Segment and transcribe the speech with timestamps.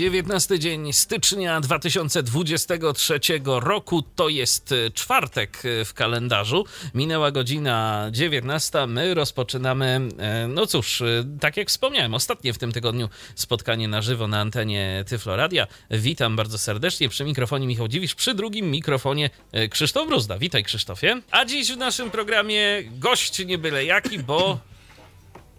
[0.00, 6.64] 19 dzień stycznia 2023 roku to jest e, czwartek e, w kalendarzu.
[6.94, 8.86] Minęła godzina 19.
[8.86, 11.02] My rozpoczynamy, e, no cóż,
[11.40, 15.66] tak jak wspomniałem, ostatnie w tym tygodniu spotkanie na żywo na antenie Tyfloradia.
[15.90, 19.30] Witam bardzo serdecznie przy mikrofonie Michał Dziwisz, przy drugim mikrofonie
[19.70, 20.38] Krzysztof Bruzda.
[20.38, 21.22] Witaj Krzysztofie.
[21.30, 24.58] A dziś w naszym programie gość nie byle jaki, bo...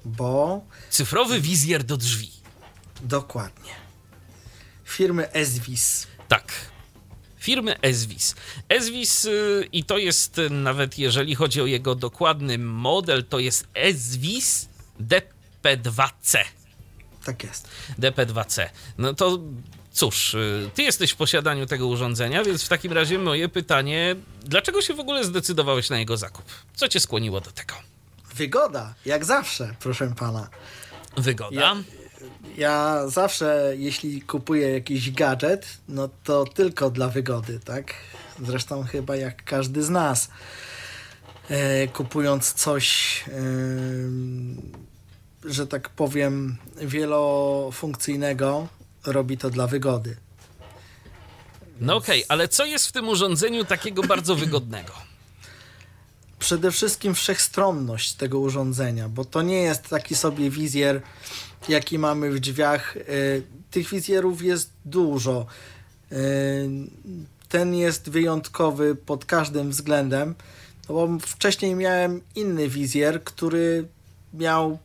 [0.06, 0.62] Bo...
[0.90, 2.32] Cyfrowy wizjer do drzwi.
[3.02, 3.91] Dokładnie
[4.92, 6.08] firmy Eswis.
[6.28, 6.54] Tak.
[7.38, 8.36] Firmy Eswis.
[8.70, 13.68] Eswis y, i to jest y, nawet jeżeli chodzi o jego dokładny model, to jest
[13.74, 14.70] Eswis
[15.02, 16.38] DP2C.
[17.26, 17.70] Tak jest.
[18.00, 18.70] DP2C.
[18.98, 19.40] No to
[19.92, 24.82] cóż, y, ty jesteś w posiadaniu tego urządzenia, więc w takim razie moje pytanie, dlaczego
[24.82, 26.46] się w ogóle zdecydowałeś na jego zakup?
[26.76, 27.76] Co cię skłoniło do tego?
[28.36, 30.50] Wygoda, jak zawsze, proszę pana.
[31.18, 31.62] Wygoda?
[31.62, 31.76] Ja,
[32.58, 37.94] ja zawsze, jeśli kupuję jakiś gadżet, no to tylko dla wygody, tak?
[38.46, 40.30] Zresztą chyba jak każdy z nas.
[41.50, 43.32] E, kupując coś, e,
[45.46, 48.68] że tak powiem, wielofunkcyjnego,
[49.06, 50.18] robi to dla wygody.
[51.80, 54.94] No okej, okay, ale co jest w tym urządzeniu takiego bardzo wygodnego?
[56.40, 61.02] Przede wszystkim wszechstronność tego urządzenia, bo to nie jest taki sobie wizjer
[61.70, 62.98] jaki mamy w drzwiach.
[62.98, 63.02] E,
[63.72, 65.46] tych wizjerów jest dużo.
[66.12, 66.16] E,
[67.50, 70.36] ten jest wyjątkowy pod każdym względem,
[70.90, 73.88] no bo wcześniej miałem inny wizjer, który
[74.34, 74.78] miał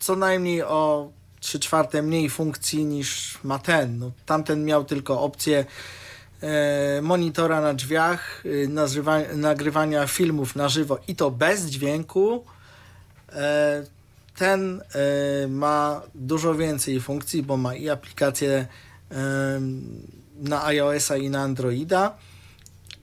[0.00, 3.98] co najmniej o 3 czwarte mniej funkcji niż ma ten.
[3.98, 5.64] No, tamten miał tylko opcję
[6.40, 8.44] e, monitora na drzwiach,
[9.34, 12.44] nagrywania filmów na żywo i to bez dźwięku
[14.36, 14.82] ten
[15.44, 18.66] y, ma dużo więcej funkcji, bo ma i aplikację
[19.12, 19.14] y,
[20.36, 22.16] na iOS-a i na Androida,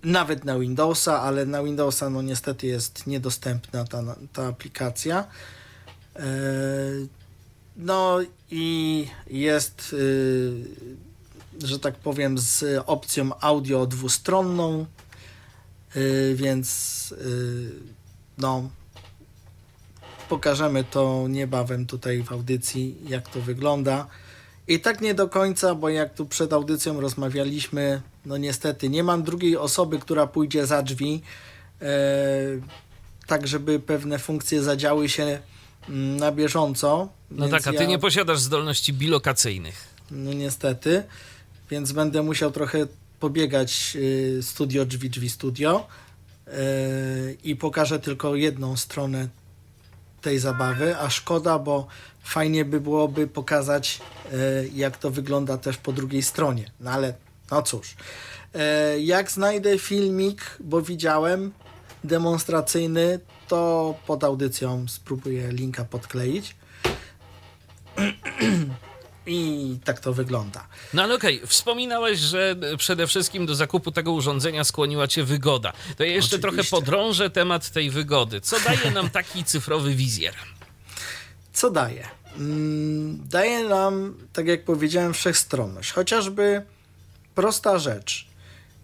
[0.03, 5.27] nawet na Windowsa, ale na Windowsa no niestety jest niedostępna ta, ta aplikacja.
[6.19, 7.07] Y,
[7.77, 8.19] no
[8.51, 9.95] i jest,
[11.63, 14.85] że tak powiem, z opcją audio dwustronną,
[16.35, 17.13] więc
[18.37, 18.69] no
[20.29, 24.07] Pokażemy to niebawem tutaj w audycji, jak to wygląda.
[24.67, 29.23] I tak nie do końca, bo jak tu przed audycją rozmawialiśmy, no niestety nie mam
[29.23, 31.21] drugiej osoby, która pójdzie za drzwi,
[31.81, 31.87] e,
[33.27, 35.39] tak żeby pewne funkcje zadziały się
[35.89, 37.09] mm, na bieżąco.
[37.31, 39.87] No tak, a ty ja, nie posiadasz zdolności bilokacyjnych.
[40.11, 41.03] No niestety,
[41.71, 42.87] więc będę musiał trochę
[43.19, 45.87] pobiegać y, studio drzwi, drzwi studio
[46.47, 46.51] y,
[47.43, 49.27] i pokażę tylko jedną stronę
[50.21, 51.87] tej zabawy, a szkoda, bo
[52.23, 53.99] fajnie by byłoby pokazać,
[54.33, 56.71] e, jak to wygląda też po drugiej stronie.
[56.79, 57.13] No ale
[57.51, 57.95] no cóż.
[58.55, 61.51] E, jak znajdę filmik, bo widziałem
[62.03, 66.55] demonstracyjny, to pod audycją spróbuję linka podkleić.
[69.29, 70.67] I tak to wygląda.
[70.93, 71.47] No ale okej, okay.
[71.47, 75.73] wspominałeś, że przede wszystkim do zakupu tego urządzenia skłoniła cię wygoda.
[75.97, 76.39] To ja jeszcze Oczywiście.
[76.39, 78.41] trochę podrążę temat tej wygody.
[78.41, 80.33] Co daje nam taki cyfrowy wizjer?
[81.53, 82.07] Co daje?
[82.37, 85.91] Mm, daje nam, tak jak powiedziałem, wszechstronność.
[85.91, 86.61] Chociażby
[87.35, 88.27] prosta rzecz.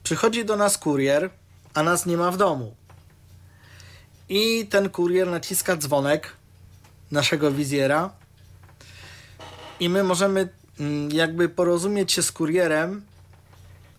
[0.04, 1.30] Przychodzi do nas kurier,
[1.74, 2.76] a nas nie ma w domu.
[4.30, 6.32] I ten kurier naciska dzwonek
[7.12, 8.10] naszego wizjera
[9.80, 10.50] i my możemy
[10.80, 13.02] mm, jakby porozumieć się z kurierem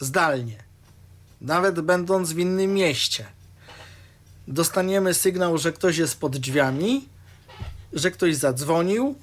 [0.00, 0.56] zdalnie,
[1.40, 3.26] nawet będąc w innym mieście.
[4.48, 7.08] Dostaniemy sygnał, że ktoś jest pod drzwiami,
[7.92, 9.14] że ktoś zadzwonił,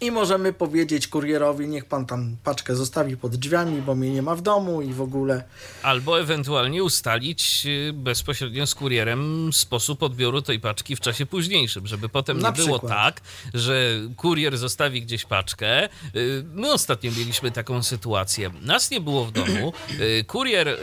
[0.00, 4.34] i możemy powiedzieć kurierowi, niech pan tam paczkę zostawi pod drzwiami, bo mnie nie ma
[4.34, 5.44] w domu i w ogóle.
[5.82, 12.08] Albo ewentualnie ustalić y, bezpośrednio z kurierem sposób odbioru tej paczki w czasie późniejszym, żeby
[12.08, 12.80] potem Na nie przykład.
[12.80, 13.20] było tak,
[13.54, 15.84] że kurier zostawi gdzieś paczkę.
[16.16, 18.50] Y, my ostatnio mieliśmy taką sytuację.
[18.62, 19.72] Nas nie było w domu.
[20.00, 20.78] Y, kurier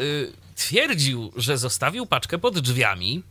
[0.56, 3.24] twierdził, że zostawił paczkę pod drzwiami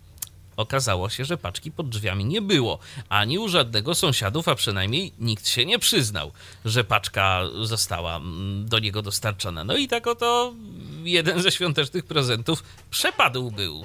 [0.60, 2.78] Okazało się, że paczki pod drzwiami nie było.
[3.08, 6.32] Ani u żadnego sąsiadów, a przynajmniej nikt się nie przyznał,
[6.64, 9.64] że paczka została mm, do niego dostarczona.
[9.64, 10.54] No i tak oto
[11.02, 13.84] jeden ze świątecznych prezentów przepadł był.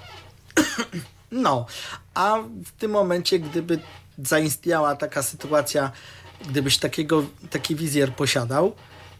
[1.31, 1.65] No,
[2.13, 3.79] a w tym momencie, gdyby
[4.17, 5.91] zaistniała taka sytuacja,
[6.49, 8.75] gdybyś takiego, taki wizjer posiadał,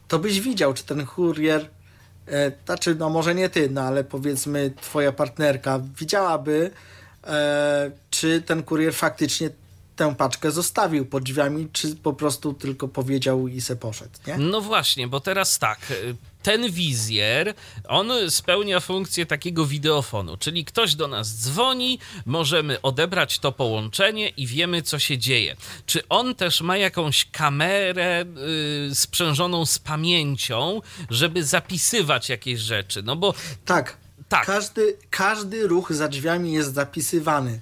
[0.08, 1.70] to byś widział, czy ten kurier,
[2.28, 6.72] e, znaczy, no może nie ty, no ale powiedzmy twoja partnerka widziałaby,
[8.10, 9.50] czy ten kurier faktycznie
[9.96, 14.38] tę paczkę zostawił pod drzwiami, czy po prostu tylko powiedział i se poszedł, nie?
[14.38, 15.94] No właśnie, bo teraz tak,
[16.44, 17.54] ten wizjer,
[17.88, 24.48] on spełnia funkcję takiego wideofonu, czyli ktoś do nas dzwoni, możemy odebrać to połączenie i
[24.48, 25.56] wiemy, co się dzieje.
[25.86, 28.26] Czy on też ma jakąś kamerę
[28.88, 33.04] yy, sprzężoną z pamięcią, żeby zapisywać jakieś rzeczy?
[33.04, 33.34] No bo...
[33.66, 33.98] Tak,
[34.30, 34.46] tak.
[34.46, 37.60] Każdy, każdy ruch za drzwiami jest zapisywany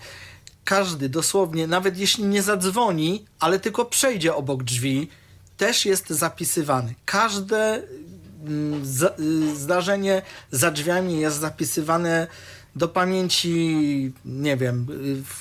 [0.64, 5.10] każdy dosłownie, nawet jeśli nie zadzwoni, ale tylko przejdzie obok drzwi,
[5.58, 6.94] też jest zapisywany.
[7.06, 7.84] Każde
[8.46, 8.84] mm,
[9.20, 10.22] y, zdarzenie
[10.52, 12.28] za drzwiami jest zapisywane
[12.76, 14.88] do pamięci, nie wiem,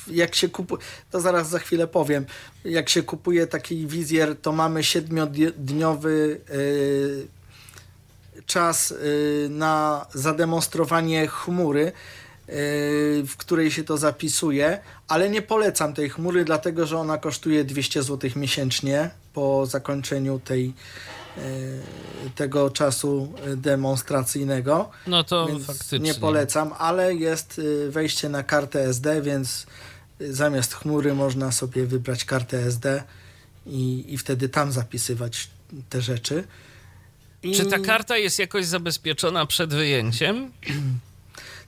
[0.08, 2.26] y, jak się kupuje, to zaraz za chwilę powiem,
[2.64, 7.41] jak się kupuje taki wizjer, to mamy siedmiodniowy y,
[8.46, 8.94] czas
[9.48, 11.92] na zademonstrowanie chmury,
[13.26, 14.78] w której się to zapisuje,
[15.08, 20.72] ale nie polecam tej chmury, dlatego że ona kosztuje 200 zł miesięcznie po zakończeniu tej,
[21.38, 21.40] e,
[22.34, 24.90] tego czasu demonstracyjnego.
[25.06, 25.98] No to faktycznie.
[25.98, 29.66] Nie polecam, ale jest wejście na kartę SD, więc
[30.20, 33.02] zamiast chmury można sobie wybrać kartę SD
[33.66, 35.50] i, i wtedy tam zapisywać
[35.90, 36.44] te rzeczy.
[37.54, 40.52] Czy ta karta jest jakoś zabezpieczona przed wyjęciem?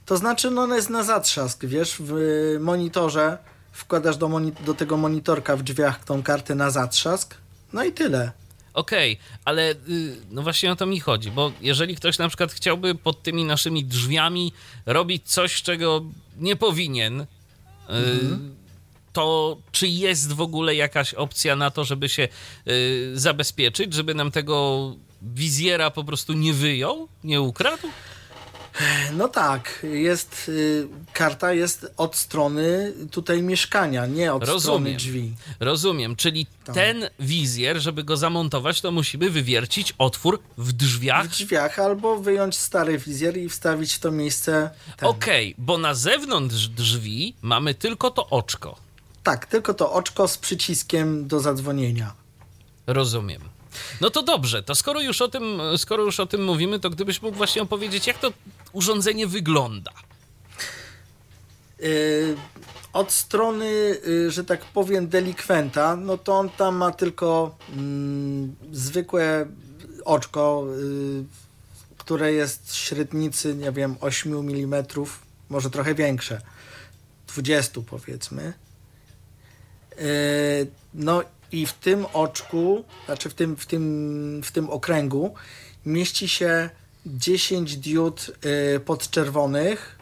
[0.05, 2.13] To znaczy, no ona jest na zatrzask, wiesz, w
[2.59, 3.37] monitorze
[3.71, 7.35] wkładasz do, moni do tego monitorka w drzwiach tą kartę na zatrzask,
[7.73, 8.31] no i tyle.
[8.73, 9.75] Okej, okay, ale y,
[10.31, 13.85] no właśnie o to mi chodzi, bo jeżeli ktoś na przykład chciałby pod tymi naszymi
[13.85, 14.53] drzwiami
[14.85, 16.05] robić coś, czego
[16.37, 17.25] nie powinien, y,
[17.89, 18.55] mhm.
[19.13, 22.27] to czy jest w ogóle jakaś opcja na to, żeby się
[22.67, 24.95] y, zabezpieczyć, żeby nam tego
[25.33, 27.87] wizjera po prostu nie wyjął, nie ukradł?
[29.13, 34.61] No tak, jest y, karta jest od strony tutaj mieszkania, nie od Rozumiem.
[34.61, 35.35] strony drzwi.
[35.59, 36.75] Rozumiem, czyli tak.
[36.75, 41.25] ten wizjer, żeby go zamontować, to musimy wywiercić otwór w drzwiach.
[41.25, 44.69] W drzwiach albo wyjąć stary wizjer i wstawić w to miejsce.
[45.01, 48.75] Okej, okay, bo na zewnątrz drzwi mamy tylko to oczko.
[49.23, 52.13] Tak, tylko to oczko z przyciskiem do zadzwonienia.
[52.87, 53.54] Rozumiem.
[54.01, 57.21] No to dobrze, to skoro już o tym, skoro już o tym mówimy, to gdybyś
[57.21, 58.31] mógł właśnie opowiedzieć, jak to
[58.73, 59.91] urządzenie wygląda?
[61.79, 62.37] Yy,
[62.93, 67.75] od strony, yy, że tak powiem, delikwenta, no to on tam ma tylko yy,
[68.71, 69.45] zwykłe
[70.05, 71.23] oczko, y,
[71.97, 74.85] które jest średnicy, nie wiem, 8 mm,
[75.49, 76.41] może trochę większe,
[77.27, 78.53] 20 powiedzmy.
[80.93, 85.33] No i w tym oczku, znaczy w tym, w tym, w tym okręgu
[85.85, 86.69] mieści się
[87.05, 88.31] 10 diod
[88.75, 89.99] y, podczerwonych.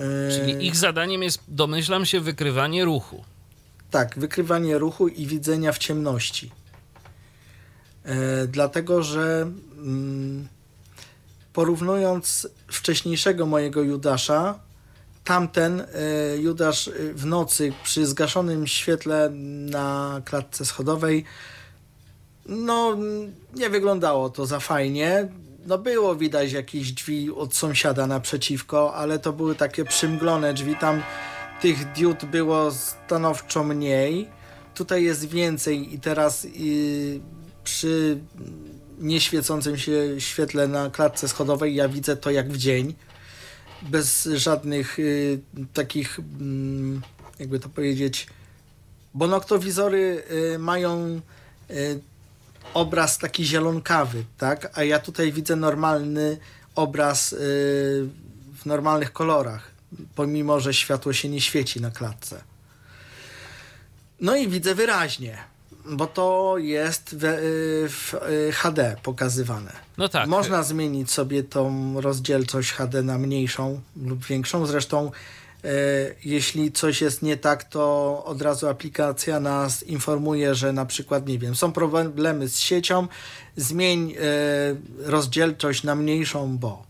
[0.00, 3.24] Y, Czyli ich zadaniem jest, domyślam się, wykrywanie ruchu.
[3.90, 6.50] Tak, wykrywanie ruchu i widzenia w ciemności.
[8.06, 10.48] Y, dlatego, że mm,
[11.52, 14.58] porównując wcześniejszego mojego Judasza,
[15.30, 15.86] tamten
[16.38, 19.30] Judasz w nocy przy zgaszonym świetle
[19.70, 21.24] na klatce schodowej
[22.46, 22.96] no
[23.54, 25.28] nie wyglądało to za fajnie
[25.66, 31.02] no było widać jakieś drzwi od sąsiada naprzeciwko, ale to były takie przymglone drzwi, tam
[31.60, 34.28] tych diod było stanowczo mniej.
[34.74, 37.20] Tutaj jest więcej i teraz yy,
[37.64, 38.18] przy
[38.98, 42.94] nieświecącym się świetle na klatce schodowej ja widzę to jak w dzień.
[43.82, 45.40] Bez żadnych yy,
[45.74, 47.00] takich, yy,
[47.38, 48.26] jakby to powiedzieć,
[49.14, 50.22] bo noktowizory
[50.54, 51.20] y, mają
[51.70, 52.00] y,
[52.74, 54.78] obraz taki zielonkawy, tak?
[54.78, 56.38] A ja tutaj widzę normalny
[56.74, 57.38] obraz yy,
[58.58, 59.70] w normalnych kolorach,
[60.14, 62.42] pomimo że światło się nie świeci na klatce.
[64.20, 65.38] No i widzę wyraźnie,
[65.86, 68.14] bo to jest w, w
[68.52, 69.72] HD pokazywane.
[69.98, 70.28] No tak.
[70.28, 74.66] Można zmienić sobie tą rozdzielczość HD na mniejszą lub większą.
[74.66, 75.10] Zresztą
[75.64, 75.68] E,
[76.24, 81.38] jeśli coś jest nie tak, to od razu aplikacja nas informuje, że na przykład, nie
[81.38, 83.08] wiem, są problemy z siecią,
[83.56, 84.14] zmień
[84.98, 86.82] rozdzielczość na mniejszą, bo.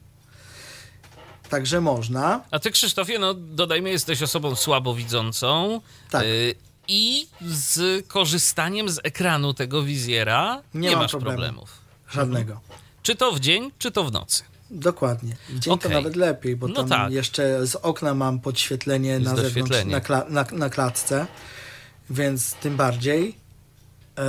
[1.48, 2.44] Także można.
[2.50, 5.80] A ty, Krzysztofie, no dodajmy, jesteś osobą słabowidzącą.
[6.10, 6.22] Tak.
[6.22, 6.26] E,
[6.88, 11.36] I z korzystaniem z ekranu tego wizjera nie, nie masz problemu.
[11.36, 11.78] problemów.
[12.10, 12.60] Żadnego.
[13.02, 14.42] Czy to w dzień, czy to w nocy?
[14.70, 15.36] Dokładnie.
[15.48, 15.90] W dzień okay.
[15.90, 17.12] to nawet lepiej, bo no tam tak.
[17.12, 21.26] jeszcze z okna mam podświetlenie na zewnątrz, na, kla na, na, klatce.
[22.10, 23.36] więc tym bardziej.
[24.18, 24.22] E,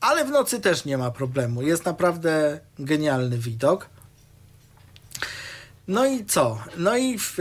[0.00, 1.62] ale w nocy też nie ma problemu.
[1.62, 3.88] Jest naprawdę genialny widok.
[5.88, 6.58] No i co?
[6.76, 7.34] No i w,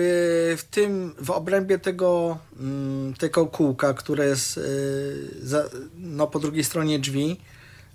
[0.57, 5.63] w tym, w obrębie tego, mm, tego kółka, które jest y, za,
[5.97, 7.39] no, po drugiej stronie drzwi,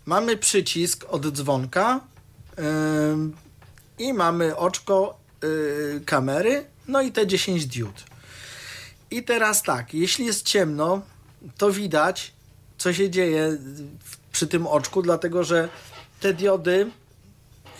[0.06, 2.00] mamy przycisk od dzwonka
[3.98, 8.04] i mamy oczko y, kamery, no i te 10 diod.
[9.10, 11.02] I teraz tak, jeśli jest ciemno,
[11.58, 12.32] to widać,
[12.78, 13.58] co się dzieje
[14.32, 15.68] przy tym oczku, dlatego że
[16.20, 16.90] te diody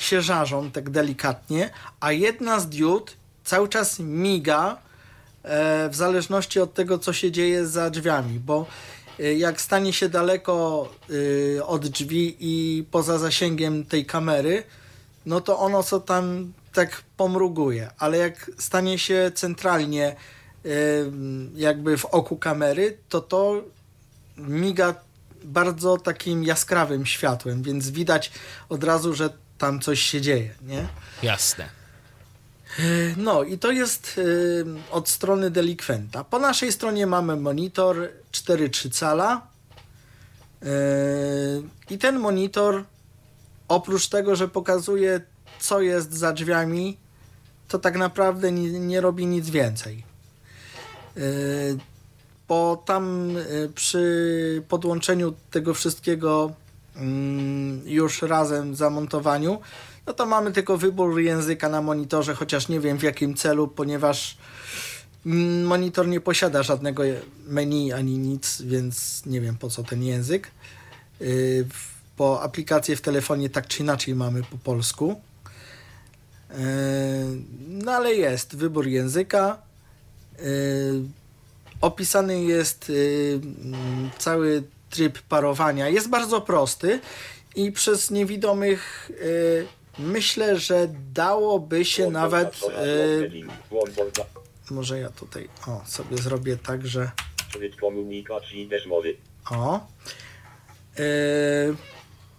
[0.02, 4.76] się żarzą tak delikatnie, a jedna z diod cały czas miga
[5.42, 8.66] e, w zależności od tego, co się dzieje za drzwiami, bo
[9.20, 10.88] e, jak stanie się daleko
[11.58, 14.62] e, od drzwi i poza zasięgiem tej kamery,
[15.26, 20.16] no to ono co tam tak pomruguje, ale jak stanie się centralnie
[21.54, 23.62] jakby w oku kamery, to to
[24.36, 24.94] miga
[25.44, 28.32] bardzo takim jaskrawym światłem, więc widać
[28.68, 29.30] od razu, że
[29.60, 30.88] tam coś się dzieje, nie?
[31.22, 31.68] Jasne.
[33.16, 36.24] No i to jest y, od strony delikwenta.
[36.24, 39.46] Po naszej stronie mamy monitor 4,3 cala
[40.62, 40.66] y,
[41.90, 42.84] i ten monitor
[43.68, 45.20] oprócz tego, że pokazuje
[45.60, 46.96] co jest za drzwiami,
[47.68, 50.04] to tak naprawdę nie, nie robi nic więcej.
[52.48, 53.34] Bo tam
[53.74, 56.52] przy podłączeniu tego wszystkiego
[57.84, 59.60] już razem zamontowaniu,
[60.06, 64.38] no to mamy tylko wybór języka na monitorze, chociaż nie wiem w jakim celu, ponieważ
[65.26, 67.02] mm, monitor nie posiada żadnego
[67.46, 70.50] menu ani nic, więc nie wiem po co ten język.
[71.20, 71.66] Y,
[72.18, 75.20] bo aplikacje w telefonie tak czy inaczej mamy po polsku.
[76.50, 76.54] Y,
[77.68, 79.58] no ale jest wybór języka
[81.80, 85.88] opisany jest y, mm, cały tryb parowania.
[85.88, 87.00] Jest bardzo prosty
[87.54, 89.66] i przez niewidomych y,
[89.98, 92.60] myślę, że dałoby się nawet.
[92.84, 93.30] Y,
[94.70, 97.10] może ja tutaj o, sobie zrobię tak, że.
[99.50, 99.80] O.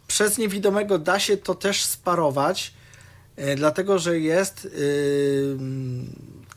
[0.08, 2.74] przez niewidomego da się to też sparować,
[3.55, 4.67] dlatego że jest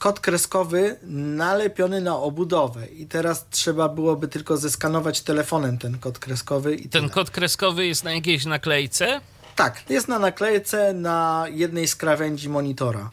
[0.05, 0.97] kod kreskowy
[1.37, 6.75] nalepiony na obudowę i teraz trzeba byłoby tylko zeskanować telefonem ten kod kreskowy.
[6.75, 7.15] I ten tyle.
[7.15, 9.21] kod kreskowy jest na jakiejś naklejce?
[9.57, 13.11] Tak, jest na naklejce na jednej z krawędzi monitora.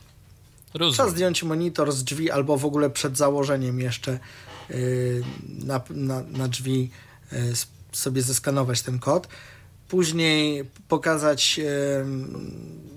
[0.74, 0.94] Rozumiem.
[0.94, 4.20] Trzeba zdjąć monitor z drzwi albo w ogóle przed założeniem jeszcze
[4.70, 5.24] yy,
[5.64, 6.92] na, na, na drzwi
[7.32, 7.40] yy,
[7.92, 9.28] sobie zeskanować ten kod
[9.92, 11.60] później pokazać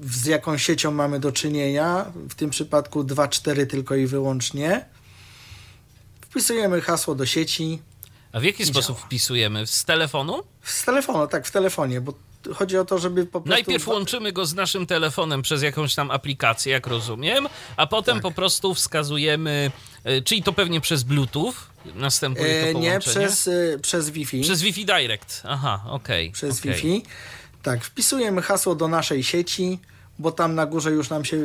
[0.02, 4.84] z jaką siecią mamy do czynienia, w tym przypadku 2.4 tylko i wyłącznie.
[6.20, 7.78] Wpisujemy hasło do sieci.
[8.32, 9.06] A w jaki sposób działa.
[9.06, 9.66] wpisujemy?
[9.66, 10.42] Z telefonu?
[10.62, 12.14] Z telefonu, tak, w telefonie, bo
[12.54, 13.50] chodzi o to, żeby po prostu...
[13.50, 18.22] Najpierw łączymy go z naszym telefonem przez jakąś tam aplikację, jak rozumiem, a potem tak.
[18.22, 19.70] po prostu wskazujemy,
[20.04, 21.54] e, czyli to pewnie przez Bluetooth
[21.94, 22.94] następuje to połączenie?
[22.94, 24.40] Nie, przez, e, przez Wi-Fi.
[24.40, 26.26] Przez Wi-Fi Direct, aha, okej.
[26.26, 26.72] Okay, przez okay.
[26.72, 27.02] Wi-Fi.
[27.62, 29.78] Tak, wpisujemy hasło do naszej sieci,
[30.18, 31.36] bo tam na górze już nam się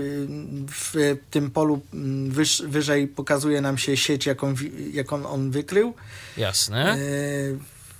[0.67, 1.81] w tym polu
[2.27, 4.55] wyż, wyżej pokazuje nam się sieć, jaką,
[4.93, 5.93] jaką on wykrył.
[6.37, 6.93] Jasne.
[6.93, 6.97] E,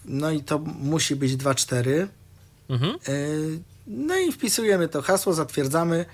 [0.06, 2.08] no i to musi być 2.4.
[2.70, 2.92] Mhm.
[2.92, 2.98] E,
[3.88, 6.06] no i wpisujemy to hasło, zatwierdzamy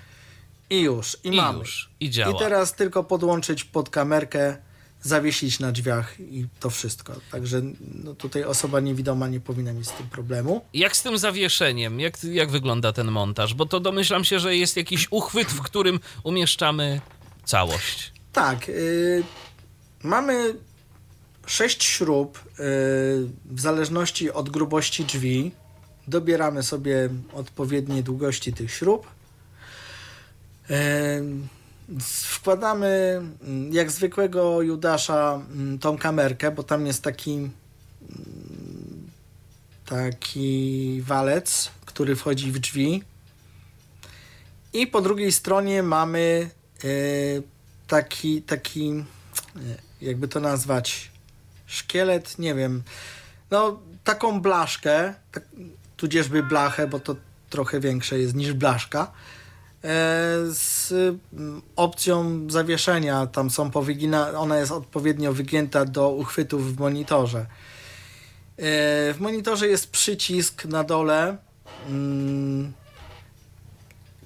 [0.70, 1.16] i już.
[1.24, 1.58] I, I mamy.
[1.58, 1.90] Już.
[2.00, 2.36] I działa.
[2.36, 4.56] I teraz tylko podłączyć pod kamerkę,
[5.02, 7.12] zawiesić na drzwiach i to wszystko.
[7.30, 7.62] Także
[8.04, 10.64] no, tutaj osoba niewidoma nie powinna mieć z tym problemu.
[10.74, 12.00] Jak z tym zawieszeniem?
[12.00, 13.54] Jak, jak wygląda ten montaż?
[13.54, 17.00] Bo to domyślam się, że jest jakiś uchwyt, w którym umieszczamy
[17.44, 18.12] całość.
[18.32, 18.68] Tak.
[18.68, 19.24] Yy,
[20.02, 20.54] mamy
[21.46, 22.54] sześć śrub yy,
[23.44, 25.50] w zależności od grubości drzwi
[26.08, 29.06] dobieramy sobie odpowiednie długości tych śrub.
[32.00, 39.10] Wkładamy mm, jak zwykłego Judasza mm, tą kamerkę, bo tam jest taki mm,
[39.86, 43.02] taki walec, który wchodzi w drzwi.
[44.72, 46.50] I po drugiej stronie mamy
[46.84, 46.88] e,
[47.86, 49.60] taki, taki, e,
[50.00, 51.10] jakby to nazwać,
[51.66, 52.82] szkielet, nie wiem,
[53.50, 55.44] no taką blaszkę, tak,
[55.96, 57.16] tudzieżby blachę, bo to
[57.50, 59.12] trochę większe jest niż blaszka,
[59.84, 59.88] e,
[60.50, 60.92] z
[61.32, 63.26] mm, opcją zawieszenia.
[63.26, 67.38] Tam są powygina, ona jest odpowiednio wygięta do uchwytów w monitorze.
[67.38, 67.46] E,
[69.14, 71.36] w monitorze jest przycisk na dole,
[71.88, 72.72] mm,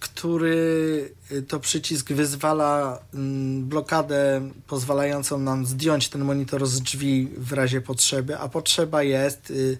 [0.00, 1.14] który
[1.48, 8.38] to przycisk wyzwala mm, blokadę pozwalającą nam zdjąć ten monitor z drzwi w razie potrzeby,
[8.38, 9.78] a potrzeba jest, y,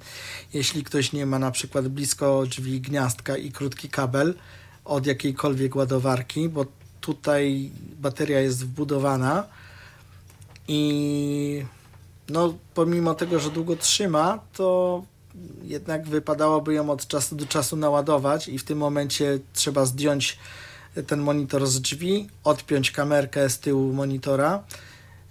[0.55, 4.35] jeśli ktoś nie ma na przykład blisko drzwi gniazdka i krótki kabel
[4.85, 6.67] od jakiejkolwiek ładowarki, bo
[7.01, 9.47] tutaj bateria jest wbudowana
[10.69, 11.65] i
[12.29, 15.03] no pomimo tego, że długo trzyma, to
[15.63, 20.39] jednak wypadałoby ją od czasu do czasu naładować i w tym momencie trzeba zdjąć
[21.07, 24.65] ten monitor z drzwi, odpiąć kamerkę z tyłu monitora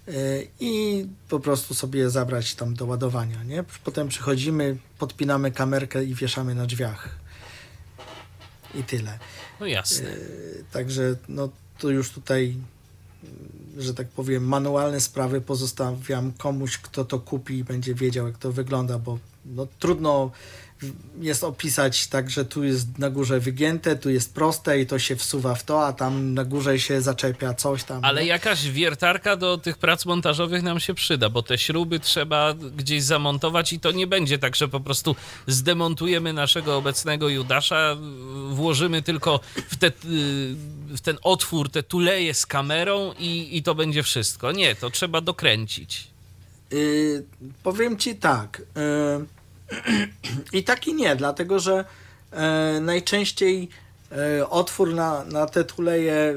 [0.08, 3.44] y, i po prostu sobie zabrać tam do ładowania.
[3.44, 3.64] Nie?
[3.84, 7.08] Potem przychodzimy, podpinamy kamerkę i wieszamy na drzwiach.
[8.74, 9.18] I tyle.
[9.60, 10.08] No jasne.
[10.08, 11.48] Y, także no,
[11.78, 12.56] to już tutaj
[13.78, 18.52] że tak powiem, manualne sprawy pozostawiam komuś, kto to kupi i będzie wiedział, jak to
[18.52, 20.30] wygląda, bo no, trudno
[21.20, 25.16] jest opisać tak, że tu jest na górze wygięte, tu jest proste i to się
[25.16, 28.04] wsuwa w to, a tam na górze się zaczepia coś tam.
[28.04, 28.28] Ale nie?
[28.28, 33.72] jakaś wiertarka do tych prac montażowych nam się przyda, bo te śruby trzeba gdzieś zamontować
[33.72, 35.16] i to nie będzie tak, że po prostu
[35.46, 37.96] zdemontujemy naszego obecnego Judasza,
[38.50, 39.92] włożymy tylko w, te,
[40.88, 44.52] w ten otwór te tuleje z kamerą i, i to będzie wszystko.
[44.52, 46.10] Nie, to trzeba dokręcić.
[46.70, 47.24] Yy,
[47.62, 48.62] powiem ci tak.
[48.76, 49.40] Yy
[50.58, 51.84] I tak i nie, dlatego że
[52.30, 53.68] e, najczęściej
[54.50, 56.34] otwór na, na te tuleje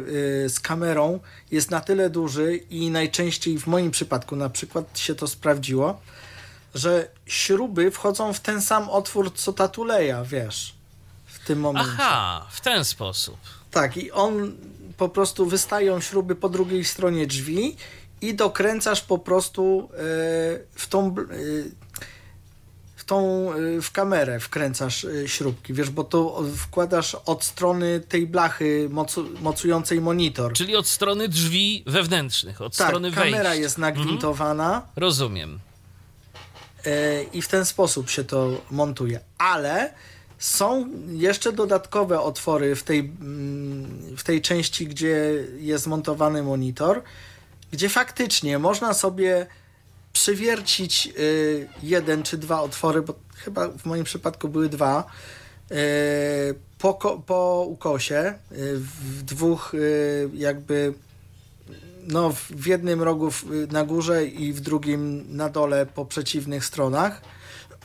[0.48, 1.20] z kamerą
[1.52, 6.02] jest na tyle duży i najczęściej w moim przypadku na przykład się to sprawdziło,
[6.76, 10.76] że śruby wchodzą w ten sam otwór co ta tuleja, wiesz,
[11.26, 11.92] w tym momencie.
[11.94, 13.38] Aha, w ten sposób.
[13.72, 14.58] Tak, i on
[14.98, 17.78] po prostu wystają śruby po drugiej stronie drzwi
[18.24, 19.98] i dokręcasz po prostu e,
[20.76, 21.84] w tą e,
[23.04, 28.88] w tą, y, w kamerę wkręcasz śrubki, wiesz, bo to wkładasz od strony tej blachy
[28.92, 30.54] mocu, mocującej monitor.
[30.54, 33.32] Czyli od strony drzwi wewnętrznych, od tak, strony wejścia.
[33.32, 34.66] kamera jest nagwintowana.
[34.66, 34.84] Mhm.
[34.96, 35.60] Rozumiem.
[36.86, 39.20] E, I w ten sposób się to montuje.
[39.38, 39.94] Ale
[40.40, 47.02] są jeszcze dodatkowe otwory w tej, mm, w tej części, gdzie jest montowany monitor,
[47.74, 49.48] gdzie faktycznie można sobie
[50.14, 55.06] przywiercić y, jeden czy dwa otwory, bo chyba w moim przypadku były dwa,
[55.72, 55.76] y,
[56.78, 56.94] po,
[57.26, 59.74] po ukosie, y, w dwóch
[60.34, 60.94] jakby
[62.08, 63.30] no, w jednym rogu
[63.72, 67.22] na górze i w drugim na dole po przeciwnych stronach.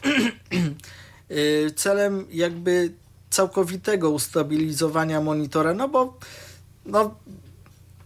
[1.77, 2.93] Celem jakby
[3.31, 6.19] całkowitego ustabilizowania monitora, no bo
[6.87, 7.15] no,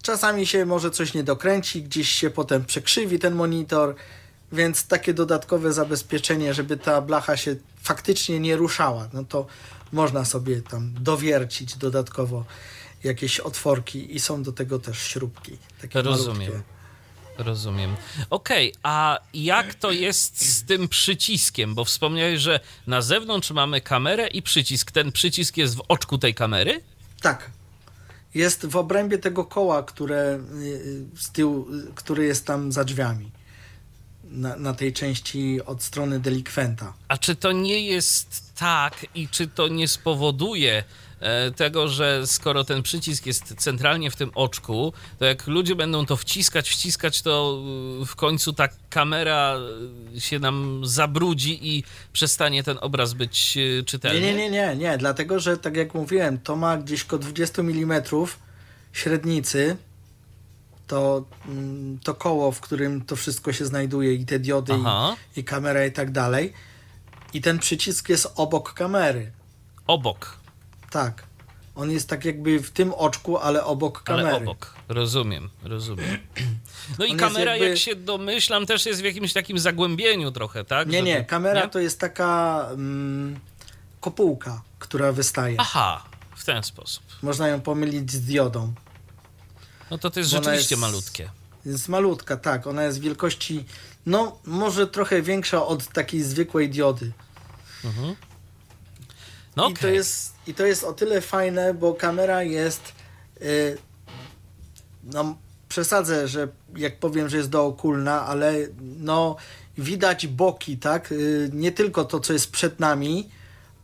[0.02, 3.94] Czasami się może coś nie dokręci, gdzieś się potem przekrzywi ten monitor,
[4.52, 9.46] więc takie dodatkowe zabezpieczenie, żeby ta blacha się faktycznie nie ruszała, no to
[9.92, 12.44] można sobie tam dowiercić dodatkowo
[13.04, 15.58] jakieś otworki i są do tego też śrubki.
[15.94, 16.38] Rozumiem.
[16.38, 16.72] Malutkie.
[17.38, 17.96] Rozumiem.
[18.30, 21.74] Okej, okay, a jak to jest z tym przyciskiem?
[21.74, 24.90] Bo wspomniałeś, że na zewnątrz mamy kamerę i przycisk.
[24.90, 26.80] Ten przycisk jest w oczku tej kamery?
[27.20, 27.50] Tak,
[28.34, 33.30] jest w obrębie tego koła, które y, z tyłu, który jest tam za drzwiami.
[34.24, 36.92] Na, na tej części od strony delikwenta.
[37.08, 40.84] A czy to nie jest tak i czy to nie spowoduje
[41.56, 46.16] tego, że skoro ten przycisk jest centralnie w tym oczku, to jak ludzie będą to
[46.16, 47.62] wciskać, wciskać, to
[48.02, 49.56] y, w końcu ta kamera
[50.18, 54.20] się nam zabrudzi i przestanie ten obraz być y, czytelny?
[54.20, 57.62] Nie, nie, nie, nie, nie, dlatego że tak jak mówiłem, to ma gdzieś około 20
[57.62, 58.02] mm
[58.92, 59.76] średnicy,
[60.86, 65.44] to, mm, to koło, w którym to wszystko się znajduje i te diody i, i
[65.44, 66.52] kamera i tak dalej.
[67.34, 69.32] I ten przycisk jest obok kamery.
[69.86, 70.41] Obok.
[70.92, 71.22] Tak.
[71.74, 74.28] On jest tak jakby w tym oczku, ale obok kamery.
[74.28, 74.74] Ale obok.
[74.88, 76.18] Rozumiem, rozumiem.
[76.98, 77.68] No i kamera, jakby...
[77.68, 80.88] jak się domyślam, też jest w jakimś takim zagłębieniu trochę, tak?
[80.88, 81.24] Nie, nie.
[81.24, 81.68] Kamera nie?
[81.68, 83.40] to jest taka mm,
[84.00, 85.56] kopułka, która wystaje.
[85.58, 86.04] Aha,
[86.36, 87.04] w ten sposób.
[87.22, 88.72] Można ją pomylić z diodą.
[89.90, 91.30] No to to jest rzeczywiście jest, malutkie.
[91.66, 92.66] Jest malutka, tak.
[92.66, 93.64] Ona jest wielkości,
[94.06, 97.12] no może trochę większa od takiej zwykłej diody.
[97.84, 98.16] Mhm.
[99.56, 99.82] No I, okay.
[99.82, 102.82] to jest, I to jest o tyle fajne, bo kamera jest.
[103.40, 103.78] Yy,
[105.04, 105.36] no,
[105.68, 109.36] przesadzę, że jak powiem, że jest dookulna, ale no,
[109.78, 111.10] widać boki, tak?
[111.10, 113.30] Yy, nie tylko to, co jest przed nami,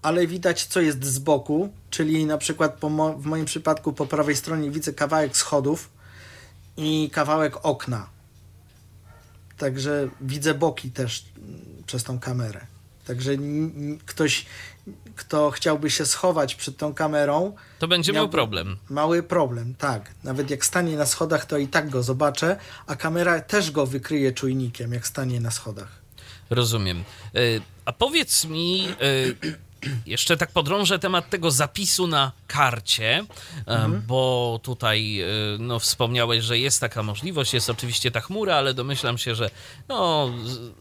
[0.02, 1.72] ale widać, co jest z boku.
[1.90, 5.90] Czyli na przykład mo w moim przypadku po prawej stronie widzę kawałek schodów
[6.76, 8.08] i kawałek okna.
[9.58, 11.24] Także widzę boki też
[11.86, 12.66] przez tą kamerę.
[13.06, 13.32] Także
[14.06, 14.46] ktoś,
[15.18, 18.76] kto chciałby się schować przed tą kamerą, to będzie miał problem.
[18.90, 20.10] Mały problem, tak.
[20.24, 24.32] Nawet jak stanie na schodach, to i tak go zobaczę, a kamera też go wykryje
[24.32, 25.88] czujnikiem, jak stanie na schodach.
[26.50, 27.04] Rozumiem.
[27.34, 27.40] E,
[27.84, 29.48] a powiedz mi, e,
[30.06, 33.24] jeszcze tak podrążę temat tego zapisu na karcie, e,
[33.66, 34.02] mhm.
[34.06, 35.24] bo tutaj
[35.58, 39.50] no, wspomniałeś, że jest taka możliwość, jest oczywiście ta chmura, ale domyślam się, że
[39.88, 40.30] no,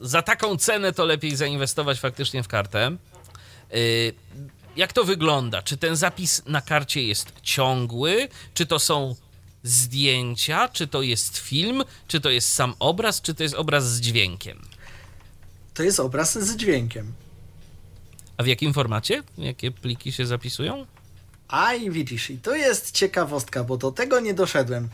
[0.02, 2.98] za taką cenę to lepiej zainwestować faktycznie w kartę.
[4.76, 5.62] Jak to wygląda?
[5.62, 8.28] Czy ten zapis na karcie jest ciągły?
[8.54, 9.16] Czy to są
[9.64, 10.70] zdjęcia?
[10.70, 11.84] Czy to jest film?
[12.08, 13.22] Czy to jest sam obraz?
[13.22, 14.62] Czy to jest obraz z dźwiękiem?
[15.74, 17.14] To jest obraz z dźwiękiem.
[18.38, 19.24] A w jakim formacie?
[19.38, 20.86] Jakie pliki się zapisują?
[21.48, 24.90] A i widzisz, i to jest ciekawostka, bo do tego nie doszedłem.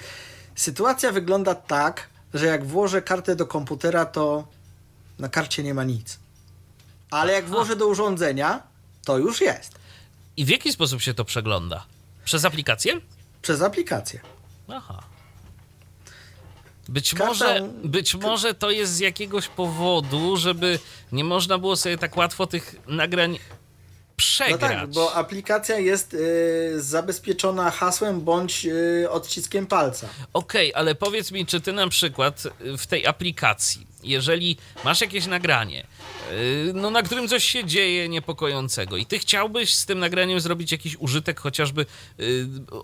[0.55, 4.47] Sytuacja wygląda tak, że jak włożę kartę do komputera, to
[5.19, 6.19] na karcie nie ma nic.
[7.13, 8.63] Ale jak włożę do urządzenia,
[9.05, 9.75] to już jest.
[10.37, 11.85] I w jaki sposób się to przegląda?
[12.25, 13.01] Przez aplikację?
[13.41, 14.19] Przez aplikację.
[14.67, 15.03] Aha.
[16.89, 20.79] Być, może, być może to jest z jakiegoś powodu, żeby
[21.11, 23.39] nie można było sobie tak łatwo tych nagrań
[24.23, 24.61] przegrać.
[24.61, 30.07] No tak, bo aplikacja jest y, zabezpieczona hasłem bądź y, odciskiem palca.
[30.33, 32.43] Okej, okay, ale powiedz mi, czy ty na przykład
[32.77, 35.87] w tej aplikacji, jeżeli masz jakieś nagranie,
[36.31, 40.71] y, no, na którym coś się dzieje niepokojącego i ty chciałbyś z tym nagraniem zrobić
[40.71, 41.85] jakiś użytek, chociażby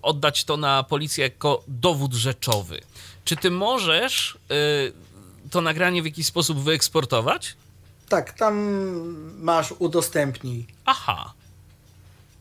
[0.02, 2.82] oddać to na policję jako dowód rzeczowy,
[3.26, 4.38] czy ty możesz
[5.52, 7.56] to nagranie w jakiś sposób wyeksportować?
[8.10, 8.56] Tak, tam
[9.40, 10.66] masz udostępnij.
[10.86, 11.34] Aha.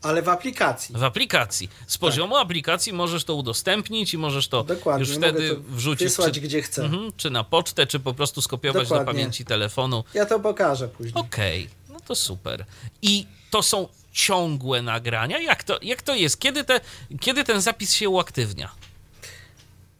[0.01, 0.95] Ale w aplikacji.
[0.95, 1.69] W aplikacji.
[1.87, 2.43] Z poziomu tak.
[2.43, 6.07] aplikacji możesz to udostępnić i możesz to Dokładnie, już wtedy wrzucić.
[6.07, 6.83] Wysłać czy, gdzie chcę.
[6.83, 9.05] Mhm, czy na pocztę, czy po prostu skopiować Dokładnie.
[9.05, 10.03] do pamięci telefonu.
[10.13, 11.15] Ja to pokażę później.
[11.15, 11.93] Okej, okay.
[11.93, 12.65] no to super.
[13.01, 15.39] I to są ciągłe nagrania?
[15.39, 16.39] Jak to, jak to jest?
[16.39, 16.81] Kiedy, te,
[17.19, 18.71] kiedy ten zapis się uaktywnia?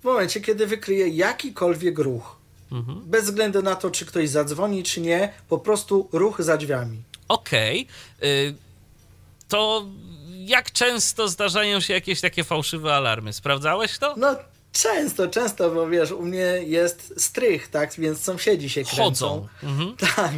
[0.02, 2.39] W momencie, kiedy wykryje jakikolwiek ruch.
[2.72, 3.02] Mhm.
[3.06, 7.04] Bez względu na to, czy ktoś zadzwoni, czy nie, po prostu ruch za drzwiami.
[7.28, 7.88] Okej.
[8.18, 8.56] Okay.
[9.48, 9.86] To
[10.46, 13.34] jak często zdarzają się jakieś takie fałszywe alarmy?
[13.34, 14.16] Sprawdzałeś to?
[14.18, 14.36] No,
[14.72, 19.04] Często, często, bo wiesz, u mnie jest strych, tak, więc sąsiedzi się kręcą.
[19.04, 19.48] Chodzą.
[19.64, 19.96] Mhm.
[20.16, 20.32] Tak,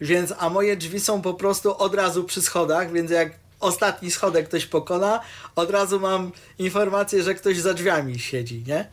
[0.00, 4.48] więc, a moje drzwi są po prostu od razu przy schodach, więc jak ostatni schodek
[4.48, 5.20] ktoś pokona,
[5.56, 8.88] od razu mam informację, że ktoś za drzwiami siedzi, nie?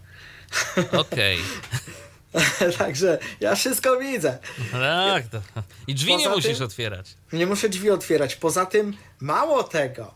[0.91, 1.39] Okej.
[1.39, 1.95] Okay.
[2.77, 4.37] Także ja wszystko widzę.
[4.71, 5.41] Tak, to.
[5.87, 7.15] i drzwi Poza nie musisz tym, otwierać.
[7.33, 8.35] Nie muszę drzwi otwierać.
[8.35, 10.13] Poza tym, mało tego,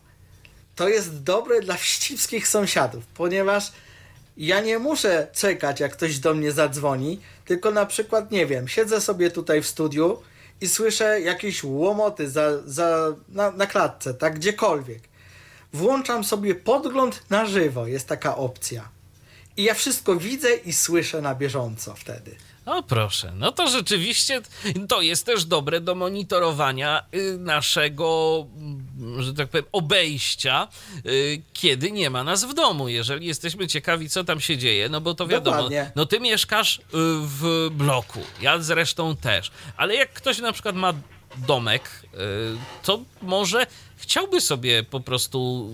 [0.76, 3.72] to jest dobre dla wścibskich sąsiadów, ponieważ
[4.36, 9.00] ja nie muszę czekać, jak ktoś do mnie zadzwoni, tylko na przykład, nie wiem, siedzę
[9.00, 10.22] sobie tutaj w studiu
[10.60, 15.02] i słyszę jakieś łomoty za, za, na, na klatce, tak, gdziekolwiek.
[15.72, 18.99] Włączam sobie podgląd na żywo, jest taka opcja
[19.60, 22.36] i ja wszystko widzę i słyszę na bieżąco wtedy.
[22.66, 24.40] O proszę, no to rzeczywiście
[24.88, 30.68] to jest też dobre do monitorowania y, naszego, mm, że tak powiem, obejścia,
[31.06, 32.88] y, kiedy nie ma nas w domu.
[32.88, 35.90] Jeżeli jesteśmy ciekawi, co tam się dzieje, no bo to wiadomo, Dokładnie.
[35.96, 36.80] no ty mieszkasz y,
[37.22, 40.92] w bloku, ja zresztą też, ale jak ktoś na przykład ma
[41.36, 42.02] domek,
[42.82, 45.70] to może chciałby sobie po prostu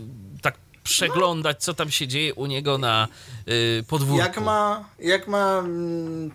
[0.86, 3.08] przeglądać, co tam się dzieje u niego na
[3.48, 4.18] y, podwórku.
[4.18, 6.30] Jak ma, jak ma mm,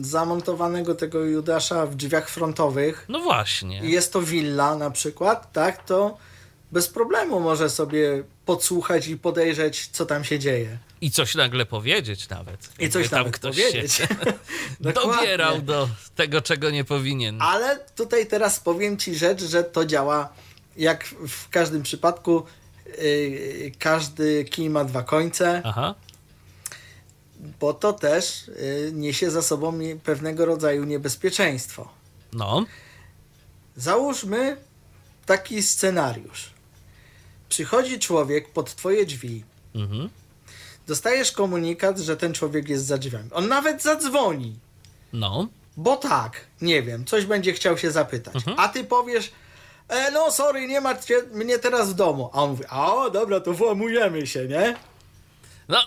[0.00, 3.04] zamontowanego tego Judasza w drzwiach frontowych.
[3.08, 3.80] No właśnie.
[3.82, 6.16] Jest to willa na przykład, tak, to
[6.72, 10.78] bez problemu może sobie podsłuchać i podejrzeć, co tam się dzieje.
[11.00, 12.72] I coś nagle powiedzieć nawet.
[12.78, 13.92] I coś tam ktoś powiedzieć.
[13.96, 14.06] Się
[14.78, 17.42] dobierał do tego, czego nie powinien.
[17.42, 20.28] Ale tutaj teraz powiem ci rzecz, że to działa
[20.76, 22.42] jak w każdym przypadku
[23.02, 25.62] Y, każdy kij ma dwa końce.
[25.64, 25.94] Aha.
[27.60, 31.88] Bo to też y, niesie za sobą pewnego rodzaju niebezpieczeństwo.
[32.32, 32.66] No.
[33.76, 34.56] Załóżmy
[35.26, 36.50] taki scenariusz.
[37.48, 39.44] Przychodzi człowiek pod twoje drzwi.
[39.74, 40.08] Mhm.
[40.86, 43.30] Dostajesz komunikat, że ten człowiek jest za drzwiami.
[43.32, 44.56] On nawet zadzwoni.
[45.12, 45.48] No.
[45.76, 48.34] Bo tak, nie wiem, coś będzie chciał się zapytać.
[48.34, 48.56] Mhm.
[48.60, 49.32] A ty powiesz,
[49.92, 52.30] e, no sorry, nie martwcie mnie teraz w domu.
[52.32, 54.76] A on mówi, a dobra, to włamujemy się, nie?
[55.68, 55.78] No,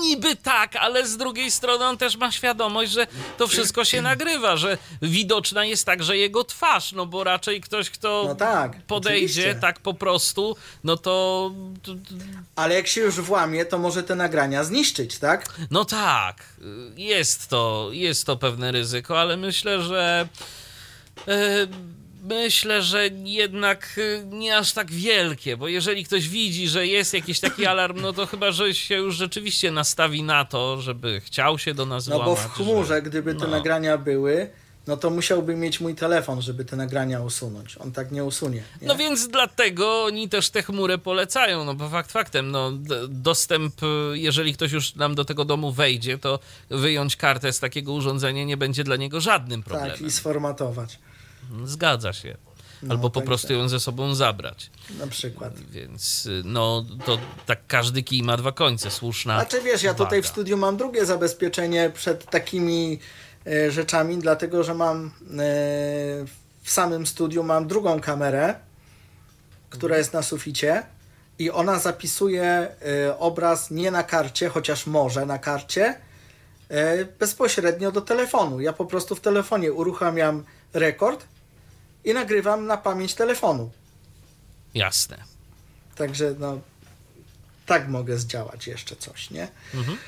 [0.00, 3.06] niby tak, ale z drugiej strony on też ma świadomość, że
[3.38, 8.24] to wszystko się nagrywa, że widoczna jest także jego twarz, no bo raczej ktoś, kto
[8.28, 9.60] no tak, podejdzie oczywiście.
[9.60, 11.50] tak po prostu, no to...
[12.56, 15.54] Ale jak się już włamie, to może te nagrania zniszczyć, tak?
[15.70, 16.44] No tak,
[16.96, 20.28] jest to, jest to pewne ryzyko, ale myślę, że...
[21.26, 21.68] Yy
[22.22, 27.40] myślę, że jednak y, nie aż tak wielkie, bo jeżeli ktoś widzi, że jest jakiś
[27.40, 31.74] taki alarm, no to chyba, że się już rzeczywiście nastawi na to, żeby chciał się
[31.74, 32.42] do nas No włamać.
[32.42, 33.02] bo w chmurze, że...
[33.02, 33.50] gdyby te no.
[33.50, 34.50] nagrania były,
[34.86, 37.76] no to musiałby mieć mój telefon, żeby te nagrania usunąć.
[37.78, 38.62] On tak nie usunie.
[38.80, 38.88] Nie?
[38.88, 42.72] No więc dlatego oni też tę chmurę polecają, no bo fakt faktem, no
[43.08, 43.74] dostęp,
[44.12, 46.38] jeżeli ktoś już nam do tego domu wejdzie, to
[46.70, 50.06] wyjąć kartę z takiego urządzenia nie będzie dla niego żadnym tak, problemem.
[50.06, 50.98] i sformatować.
[51.64, 52.36] Zgadza się.
[52.82, 54.70] No, Albo po prostu ją ze sobą zabrać.
[54.98, 55.58] Na przykład.
[55.58, 59.36] Więc y, no to tak każdy kij ma dwa końce, słuszna.
[59.36, 62.98] Znaczy wiesz, ja tutaj w studiu mam drugie zabezpieczenie przed takimi
[63.46, 65.10] e, rzeczami, dlatego że mam e,
[66.62, 68.54] w samym studiu mam drugą kamerę,
[69.70, 70.82] która jest na suficie
[71.38, 76.00] i ona zapisuje e, obraz nie na karcie, chociaż może na karcie,
[77.18, 78.60] bezpośrednio do telefonu.
[78.60, 81.24] Ja po prostu w telefonie uruchamiam rekord
[82.04, 83.70] i nagrywam na pamięć telefonu.
[84.74, 85.24] Jasne.
[85.96, 86.60] Także no,
[87.66, 89.48] tak mogę zdziałać jeszcze coś, nie?
[89.74, 89.98] Mhm.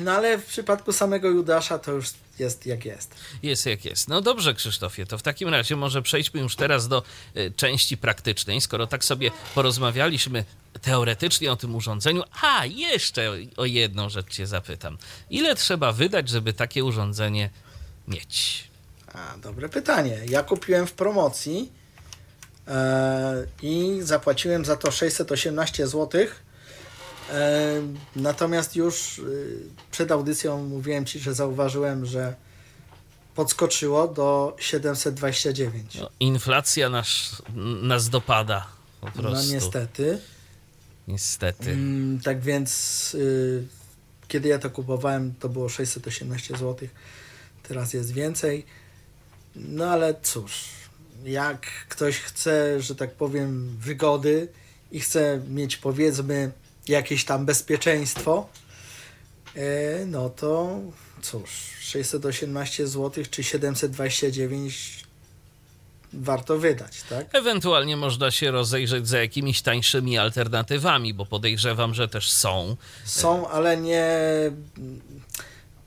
[0.00, 2.06] No ale w przypadku samego Judasza to już
[2.38, 3.14] jest jak jest.
[3.42, 4.08] Jest jak jest.
[4.08, 7.02] No dobrze, Krzysztofie, to w takim razie może przejdźmy już teraz do
[7.36, 8.60] y, części praktycznej.
[8.60, 10.44] Skoro tak sobie porozmawialiśmy
[10.82, 14.98] teoretycznie o tym urządzeniu, a jeszcze o jedną rzecz Cię zapytam.
[15.30, 17.50] Ile trzeba wydać, żeby takie urządzenie
[18.08, 18.69] mieć?
[19.14, 20.20] A, dobre pytanie.
[20.28, 21.72] Ja kupiłem w promocji
[22.68, 26.20] e, i zapłaciłem za to 618 zł.
[27.30, 27.82] E,
[28.16, 29.22] natomiast już e,
[29.90, 32.34] przed audycją mówiłem Ci, że zauważyłem, że
[33.34, 35.98] podskoczyło do 729.
[36.00, 37.42] No, inflacja nas,
[37.82, 38.66] nas dopada.
[39.00, 39.52] Po No prostu.
[39.52, 40.18] niestety.
[41.08, 41.70] Niestety.
[41.70, 43.66] Mm, tak więc y,
[44.28, 46.88] kiedy ja to kupowałem, to było 618 zł.
[47.62, 48.66] Teraz jest więcej.
[49.56, 50.64] No ale cóż,
[51.24, 54.48] jak ktoś chce, że tak powiem, wygody
[54.92, 56.52] i chce mieć powiedzmy
[56.88, 58.48] jakieś tam bezpieczeństwo,
[59.56, 60.80] e, no to
[61.22, 65.04] cóż, 618 zł czy 729
[66.12, 67.26] warto wydać, tak?
[67.34, 72.76] Ewentualnie można się rozejrzeć za jakimiś tańszymi alternatywami, bo podejrzewam, że też są.
[73.04, 74.06] Są, ale nie.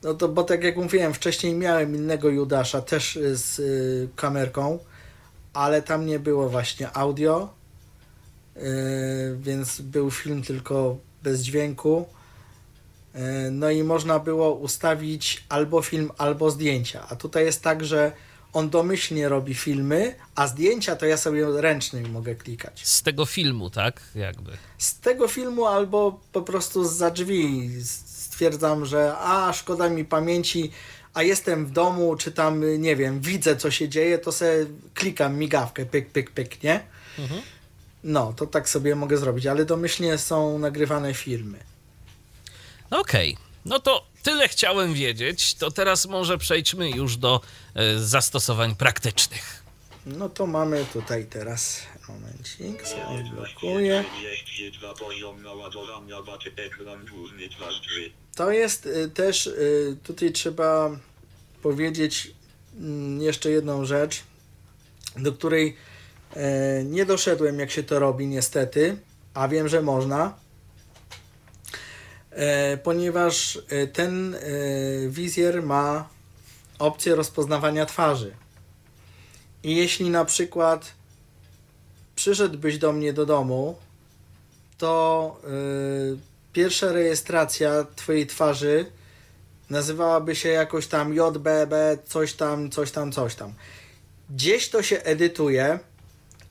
[0.04, 4.78] No to, bo tak jak mówiłem, wcześniej miałem innego Judasza też y, z y, kamerką,
[5.52, 7.48] ale tam nie było właśnie audio,
[8.56, 8.60] y,
[9.40, 12.08] więc był film tylko bez dźwięku.
[13.14, 17.06] Y, no i można było ustawić albo film, albo zdjęcia.
[17.08, 18.12] A tutaj jest tak, że
[18.52, 23.70] on domyślnie robi filmy, a zdjęcia to ja sobie ręcznie mogę klikać Z tego filmu,
[23.70, 24.00] tak?
[24.14, 24.52] Jakby.
[24.78, 27.70] z tego filmu albo po prostu za drzwi
[28.34, 30.70] stwierdzam, że a szkoda mi pamięci,
[31.14, 35.36] a jestem w domu, czy tam, nie wiem, widzę co się dzieje, to sobie klikam
[35.36, 36.80] migawkę, pyk, pyk, pyk, nie?
[38.04, 41.58] No, to tak sobie mogę zrobić, ale domyślnie są nagrywane filmy.
[42.90, 43.36] Okej.
[43.64, 45.54] No to tyle chciałem wiedzieć.
[45.54, 47.40] To teraz może przejdźmy już do
[47.74, 49.62] e, zastosowań praktycznych.
[50.06, 54.04] No to mamy tutaj teraz, momencik, sobie odblokuję.
[58.36, 60.90] To jest y, też, y, tutaj trzeba
[61.62, 62.34] powiedzieć
[62.76, 64.22] mm, jeszcze jedną rzecz,
[65.16, 65.76] do której
[66.36, 68.96] e, nie doszedłem, jak się to robi, niestety,
[69.34, 70.34] a wiem, że można,
[72.30, 74.36] e, ponieważ e, ten
[75.08, 76.08] wizjer ma
[76.78, 78.34] opcję rozpoznawania twarzy.
[79.62, 80.92] I jeśli na przykład
[82.24, 83.76] przyszedłbyś do mnie do domu,
[84.78, 85.36] to
[86.14, 86.18] y,
[86.52, 88.86] pierwsza rejestracja Twojej twarzy
[89.70, 93.54] nazywałaby się jakoś tam JBB, coś tam, coś tam, coś tam.
[94.30, 95.78] Gdzieś to się edytuje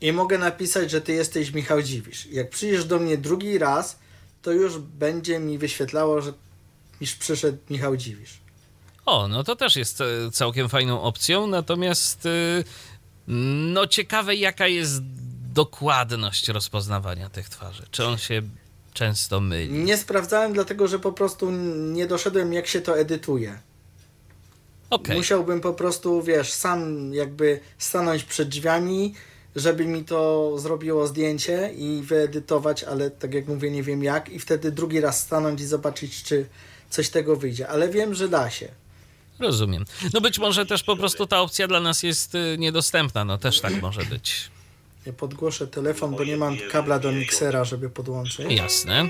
[0.02, 2.26] i mogę napisać, że Ty jesteś Michał Dziwisz.
[2.26, 4.00] Jak przyjdziesz do mnie drugi raz,
[4.42, 6.34] to już będzie mi wyświetlało, że
[7.02, 8.40] iż przyszedł Michał Dziwisz.
[9.06, 12.64] O, no to też jest e, całkiem fajną opcją, natomiast e,
[13.28, 15.02] no ciekawe jaka jest
[15.54, 17.84] dokładność rozpoznawania tych twarzy.
[17.92, 18.42] Czy on się
[18.94, 19.74] często myli?
[19.74, 21.52] Nie sprawdzałem, dlatego że po prostu
[21.92, 23.60] nie doszedłem, jak się to edytuje.
[24.89, 29.13] Okej, Musiałbym po prostu, wiesz, sam jakby stanąć przed drzwiami,
[29.56, 34.39] żeby mi to zrobiło zdjęcie i wyedytować, ale tak jak mówię, nie wiem jak, i
[34.39, 36.46] wtedy drugi raz stanąć i zobaczyć, czy
[36.89, 37.68] coś tego wyjdzie.
[37.68, 38.68] Ale wiem, że da się.
[39.39, 39.86] rozumiem.
[40.13, 43.62] No być może też po prostu ta opcja dla nas jest e, niedostępna, no też
[43.62, 44.53] tak może być.
[45.06, 48.52] Ja podgłoszę telefon, bo nie mam kabla do miksera, żeby podłączyć.
[48.52, 49.10] Jasne.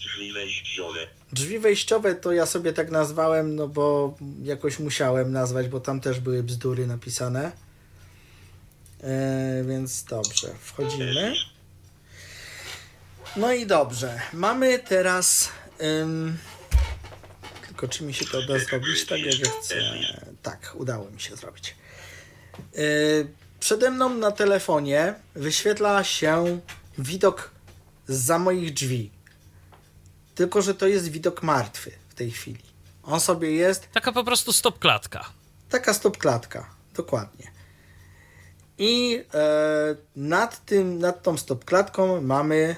[0.00, 1.00] Drzwi wejściowe.
[1.32, 6.20] Drzwi wejściowe to ja sobie tak nazwałem, no bo jakoś musiałem nazwać, bo tam też
[6.20, 7.52] były bzdury napisane.
[9.00, 11.34] E, więc dobrze, wchodzimy.
[13.36, 15.48] No i dobrze, mamy teraz.
[15.82, 16.38] ym,
[17.66, 19.74] tylko czy mi się to da zrobić tak, jak ja chcę?
[20.42, 21.74] Tak, udało mi się zrobić.
[22.74, 22.82] E,
[23.60, 26.60] przede mną na telefonie wyświetla się
[26.98, 27.50] widok
[28.08, 29.10] za moich drzwi.
[30.34, 32.62] Tylko, że to jest widok martwy w tej chwili.
[33.02, 35.24] On sobie jest Taka po prostu stop klatka.
[35.70, 37.46] taka stopklatka, dokładnie.
[38.78, 42.76] I e, nad tym, nad tą stopklatką mamy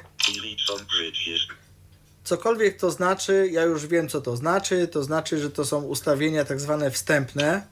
[2.24, 6.44] cokolwiek to znaczy, ja już wiem co to znaczy, to znaczy, że to są ustawienia
[6.44, 7.66] tak zwane wstępne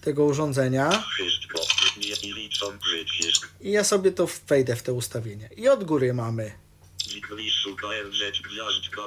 [0.00, 1.58] tego urządzenia Wszystko.
[3.60, 5.48] I ja sobie to wejdę w te ustawienia.
[5.56, 6.52] I od góry mamy.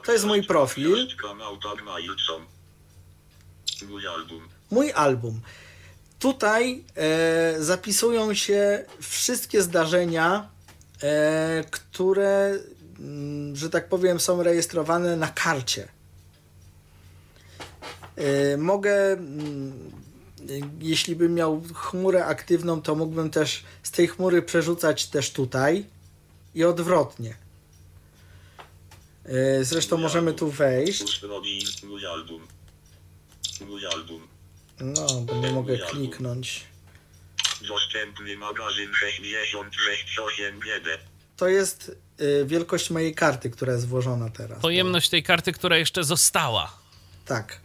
[0.05, 1.08] To jest mój profil.
[4.71, 5.41] Mój album.
[6.19, 10.49] Tutaj e, zapisują się wszystkie zdarzenia,
[11.01, 12.60] e, które,
[12.99, 15.88] mm, że tak powiem, są rejestrowane na karcie.
[18.15, 19.91] E, mogę, mm,
[20.79, 25.86] jeśli bym miał chmurę aktywną, to mógłbym też z tej chmury przerzucać też tutaj
[26.55, 27.36] i odwrotnie.
[29.25, 31.01] E, zresztą możemy tu wejść.
[31.01, 31.63] Ustawień.
[31.84, 32.47] Mój album.
[33.67, 34.27] Mój album.
[34.79, 36.63] No, bo nie mogę kliknąć.
[37.67, 40.97] Dostępny magazyn 668 GD.
[41.38, 44.62] To jest y, wielkość mojej karty, która jest włożona teraz.
[44.62, 46.77] Pojemność tej karty, która jeszcze została.
[47.25, 47.64] Tak.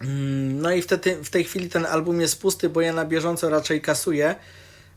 [0.00, 3.50] Mm, No i wtedy, w tej chwili ten album jest pusty, bo ja na bieżąco
[3.50, 4.36] raczej kasuję,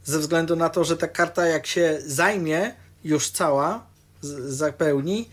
[0.04, 3.86] ze względu na to, że ta karta jak się zajmie, już cała,
[4.48, 5.30] zapełni,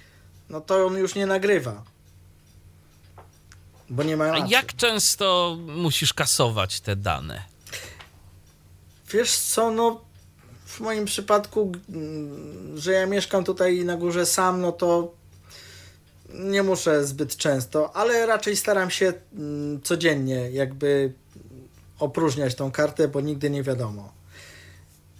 [0.51, 1.83] no to on już nie nagrywa.
[3.91, 7.43] Bo nie ma A jak często musisz kasować te dane?
[9.13, 10.01] Wiesz co, no
[10.67, 15.13] w moim przypadku, mm, że ja mieszkam tutaj na górze sam, no to
[16.35, 21.13] nie muszę zbyt często, ale raczej staram się mm, codziennie jakby
[21.99, 24.13] opróżniać tą kartę, bo nigdy nie wiadomo.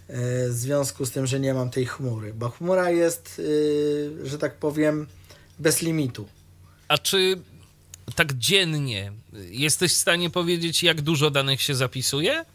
[0.07, 4.37] E, W związku z tym, że nie mam tej chmury, bo chmura jest, y, że
[4.37, 5.07] tak powiem,
[5.59, 6.27] bez limitu.
[6.87, 7.39] A czy
[8.15, 9.11] tak dziennie
[9.49, 12.45] jesteś w stanie powiedzieć, jak dużo danych się zapisuje?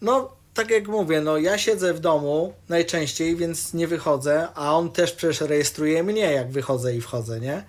[0.00, 4.92] No, tak jak mówię, no ja siedzę w domu najczęściej, więc nie wychodzę, a on
[4.92, 7.64] też przecież rejestruje mnie, jak wychodzę i wchodzę, nie?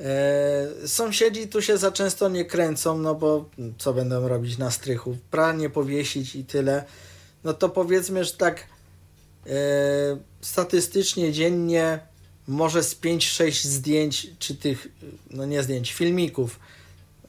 [0.00, 5.16] E, sąsiedzi tu się za często nie kręcą, no bo co będą robić na strychu?
[5.30, 6.84] Pranie powiesić i tyle.
[7.44, 8.66] No to powiedzmy, że tak
[9.46, 9.50] e,
[10.40, 11.98] statystycznie dziennie
[12.46, 14.88] może z 5-6 zdjęć, czy tych,
[15.30, 16.60] no nie zdjęć, filmików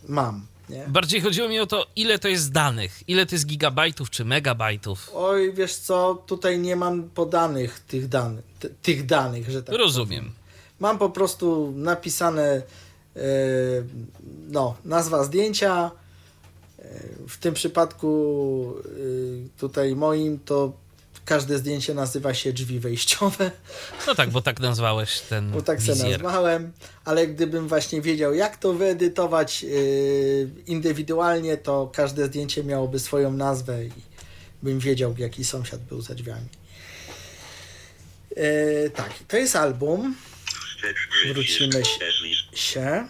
[0.07, 0.85] mam, nie?
[0.87, 3.03] Bardziej chodziło mi o to, ile to jest danych.
[3.07, 5.11] Ile to jest gigabajtów czy megabajtów.
[5.13, 8.45] Oj, wiesz co, tutaj nie mam podanych tych danych,
[8.81, 10.19] tych danych, że tak Rozumiem.
[10.19, 10.33] powiem.
[10.79, 12.61] Mam po prostu napisane
[13.15, 13.21] e,
[14.49, 15.91] no, nazwa zdjęcia.
[16.79, 20.73] E, w tym przypadku e, tutaj moim to
[21.25, 23.51] każde zdjęcie nazywa się drzwi wejściowe,
[24.07, 26.23] No tak, bo tak nazwałeś ten bo tak wizjer.
[26.23, 26.71] nazwałem,
[27.05, 29.67] ale gdybym właśnie wiedział jak to wyedytować e,
[30.67, 33.91] indywidualnie, to każde zdjęcie miałoby swoją nazwę i
[34.63, 36.47] bym wiedział jaki sąsiad był za drzwiami.
[38.35, 40.15] E, tak, to jest album.
[41.33, 41.83] Wrócimy
[42.53, 43.07] się-.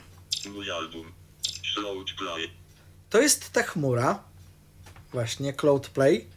[0.49, 1.11] Mój album.
[3.09, 4.23] To jest ta chmura,
[5.11, 6.27] właśnie Cloud Play.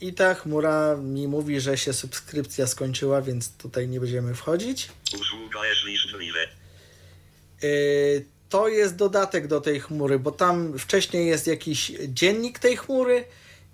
[0.00, 4.88] I ta chmura mi mówi, że się subskrypcja skończyła, więc tutaj nie będziemy wchodzić.
[5.20, 6.48] Usługa Eslist Drive.
[7.62, 13.24] Yy, To jest dodatek do tej chmury, bo tam wcześniej jest jakiś dziennik tej chmury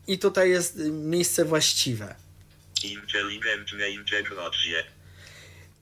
[0.07, 2.15] i tutaj jest y, miejsce właściwe.
[2.85, 4.85] Inteligentne integracje.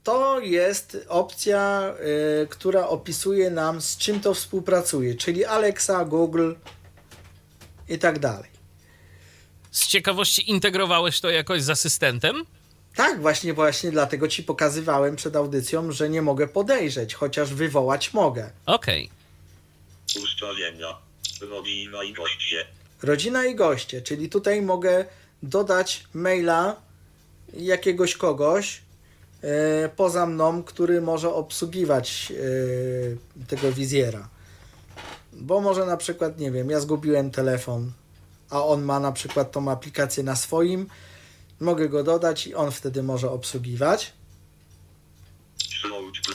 [0.04, 1.94] To jest opcja,
[2.42, 6.52] y, która opisuje nam z czym to współpracuje, czyli Alexa, Google
[7.88, 8.57] i tak dalej.
[9.70, 12.44] Z ciekawości integrowałeś to jakoś z asystentem?
[12.94, 18.50] Tak, właśnie, właśnie dlatego ci pokazywałem przed audycją, że nie mogę podejrzeć, chociaż wywołać mogę.
[18.66, 19.10] Okej.
[20.24, 20.96] Ustawienia.
[21.40, 22.66] Rodzina i goście.
[23.02, 25.04] Rodzina i goście, czyli tutaj mogę
[25.42, 26.76] dodać maila
[27.54, 28.82] jakiegoś kogoś
[29.42, 34.28] e, poza mną, który może obsługiwać e, tego wizjera.
[35.32, 37.92] Bo może na przykład, nie wiem, ja zgubiłem telefon,
[38.50, 40.86] a on ma na przykład tą aplikację na swoim,
[41.60, 44.12] Mogę go dodać i on wtedy może obsługiwać.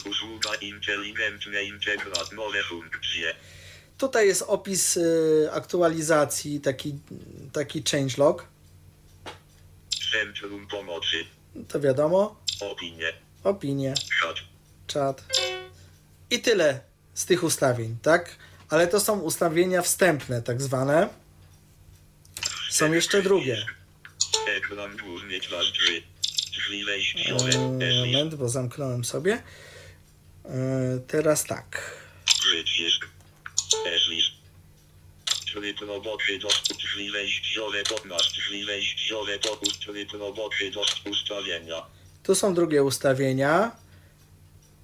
[0.06, 0.50] Usługa
[2.32, 3.36] nowe funkcje.
[3.98, 7.00] Tutaj jest opis y, aktualizacji, taki,
[7.54, 8.48] taki changelog.
[10.12, 11.26] Centrum pomocy.
[11.68, 12.36] To wiadomo.
[12.60, 13.14] Opinie.
[13.44, 14.36] Opinie, Chat.
[14.88, 15.24] czat.
[16.30, 16.80] I tyle
[17.14, 18.36] z tych ustawień, tak?
[18.70, 21.23] Ale to są ustawienia wstępne, tak zwane.
[22.74, 23.66] Są jeszcze drugie.
[27.82, 29.44] Eee, moment, bo zamknąłem sobie.
[30.46, 30.52] Eee,
[31.08, 31.98] teraz tak.
[42.24, 43.72] Tu są drugie ustawienia.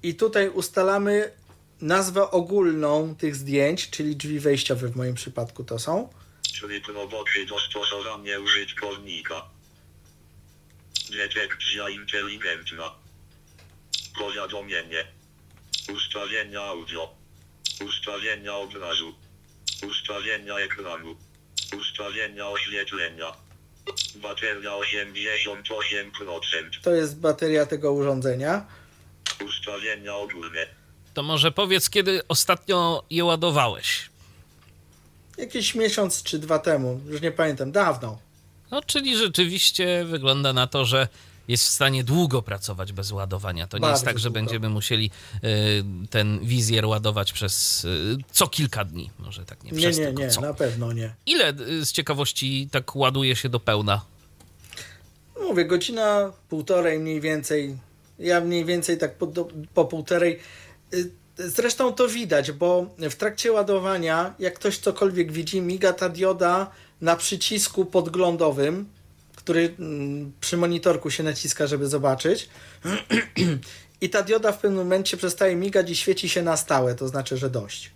[0.02, 1.30] I tutaj ustalamy
[1.80, 6.19] nazwę ogólną tych zdjęć, czyli drzwi wejściowe w moim przypadku to są.
[6.58, 9.42] Tryb roboczy dostosowanie użytkownika.
[11.10, 12.90] Detekcja inteligentna.
[14.18, 15.04] Powiadomienie.
[15.94, 17.14] Ustawienia audio.
[17.86, 19.14] Ustawienia obrazu.
[19.88, 21.16] Ustawienia ekranu.
[21.80, 23.32] Ustawienia oświetlenia.
[24.14, 26.80] Bateria 88%.
[26.82, 28.66] To jest bateria tego urządzenia.
[29.46, 30.66] Ustawienia ogólne.
[31.14, 34.10] To może powiedz, kiedy ostatnio je ładowałeś?
[35.40, 38.18] Jakiś miesiąc czy dwa temu, już nie pamiętam, dawno.
[38.70, 41.08] No, czyli rzeczywiście wygląda na to, że
[41.48, 43.66] jest w stanie długo pracować bez ładowania.
[43.66, 44.34] To nie jest tak, że długo.
[44.40, 45.10] będziemy musieli
[45.44, 49.10] y, ten wizjer ładować przez y, co kilka dni.
[49.18, 50.40] Może tak nie Nie, przez nie, tylko nie, co.
[50.40, 51.14] na pewno nie.
[51.26, 54.04] Ile y, z ciekawości tak ładuje się do pełna?
[55.48, 57.76] Mówię, godzina, półtorej mniej więcej.
[58.18, 59.26] Ja mniej więcej tak po,
[59.74, 60.38] po półtorej.
[61.46, 66.70] Zresztą to widać, bo w trakcie ładowania, jak ktoś cokolwiek widzi, miga ta dioda
[67.00, 68.86] na przycisku podglądowym,
[69.36, 72.48] który mm, przy monitorku się naciska, żeby zobaczyć.
[74.00, 77.36] I ta dioda w pewnym momencie przestaje migać i świeci się na stałe, to znaczy,
[77.36, 77.90] że dość.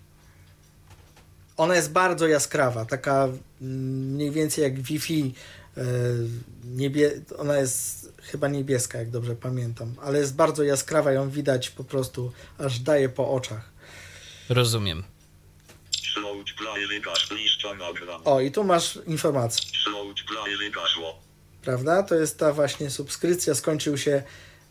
[1.57, 3.29] Ona jest bardzo jaskrawa, taka
[3.63, 5.35] mm, mniej więcej jak Wi-Fi.
[5.77, 5.83] E,
[6.65, 7.21] Niebie...
[7.39, 12.33] Ona jest chyba niebieska, jak dobrze pamiętam, ale jest bardzo jaskrawa, ją widać po prostu,
[12.59, 13.71] aż daje po oczach.
[14.49, 15.05] Rozumiem.
[18.25, 19.71] O, i tu masz informację,
[21.63, 22.03] prawda?
[22.03, 23.55] To jest ta właśnie subskrypcja.
[23.55, 24.23] Skończył się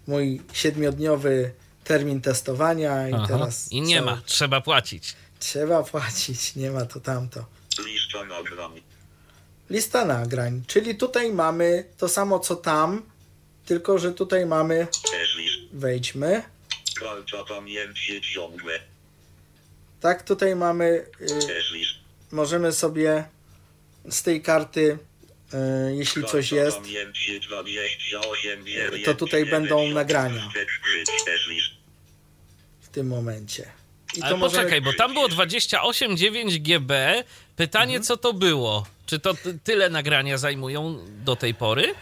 [0.08, 1.51] mój siedmiodniowy
[1.84, 3.26] termin testowania i Aha.
[3.28, 3.72] teraz.
[3.72, 4.06] I nie co?
[4.06, 5.16] ma, trzeba płacić.
[5.39, 7.45] Trzeba płacić, nie ma to tamto.
[7.86, 8.82] Lista nagrań.
[9.74, 13.01] Lista nagrań, czyli tutaj mamy to samo co tam,
[13.65, 14.88] tylko że tutaj mamy,
[15.74, 16.43] wejdźmy,
[20.01, 20.86] tak, tutaj mamy,
[21.21, 21.28] y,
[22.32, 23.24] możemy sobie
[24.09, 24.97] z tej karty,
[25.89, 28.65] y, jeśli coś jest, 28
[29.05, 30.49] To tutaj będą nagrania.
[32.82, 33.71] W tym momencie.
[34.17, 37.24] I Ale możemy- poczekaj, bo tam było 28,9 GB.
[37.55, 38.03] Pytanie, Mhm.
[38.03, 38.86] co to było?
[39.06, 41.95] Czy to ty- tyle nagrania zajmują do tej pory?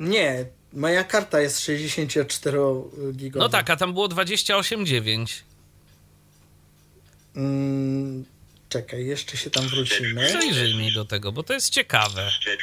[0.00, 2.58] Nie, moja karta jest 64
[3.12, 3.44] gigowa.
[3.44, 5.42] No tak, a tam było 28,9.
[7.36, 8.24] Mm,
[8.68, 10.26] czekaj, jeszcze się tam wrócimy.
[10.26, 12.30] Przejrzyj mi do tego, bo to jest ciekawe.
[12.30, 12.62] Wstecz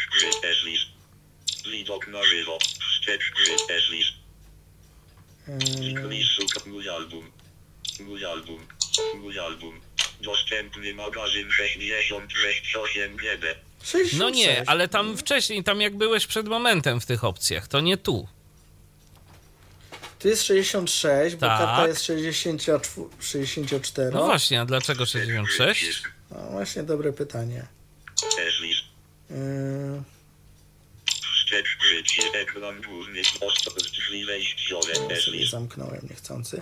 [9.15, 9.81] mój album.
[10.21, 13.55] Dostępny magazyn 668 GB.
[13.83, 14.13] 66.
[14.19, 17.97] No nie, ale tam wcześniej, tam jak byłeś przed momentem w tych opcjach, to nie
[17.97, 18.27] tu.
[20.19, 21.59] Tu jest 66, bo Tak.
[21.59, 23.09] karta jest 64.
[23.19, 24.11] 64.
[24.11, 26.03] No właśnie, a dlaczego 66?
[26.31, 27.65] No właśnie, dobre pytanie.
[29.29, 30.03] Yy,
[31.05, 33.21] Wstecz gry ekran główny.
[33.41, 34.93] Ostro drzwi wejściowe.
[35.09, 36.61] no sobie zamknąłem niechcący.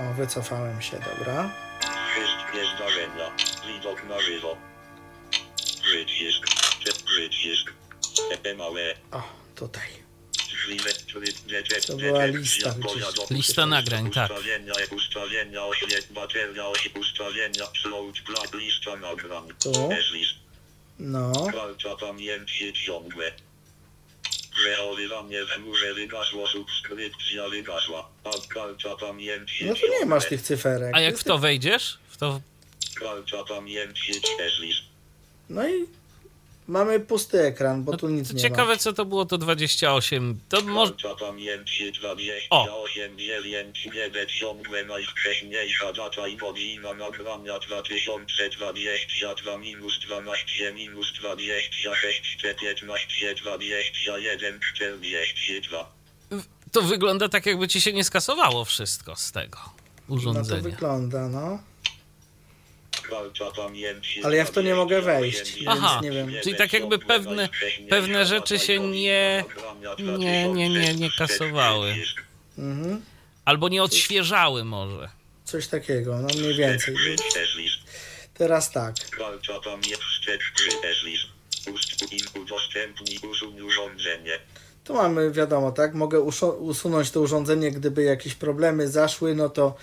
[0.00, 1.50] o, wycofałem się, dobra.
[2.12, 3.30] Wszystkie zdarzenia.
[3.66, 4.56] Widok na żywo.
[5.82, 6.46] Przycisk.
[6.84, 7.72] Te przycisk.
[8.56, 8.94] Małe.
[9.12, 9.22] O,
[9.54, 9.88] tutaj.
[11.86, 12.84] To była lista gdzieś.
[12.84, 13.28] powiadomień.
[13.30, 14.30] Lista nagrań, tak.
[19.58, 19.88] Tu.
[20.98, 21.32] No.
[29.66, 30.94] No to nie masz tych cyferek.
[30.94, 31.98] A jak w to wejdziesz?
[32.08, 32.40] W to...
[35.48, 35.86] No i
[36.68, 38.76] mamy pusty ekran, bo tu nic to nie ciekawe, ma.
[38.78, 40.40] co to było to 28.
[40.48, 40.92] To może...
[40.92, 42.84] Kalcza pamięci 28 O.
[43.18, 54.60] 9 1 ciągłe najwcześniejsza data i godzina nagrania 2022 minus 12 minus 26 15 21
[54.74, 55.92] 42
[56.72, 59.72] To wygląda tak, jakby ci się nie skasowało wszystko z tego No
[60.08, 60.62] to urządzenia.
[60.62, 61.58] wygląda, no.
[64.24, 66.32] Ale ja w to nie mogę wejść, więc Aha, nie wiem.
[66.42, 67.48] czyli tak jakby pewne-
[67.88, 69.44] pewne rzeczy się nie-
[70.18, 71.94] nie, nie, nie, nie kasowały.
[72.58, 73.02] Mhm.
[73.44, 75.08] Albo nie odświeżały może.
[75.44, 76.94] Coś takiego, no mniej więcej.
[78.34, 78.94] Teraz tak.
[84.84, 86.20] Tu mamy, wiadomo, tak, mogę
[86.60, 89.74] usunąć to urządzenie, gdyby jakieś problemy zaszły, no to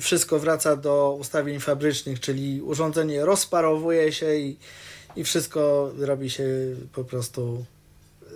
[0.00, 4.56] wszystko wraca do ustawień fabrycznych, czyli urządzenie rozparowuje się i,
[5.16, 6.44] i wszystko robi się
[6.92, 7.64] po prostu
[8.22, 8.26] e,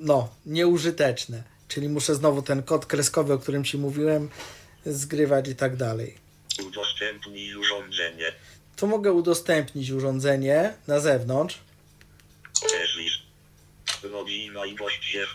[0.00, 1.42] no, nieużyteczne.
[1.68, 4.28] Czyli muszę znowu ten kod kreskowy, o którym Ci mówiłem,
[4.86, 6.14] zgrywać i tak dalej.
[6.66, 8.32] Udostępnij urządzenie.
[8.76, 11.58] Tu mogę udostępnić urządzenie na zewnątrz,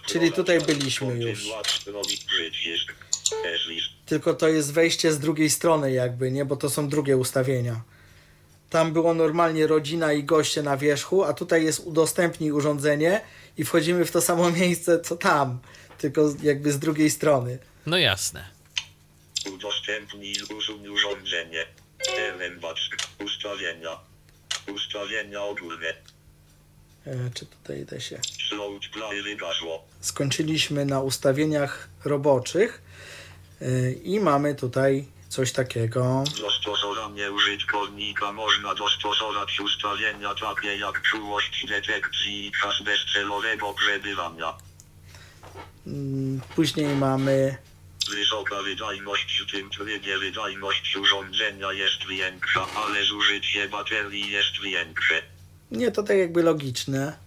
[0.06, 1.48] Czyli tutaj byliśmy już.
[4.10, 6.46] Tylko to jest wejście z drugiej strony jakby, nie?
[6.46, 7.82] Bo to są drugie ustawienia.
[8.70, 13.22] Tam było normalnie rodzina i goście na wierzchu, a tutaj jest udostępnij urządzenie
[13.58, 15.60] i wchodzimy w to samo miejsce co tam,
[15.98, 17.60] tylko jakby z drugiej strony.
[17.86, 18.48] No jasne.
[19.54, 20.36] Udostępnij
[20.92, 21.66] urządzenie.
[22.18, 22.90] Elembacz.
[23.26, 24.00] Ustawienia.
[24.76, 25.94] Ustawienia ogólne.
[27.08, 28.20] E, czy tutaj da się?
[30.02, 32.89] Skończyliśmy na ustawieniach roboczych
[34.04, 36.24] i mamy tutaj coś takiego.
[36.42, 44.54] Dostosowanie użytkownika można dostosować ustawienia takie jak czułość detekcji i czas bezcelowego przebywania.
[45.88, 47.58] Mm, Później mamy
[48.10, 55.22] Wysoka wydajność w tym trybie wydajność urządzenia jest większa, ale zużycie baterii jest większe.
[55.72, 57.18] nie to tak jakby logiczne.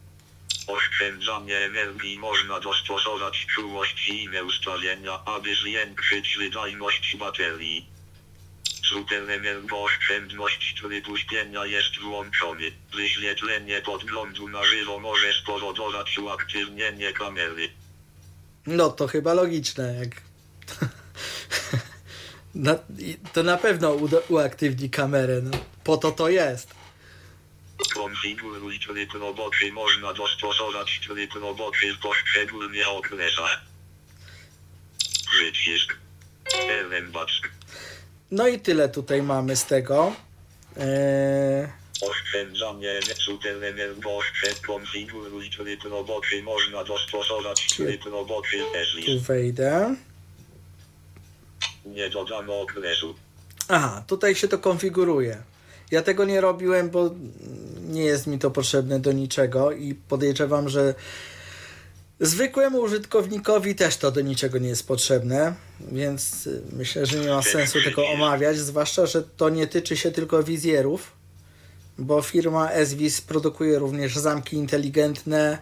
[0.66, 7.86] Oszczędzanie energii można dostosować czułość i inne ustawienia, aby zwiększyć wydajność baterii.
[8.88, 12.72] Super energooszczędność trybu śpienia jest włączony.
[12.94, 17.68] Wyświetlenie podglądu na żywo może spowodować uaktywnienie kamery.
[18.66, 20.22] No to chyba logiczne, jak.
[22.98, 23.96] I to na pewno
[24.28, 25.40] uaktywni kamerę.
[25.42, 25.50] No.
[25.84, 26.81] Po to to jest.
[27.94, 29.72] Konfiguruj tryb roboczy.
[29.72, 33.60] Można dostosować tryb roboczy w poszczególnych okresach.
[35.30, 35.96] Przycisk.
[36.68, 37.42] Elembacz.
[38.30, 40.12] No i tyle tutaj mamy z tego.
[40.76, 41.68] Eee,
[42.10, 44.60] Oszczędzanie super energooszczęd.
[44.60, 46.42] Konfiguruj tryb roboczy.
[46.42, 48.96] Można dostosować tryb roboczy też.
[49.06, 49.96] tu wejdę.
[51.84, 53.14] Nie dodano okresu.
[53.68, 55.42] Aha, tutaj się to konfiguruje.
[55.92, 57.10] Ja tego nie robiłem, bo
[57.88, 60.94] nie jest mi to potrzebne do niczego i podejrzewam, że
[62.20, 65.54] zwykłemu użytkownikowi też to do niczego nie jest potrzebne,
[65.92, 70.42] więc myślę, że nie ma sensu tego omawiać, zwłaszcza, że to nie tyczy się tylko
[70.42, 71.12] wizjerów,
[71.98, 75.58] bo firma SWIS produkuje również zamki inteligentne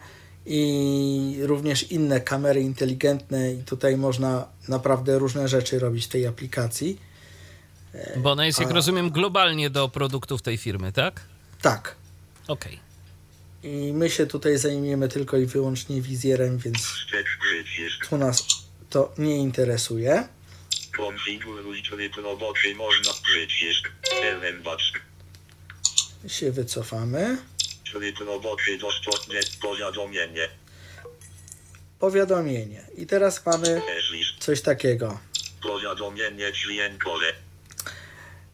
[0.46, 7.09] i również inne kamery inteligentne i tutaj można naprawdę różne rzeczy robić w tej aplikacji.
[8.16, 8.72] Bo ona jest, jak A.
[8.72, 11.20] rozumiem, globalnie do produktów tej firmy, tak?
[11.62, 11.96] Tak.
[12.48, 12.80] Okej.
[13.62, 17.06] I my się tutaj zajmiemy tylko i wyłącznie wizjerem, więc
[18.08, 18.46] tu nas
[18.90, 20.28] to nie interesuje.
[20.96, 22.74] Konfiguruj tryb roboczy.
[22.74, 23.90] Można przycisk.
[24.22, 24.92] Elembacz.
[26.28, 27.38] Się wycofamy.
[27.92, 30.48] Tryb roboczy dostępne powiadomienie.
[31.98, 32.84] Powiadomienie.
[32.96, 33.82] I teraz mamy
[34.38, 35.20] coś takiego.
[35.62, 37.32] Powiadomienie dźwiękowe.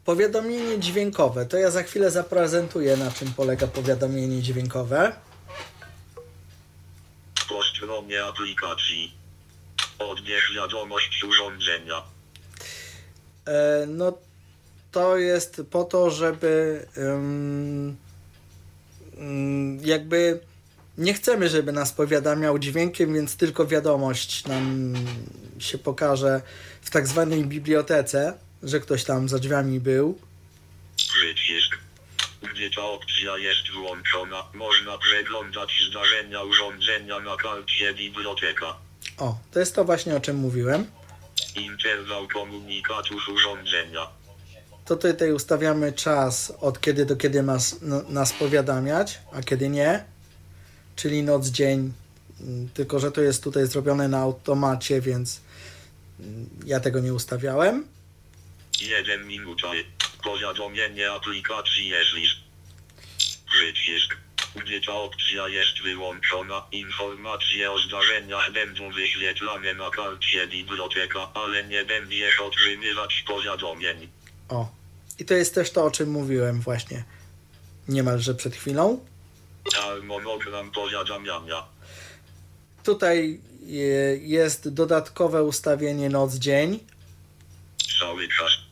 [0.06, 1.46] Powiadomienie dźwiękowe.
[1.46, 5.12] To ja za chwilę zaprezentuję, na czym polega powiadomienie dźwiękowe.
[7.48, 9.14] Po stronie aplikacji.
[9.98, 12.02] Odbierz wiadomość urządzenia.
[13.46, 14.12] E, no
[14.92, 17.96] to jest po to, żeby ym,
[19.82, 20.40] jakby
[20.98, 24.94] nie chcemy, żeby nas powiadamiał dźwiękiem, więc tylko wiadomość nam
[25.58, 26.40] się pokaże
[26.82, 30.18] w tak zwanej bibliotece, że ktoś tam za drzwiami był.
[30.96, 31.78] Przycisk.
[32.52, 38.76] gdzie ta opcja jest włączona, można przeglądać zdarzenia urządzenia na karcie biblioteka.
[39.18, 40.86] O, to jest to właśnie o czym mówiłem.
[41.56, 44.06] Interwał komunikatów urządzenia.
[44.84, 50.04] To tutaj ustawiamy czas od kiedy do kiedy nas, no, nas powiadamiać, a kiedy nie.
[50.96, 51.92] Czyli noc, dzień.
[52.40, 55.40] Mm, Tylko, że to jest tutaj zrobione na automacie, więc
[56.20, 57.84] mm, ja tego nie ustawiałem.
[58.80, 59.68] 1 minuta.
[60.24, 62.26] Powiadomienie aplikacji jeśli.
[63.50, 64.16] Przycisk.
[64.54, 71.84] Gdy ta opcja jest wyłączona, informacje o zdarzeniach będą wyświetlane na karcie biblioteka, ale nie
[71.84, 74.08] będziesz otrzymywać powiadomień.
[74.48, 74.68] O.
[75.18, 77.04] I to jest też to, o czym mówiłem właśnie
[77.88, 79.04] niemalże przed chwilą.
[79.74, 81.64] Harmonogram powiadamiania.
[82.84, 83.66] Tutaj e,
[84.16, 86.78] jest dodatkowe ustawienie noc-dzień.
[88.00, 88.65] Cały czas.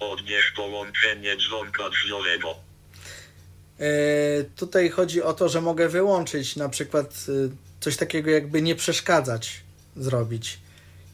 [0.00, 2.54] Odbierz połączenie dzwonka drzwiowego.
[3.80, 3.86] E,
[4.56, 7.32] Tutaj chodzi o to, że mogę wyłączyć na przykład e,
[7.80, 9.60] coś takiego jakby nie przeszkadzać
[9.96, 10.58] zrobić.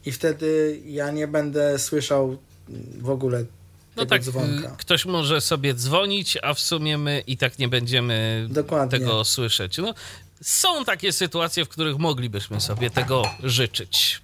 [0.07, 3.51] I wtedy ja nie będę słyszał mm, w ogóle tego
[3.97, 4.69] No tak, dzwonka.
[4.69, 8.99] y, ktoś może sobie dzwonić, a w sumie my i tak nie będziemy Dokładnie.
[8.99, 9.79] tego słyszeć.
[9.79, 9.95] No,
[10.43, 14.21] są takie sytuacje, w których moglibyśmy sobie tego życzyć.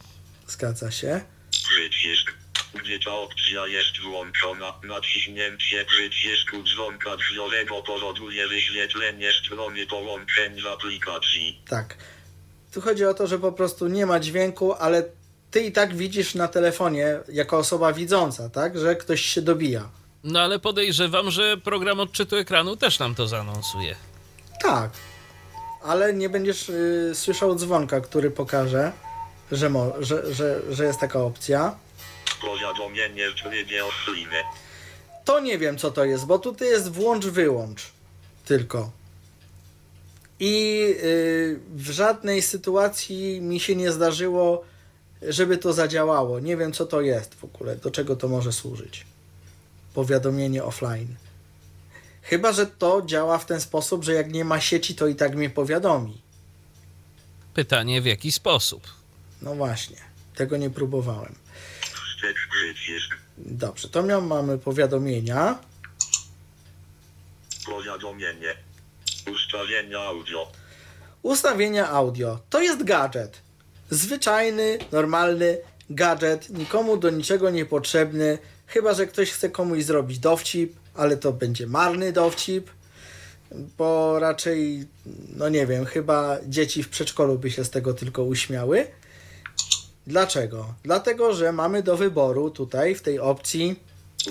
[0.46, 1.20] Zgadza się.
[1.50, 2.27] Przycisk.
[2.88, 11.62] Gdy ta opcja jest włączona, naciśnięcie przycisku dzwonka drzwiowego powoduje wyświetlenie strony połączeń w aplikacji.
[11.68, 11.96] Tak.
[12.72, 15.04] Tu chodzi o to, że po prostu nie ma dźwięku, ale
[15.50, 19.88] ty i tak widzisz na telefonie, jako osoba widząca, tak, że ktoś się dobija.
[20.24, 23.96] No ale podejrzewam, że program odczytu ekranu też nam to zaanonsuje.
[24.62, 24.90] Tak.
[25.82, 28.92] Ale nie będziesz y, słyszał dzwonka, który pokaże,
[29.52, 31.74] że, mo- że, że, że jest taka opcja.
[32.40, 34.28] Powiadomienie w trybie offline.
[35.24, 37.92] To nie wiem, co to jest, bo tutaj jest włącz-wyłącz
[38.44, 38.90] tylko.
[40.40, 44.64] I y, w żadnej sytuacji mi się nie zdarzyło,
[45.22, 46.40] żeby to zadziałało.
[46.40, 49.06] Nie wiem, co to jest w ogóle, do czego to może służyć.
[49.94, 51.14] Powiadomienie offline.
[52.22, 55.34] Chyba, że to działa w ten sposób, że jak nie ma sieci, to i tak
[55.36, 56.22] mnie powiadomi.
[57.54, 58.82] Pytanie w jaki sposób?
[59.42, 59.96] No właśnie,
[60.34, 61.34] tego nie próbowałem.
[62.18, 63.16] Wstecz przycisk.
[63.38, 65.58] Dobrze, to miał, mamy powiadomienia.
[67.66, 68.54] Powiadomienie.
[69.32, 70.52] Ustawienia audio.
[71.22, 72.40] Ustawienia audio.
[72.50, 73.42] To jest gadżet.
[73.90, 75.58] Zwyczajny, normalny
[75.90, 81.66] gadżet, nikomu do niczego niepotrzebny, chyba że ktoś chce komuś zrobić dowcip, ale to będzie
[81.66, 82.70] marny dowcip,
[83.52, 84.86] bo raczej,
[85.36, 88.86] no nie wiem, chyba dzieci w przedszkolu by się z tego tylko uśmiały.
[90.08, 90.74] Dlaczego?
[90.84, 93.76] Dlatego, że mamy do wyboru tutaj w tej opcji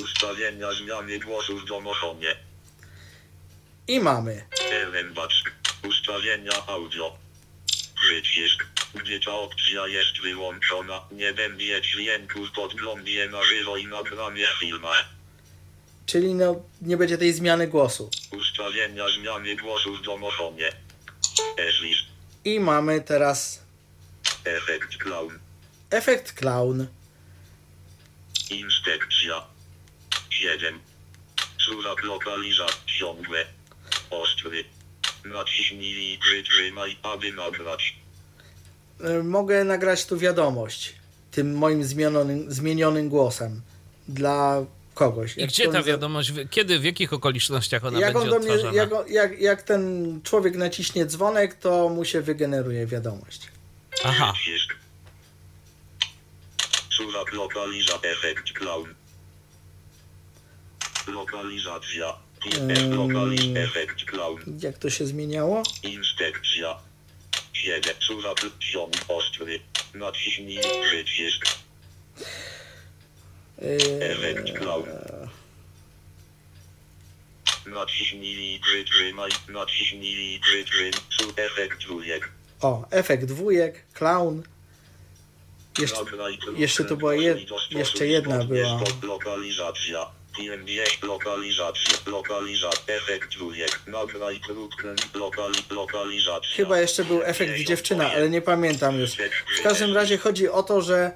[0.03, 2.35] Ustawienia zmiany głosu w domofonie.
[3.87, 5.43] i mamy Elembacz.
[5.89, 7.17] Ustawienia audio.
[7.95, 8.65] Przycisk.
[8.93, 15.05] Gdy ta opcja jest wyłączona, nie będzie dźwięku w podglądzie na żywo i nagranie filmach.
[16.05, 18.09] czyli no, nie będzie tej zmiany głosu.
[18.39, 20.71] Ustawienia zmiany głosu w domofonie.
[21.57, 22.05] Eslist.
[22.45, 23.63] I mamy teraz
[24.45, 25.39] Efekt clown.
[25.91, 26.87] Efekt clown.
[28.51, 29.43] Inspekcja.
[30.29, 30.79] 7.
[31.65, 33.45] Suwak lokalizacja ciągłe.
[34.09, 34.63] Ostry.
[35.25, 37.95] Naciśnij i przytrzymaj, aby nagrać.
[39.19, 40.93] Y, mogę nagrać tu wiadomość
[41.31, 43.61] tym moim zmienionym, zmienionym głosem
[44.07, 45.37] dla kogoś.
[45.37, 48.39] I gdzie on ta za- wiadomość, kiedy, w jakich okolicznościach ona jak, on będzie do
[48.39, 48.77] mnie, odtwarzana?
[48.77, 49.81] jak, on- jak, jak ten
[50.23, 53.41] człowiek naciśnie dzwonek, to mu się wygeneruje wiadomość.
[54.05, 54.33] Aha.
[56.97, 58.09] Suwak lokalizacja.
[58.11, 58.93] Efekt clown.
[61.07, 62.17] Lokalizacja.
[62.89, 63.61] Lokalizacja.
[63.61, 64.39] Efekt clown.
[64.63, 65.63] Jak to się zmieniało?
[65.83, 66.79] Inspekcja.
[67.53, 67.93] 7.
[67.99, 69.59] Suwak ciąg ostry.
[69.93, 71.45] Naciśnij przycisk.
[73.99, 74.85] Efekt clown.
[77.65, 79.31] Naciśnij przytrzymaj.
[79.49, 80.91] Naciśnij przytrzymaj.
[81.35, 82.31] Efekt dwójek.
[82.61, 84.43] o, efekt dwójek, clown.
[85.79, 85.99] Jeszcze,
[86.57, 88.79] jeszcze tu była jed- jeszcze jedna była.
[89.03, 90.11] Lokalizacja.
[91.03, 91.97] Lokalizacja.
[92.11, 92.95] Lokalizacja.
[92.95, 93.81] Efekt dwójek.
[93.87, 94.95] Nagraj krótkę.
[95.13, 96.55] Lokali, lokalizacja.
[96.55, 99.11] chyba jeszcze był efekt dziewczyna, ale nie pamiętam już.
[99.59, 101.11] W każdym razie chodzi o to, że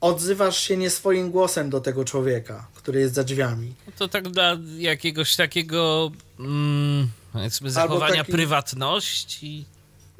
[0.00, 3.74] odzywasz się nie swoim głosem do tego człowieka, który jest za drzwiami.
[3.98, 7.08] to tak dla jakiegoś takiego, mm,
[7.64, 9.64] zachowania taki- prywatności.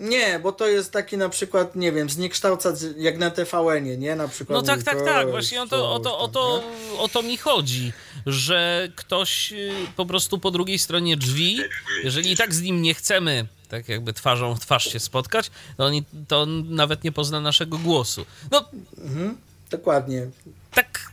[0.01, 4.17] Nie, bo to jest taki na przykład, nie wiem, zniekształcać jak na TVN-ie, nie?
[4.17, 4.59] Na przykład.
[4.59, 5.31] No tak, tak, tak.
[5.31, 6.63] Właśnie o to, o, to, o, to,
[6.99, 7.93] o to mi chodzi,
[8.27, 11.59] że ktoś y, po prostu po drugiej stronie drzwi,
[12.05, 15.85] jeżeli i tak z nim nie chcemy tak jakby twarzą w twarz się spotkać, to,
[15.85, 18.27] oni, to on nawet nie pozna naszego głosu.
[18.51, 18.65] No,
[18.99, 19.35] nie?
[19.71, 20.27] Dokładnie.
[20.71, 21.11] tak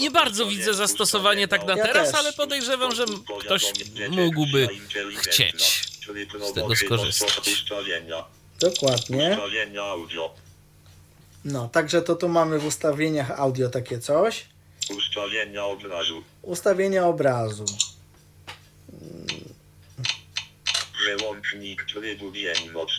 [0.00, 3.04] nie bardzo widzę zastosowanie tak na teraz, ale podejrzewam, że
[3.40, 3.72] ktoś
[4.10, 4.68] mógłby
[5.16, 5.84] chcieć
[6.50, 7.64] z tego skorzystać.
[8.60, 9.30] Dokładnie.
[9.30, 10.34] ustawienia audio,
[11.44, 14.46] No, także to tu mamy w ustawieniach audio takie coś.
[14.96, 17.64] ustawienia obrazu, Ustawienia obrazu.
[20.92, 22.90] przełącznik trybu dzień noc.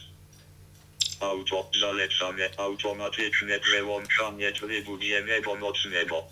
[1.20, 6.24] Auto, zalecane automatyczne przełączanie trybu dziennego nocnego.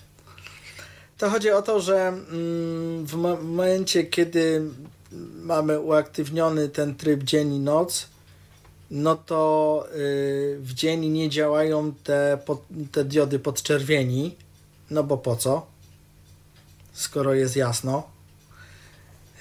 [1.17, 4.61] To chodzi o to, że mm, w mo- momencie, kiedy
[5.41, 8.07] mamy uaktywniony ten tryb dzień i noc,
[8.91, 12.37] no to y, w dzień nie działają te,
[12.91, 14.35] te diody podczerwieni.
[14.89, 15.65] No bo po co?
[16.93, 18.03] Skoro jest jasno.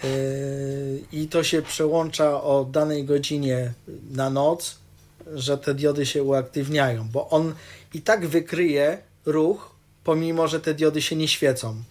[0.05, 3.73] Y, I to się przełącza o danej godzinie
[4.11, 4.79] na noc,
[5.35, 7.55] że te diody się uaktywniają, bo on
[7.95, 9.74] i tak wykryje ruch,
[10.05, 11.83] pomimo że te diody się nie świecą.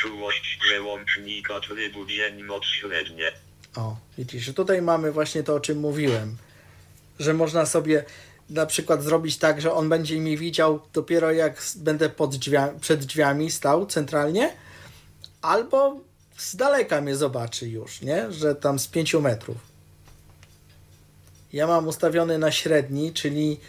[0.00, 3.32] Czułość przełącznika trybu dzień noc średnie.
[3.76, 6.36] O, widzisz, tutaj mamy właśnie to, o czym mówiłem,
[7.18, 8.04] że można sobie
[8.50, 13.04] na przykład zrobić tak, że on będzie mi widział dopiero jak będę pod drzwiami, przed
[13.04, 14.52] drzwiami stał centralnie,
[15.42, 16.00] albo
[16.36, 18.32] z daleka mnie zobaczy już, nie?
[18.32, 19.56] Że tam z 5 metrów.
[21.52, 23.60] Ja mam ustawiony na średni, czyli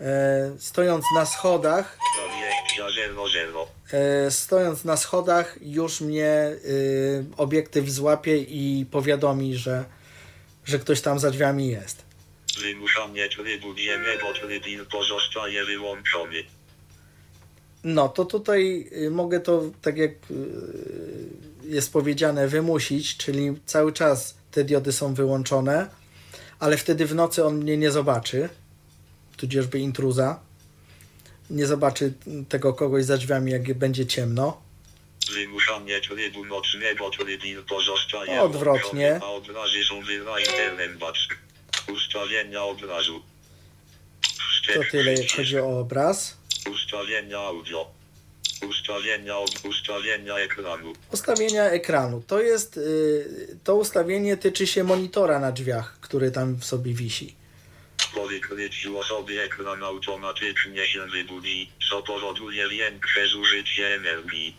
[0.00, 1.98] e, stojąc na schodach,
[2.28, 2.33] 20.00.
[4.30, 6.56] stojąc na schodach już mnie e,
[7.36, 9.84] obiektyw złapie i powiadomi, że,
[10.64, 12.04] że ktoś tam za drzwiami jest.
[12.60, 16.44] Wymuszanie trybu dziennego trybin pozostaje wyłączony.
[17.84, 20.14] No, to tutaj y, mogę to, tak jak y,
[21.64, 25.88] jest powiedziane, wymusić, czyli cały czas te diody są wyłączone,
[26.58, 28.48] ale wtedy w nocy on mnie nie zobaczy,
[29.36, 30.40] tudzieżby intruza.
[31.50, 32.12] Nie zobaczy
[32.48, 34.62] tego kogoś za drzwiami, jak będzie ciemno.
[38.42, 39.20] Odwrotnie.
[44.74, 46.36] To tyle, jak chodzi o obraz.
[46.72, 47.90] Ustawienia audio.
[48.70, 49.34] Ustawienia,
[49.68, 50.92] ustawienia ekranu.
[51.12, 52.22] Ustawienia ekranu.
[52.26, 57.34] To jest, y, to ustawienie tyczy się monitora na drzwiach, który tam w sobie wisi.
[58.28, 64.56] Wykryciu osoby ekran automatycznie się wybudzi, co powoduje większe zużycie energii.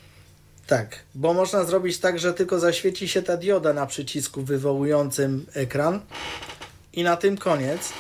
[0.68, 6.02] Tak, bo można zrobić tak, że tylko zaświeci się ta dioda na przycisku wywołującym ekran
[6.93, 7.93] i na tym koniec.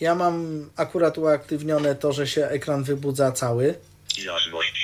[0.00, 3.74] Ja mam akurat uaktywnione to, że się ekran wybudza cały.
[4.18, 4.81] Jasność.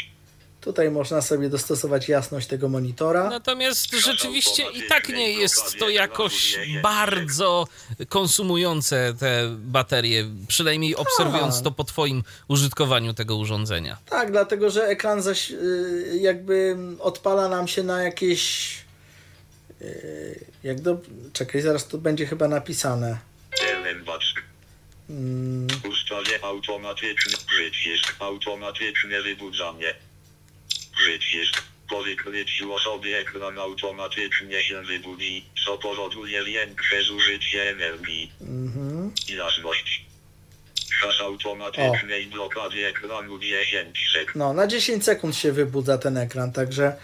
[0.60, 3.30] Tutaj można sobie dostosować jasność tego monitora.
[3.30, 7.66] Natomiast rzeczywiście i tak nie jest to jakoś bardzo
[8.08, 11.64] konsumujące te baterie, przynajmniej obserwując Tak.
[11.64, 13.96] to po twoim użytkowaniu tego urządzenia.
[14.10, 18.74] Tak, dlatego że ekran zaś, y, jakby odpala nam się na jakieś.
[19.82, 20.98] y, Jak do.
[21.32, 23.18] Czekaj, zaraz to będzie chyba napisane.
[25.10, 28.14] Mm, Ustawie automatyczny przycisk.
[28.18, 29.94] Automatyczne wybudzanie.
[30.98, 31.62] Przycisk.
[31.90, 38.32] Po wykryciu osoby ekran automatycznie się wybudzi, co powoduje większe zużycie energii.
[38.40, 39.12] mhm.
[39.28, 40.04] Jasność.
[41.02, 44.36] Czas automatycznej blokady ekranu 10 sekund.
[44.36, 46.96] No, na 10 sekund się wybudza ten ekran, także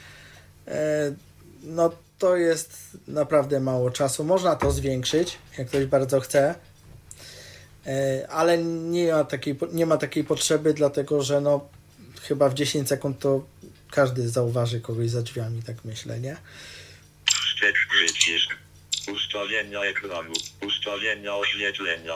[0.69, 1.15] e,
[1.63, 4.25] no to jest naprawdę mało czasu.
[4.25, 6.55] Można to zwiększyć, jak ktoś bardzo chce,
[7.87, 11.69] e, ale nie ma, takiej, nie ma takiej potrzeby, dlatego że no
[12.23, 13.45] chyba w 10 sekund to
[13.95, 16.37] każdy zauważy kogoś za drzwiami, tak myślę, nie?
[17.27, 18.57] Wstecz przycisk.
[19.15, 20.33] Ustawienia ekranu.
[20.67, 22.15] Ustawienia oświetlenia.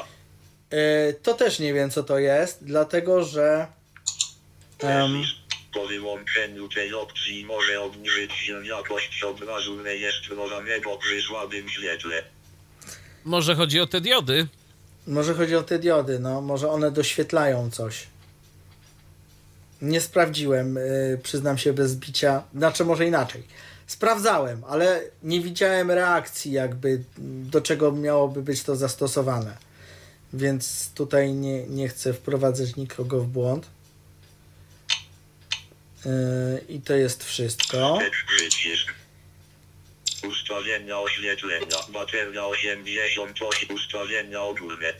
[0.70, 3.66] E, to też nie wiem, co to jest, dlatego że
[4.79, 5.22] em,
[5.74, 12.22] Po wyłączeniu tej opcji może obniżyć się jakość obrazu rejestrowanego przy słabym świetle.
[13.24, 14.47] Może chodzi o te diody?
[15.07, 18.07] Może chodzi o te diody, no, może one doświetlają coś.
[19.83, 23.43] Nie sprawdziłem, y, przyznam się bez bicia, znaczy może inaczej.
[23.87, 29.57] Sprawdzałem, ale nie widziałem reakcji, jakby do czego miałoby być to zastosowane.
[30.33, 33.66] Więc tutaj nie, nie chcę wprowadzać nikogo w błąd.
[36.07, 36.11] Y,
[36.68, 37.99] I to jest wszystko.
[40.29, 41.76] Ustawienia oświetlenia.
[41.93, 43.74] Bateria 88.
[43.74, 44.93] Ustawienia ogólne.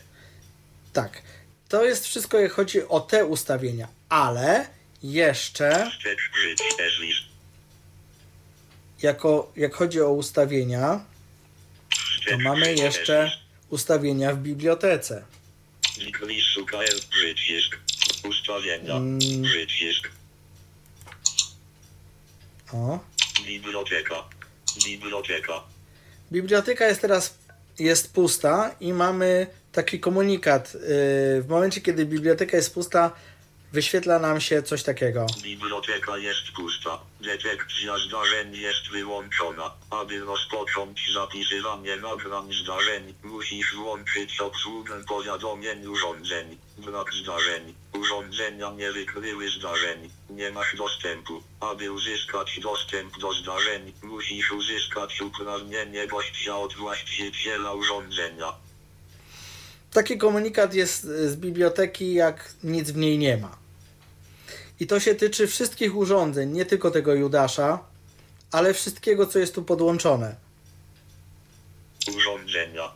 [0.93, 1.21] Tak.
[1.69, 3.87] To jest wszystko, jak chodzi o te ustawienia.
[4.09, 4.67] Ale
[5.03, 5.91] jeszcze,
[9.01, 11.05] jako, jak chodzi o ustawienia,
[12.29, 13.31] to mamy jeszcze
[13.69, 15.23] ustawienia w bibliotece.
[18.95, 19.19] Mm.
[22.73, 22.99] O.
[24.83, 25.63] Biblioteka.
[26.31, 26.87] Biblioteka.
[26.87, 27.37] Jest teraz
[27.79, 30.73] jest pusta i mamy taki komunikat.
[30.73, 30.79] Yy,
[31.41, 33.11] W momencie, kiedy biblioteka jest pusta,
[33.71, 35.25] wyświetla nam się coś takiego.
[35.41, 36.99] Biblioteka jest pusta.
[37.21, 39.71] Detekcja zdarzeń jest wyłączona.
[39.89, 46.57] Aby rozpocząć zapisywanie nagrań zdarzeń, musisz włączyć obsługę powiadomień urządzeń.
[46.77, 47.73] Brak zdarzeń.
[47.93, 50.09] Urządzenia nie wykryły zdarzeń.
[50.29, 51.43] Nie masz dostępu.
[51.59, 58.53] Aby uzyskać dostęp do zdarzeń, musisz uzyskać uprawnienie gościa od właściciela urządzenia.
[59.93, 63.57] Taki komunikat jest z biblioteki, jak nic w niej nie ma.
[64.79, 67.79] I to się tyczy wszystkich urządzeń, nie tylko tego Judasza,
[68.51, 70.35] ale wszystkiego, co jest tu podłączone.
[72.15, 72.91] Urządzenia.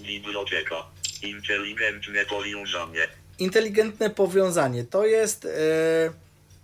[0.00, 0.86] Biblioteka.
[1.22, 3.08] Inteligentne powiązanie.
[3.38, 5.50] Inteligentne powiązanie to jest e,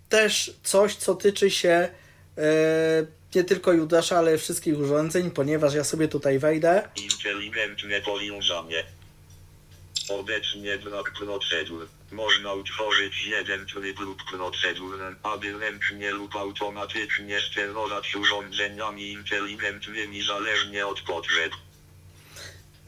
[0.08, 1.88] też coś, co tyczy się
[2.38, 6.88] e, nie tylko Judasza, ale wszystkich urządzeń, ponieważ ja sobie tutaj wejdę.
[6.96, 8.84] Inteligentne powiązanie.
[10.10, 11.88] Obecnie brak procedur.
[12.12, 21.00] Można utworzyć jeden tryb lub procedurę, aby ręcznie lub automatycznie sterować urządzeniami inteligentnymi zależnie od
[21.00, 21.52] potrzeb.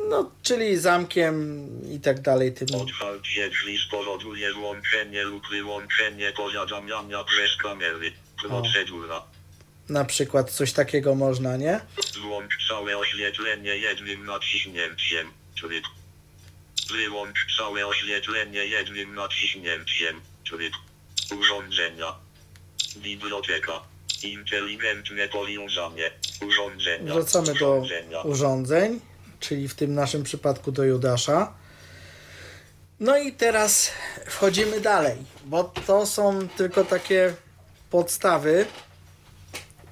[0.08, 2.54] No, czyli zamkiem i tak dalej.
[2.54, 2.68] Tym.
[2.80, 8.12] Otwarcie drzwi spowoduje włączenie lub wyłączenie powiadamiania przez kamery.
[8.42, 9.22] Procedura.
[9.88, 11.80] Na przykład coś takiego można, nie?
[12.22, 15.30] Włącz całe oświetlenie jednym naciśnięciem.
[15.60, 15.84] Tryb.
[16.90, 20.20] Wyłącz całe oświetlenie jednym naciśnięciem.
[20.48, 20.72] Tryb.
[21.40, 22.14] Urządzenia.
[22.96, 23.72] Biblioteka.
[24.22, 26.10] Inteligentne powiązanie.
[26.46, 27.14] Urządzenia.
[27.14, 27.82] Wracamy do
[28.24, 29.00] urządzeń,
[29.40, 31.54] czyli w tym naszym przypadku do Judasza.
[33.00, 33.90] No i teraz
[34.26, 37.34] wchodzimy dalej, bo to są tylko takie
[37.90, 38.66] podstawy.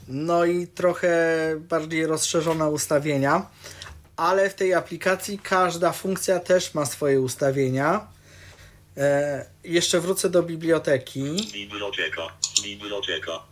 [0.08, 1.16] No i trochę
[1.58, 3.46] bardziej rozszerzone ustawienia,
[4.20, 8.06] ale w tej aplikacji każda funkcja też ma swoje ustawienia.
[8.96, 11.22] E, jeszcze wrócę do biblioteki.
[11.52, 12.22] Biblioteka.
[12.62, 13.42] Biblioteka.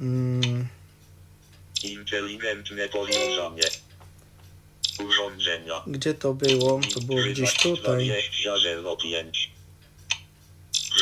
[0.00, 0.68] Mm,
[1.84, 3.62] Inteligentne powiązanie.
[5.08, 5.82] Urządzenia.
[5.86, 6.80] gdzie to było?
[6.94, 8.12] To było gdzieś tutaj.
[8.44, 9.48] 20.05.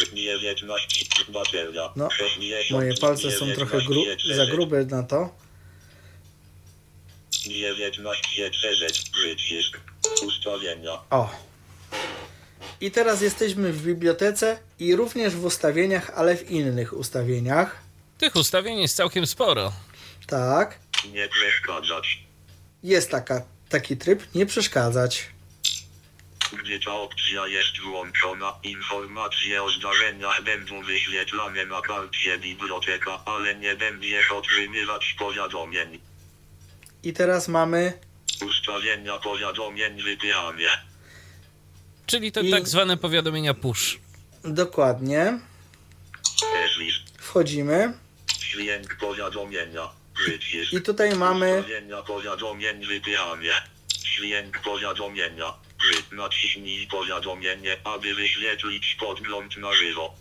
[0.04, 1.92] 19 bateria.
[1.96, 4.04] No, 60, Moje palce są trochę gru
[4.36, 5.44] za grube na to.
[7.33, 7.33] 19 CZ.
[7.33, 7.33] Przycisk.
[7.33, 7.33] Ustawienia.
[11.10, 11.30] O.
[12.80, 17.78] I teraz jesteśmy w bibliotece i również w ustawieniach, ale w innych ustawieniach.
[18.18, 19.72] Tych ustawień jest całkiem sporo.
[20.26, 20.78] Tak.
[21.12, 22.18] Nie przeszkadzać.
[22.82, 25.28] Jest taka, taki tryb nie przeszkadzać.
[26.62, 33.76] Gdy ta opcja jest włączona, informacje o zdarzeniach będą wyświetlane na karcie biblioteka, ale nie
[33.76, 36.00] będziesz otrzymywać powiadomień.
[37.04, 37.92] I teraz mamy
[38.46, 40.02] Ustawienia powiadomień.
[42.06, 43.98] Czyli te I- tak zwane powiadomienia push.
[44.44, 45.38] dokładnie.
[47.18, 47.92] Wchodzimy
[48.38, 49.88] Dźwięk powiadomienia.
[50.14, 50.72] Przycisk.
[50.72, 52.82] i tutaj mamy Ustawienia powiadomień.
[53.88, 55.54] Dźwięk powiadomienia.
[56.12, 60.14] Naciśnij powiadomienie, aby wyświetlić podgląd na żywo.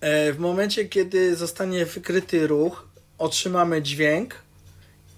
[0.00, 2.88] e, w momencie, kiedy zostanie wykryty ruch,
[3.18, 4.42] otrzymamy dźwięk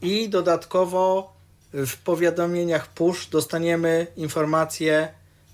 [0.03, 1.32] i dodatkowo
[1.72, 5.09] w powiadomieniach push dostaniemy informację,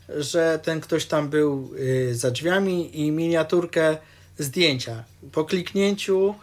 [0.08, 3.96] że ten ktoś tam był y, za drzwiami i miniaturkę
[4.38, 5.04] zdjęcia.
[5.32, 6.34] Po kliknięciu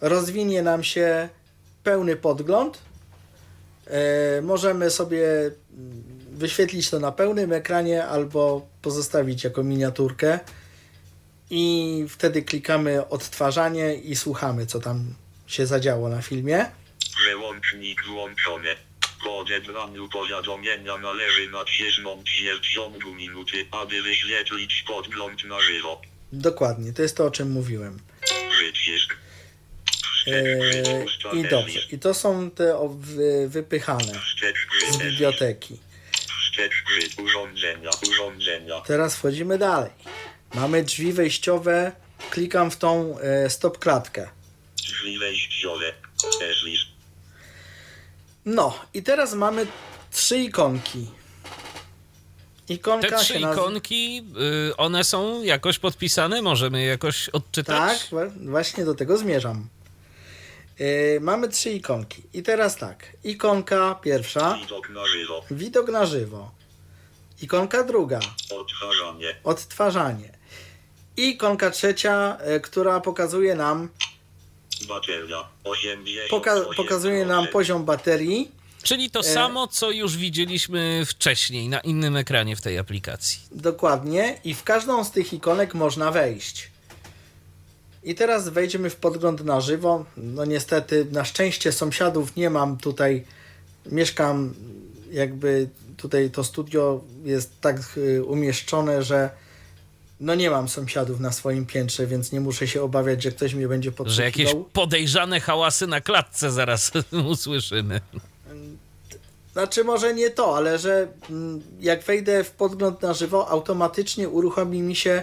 [0.00, 1.28] rozwinie nam się
[1.84, 2.78] pełny podgląd.
[3.86, 6.02] E, możemy sobie mm,
[6.32, 10.38] wyświetlić to na pełnym ekranie albo pozostawić jako miniaturkę
[11.50, 15.14] i wtedy klikamy odtwarzanie i słuchamy, co tam
[15.46, 16.66] się zadziało na filmie.
[17.24, 18.76] Przełącznik włączony.
[19.24, 26.02] Po odebraniu powiadomienia należy nacisnąć je w ciągu minuty, aby wyświetlić podgląd na żywo.
[26.32, 27.98] Dokładnie, to jest to, o czym mówiłem.
[28.50, 29.16] Przycisk.
[30.26, 32.98] E, I dobrze, i to są te
[33.48, 34.20] wypychane
[34.90, 35.78] z biblioteki.
[38.86, 39.90] Teraz wchodzimy dalej.
[40.54, 41.92] Mamy drzwi wejściowe,
[42.30, 44.30] klikam w tą e, stop klatkę.
[44.76, 45.92] Drzwi wejściowe.
[46.42, 46.89] Eżlisz.
[48.44, 49.66] No i teraz mamy
[50.10, 51.06] trzy ikonki.
[52.68, 54.26] Ikonka Te trzy ikonki,
[54.70, 56.42] y, one są jakoś podpisane?
[56.42, 58.08] Możemy je jakoś Tak, odczytać?
[58.12, 59.68] wa- właśnie do tego zmierzam.
[60.78, 62.22] Yy, mamy trzy ikonki.
[62.32, 63.06] I teraz tak.
[63.24, 65.44] Ikonka pierwsza, Widok na żywo.
[65.50, 66.50] widok na żywo.
[67.42, 68.20] Ikonka druga,
[68.50, 69.34] Odtwarzanie.
[69.44, 70.32] odtwarzanie.
[71.16, 73.88] I ikonka trzecia, e, która pokazuje nam, Bateria.
[73.88, 74.09] 80.
[76.30, 78.50] poka- pokazuje nam poziom baterii.
[78.82, 83.40] Czyli to E- samo, co już widzieliśmy wcześniej na innym ekranie w tej aplikacji.
[83.52, 84.40] Dokładnie.
[84.44, 86.70] I w każdą z tych ikonek można wejść.
[88.04, 90.04] I teraz wejdziemy w podgląd na żywo.
[90.16, 93.24] No niestety, na szczęście sąsiadów nie mam tutaj.
[93.86, 94.54] Mieszkam
[95.12, 99.30] jakby tutaj to studio jest tak y, umieszczone, że
[100.20, 103.68] no nie mam sąsiadów na swoim piętrze, więc nie muszę się obawiać, że ktoś mnie
[103.68, 104.70] będzie Że jakieś podsłuchiwał.
[104.72, 106.92] podejrzane hałasy na klatce zaraz
[107.32, 108.00] usłyszymy.
[109.52, 114.82] Znaczy może nie to, ale że mm, jak wejdę w podgląd na żywo, automatycznie uruchomi
[114.82, 115.22] mi się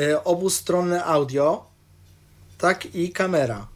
[0.00, 1.66] e, obustronne audio,
[2.58, 3.66] tak i kamera.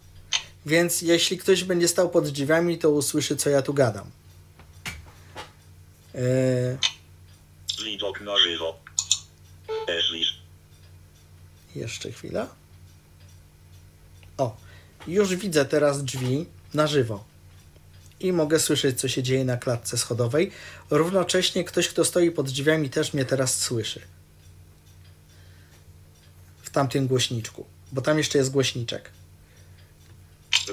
[0.66, 4.10] Więc jeśli ktoś będzie stał pod drzwiami, to usłyszy, co ja tu gadam.
[6.14, 6.20] E,
[7.84, 8.85] Widok na żywo.
[11.74, 12.48] Jeszcze chwila.
[14.38, 14.56] O,
[15.06, 17.24] już widzę teraz drzwi na żywo.
[18.20, 20.50] I mogę słyszeć, co się dzieje na klatce schodowej.
[20.90, 24.00] Równocześnie ktoś, kto stoi pod drzwiami, też mnie teraz słyszy.
[26.62, 27.66] W tamtym głośniczku.
[27.92, 29.10] Bo tam jeszcze jest głośniczek.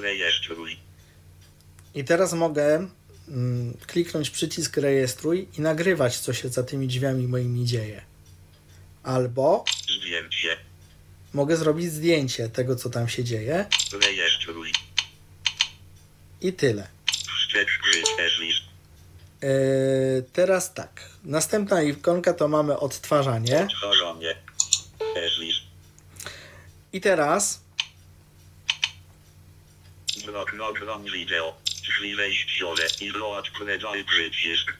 [0.01, 0.77] Rejestruj.
[1.95, 2.87] I teraz mogę
[3.27, 8.12] mm, kliknąć przycisk rejestruj i nagrywać, co się za tymi drzwiami moimi dzieje.
[9.03, 9.65] Albo
[11.33, 13.65] mogę zrobić zdjęcie tego, co tam się dzieje.
[16.41, 16.87] I tyle.
[19.41, 21.09] Yy, teraz tak.
[21.23, 23.67] Następna ikonka to mamy odtwarzanie.
[26.93, 27.63] I teraz
[30.53, 31.57] nagrań wideo.
[34.05, 34.73] Przycisk.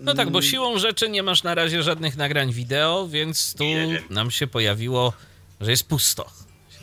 [0.00, 3.64] No tak, bo siłą rzeczy nie masz na razie żadnych nagrań wideo, więc tu
[4.10, 5.12] nam się pojawiło,
[5.60, 6.30] że jest pusto.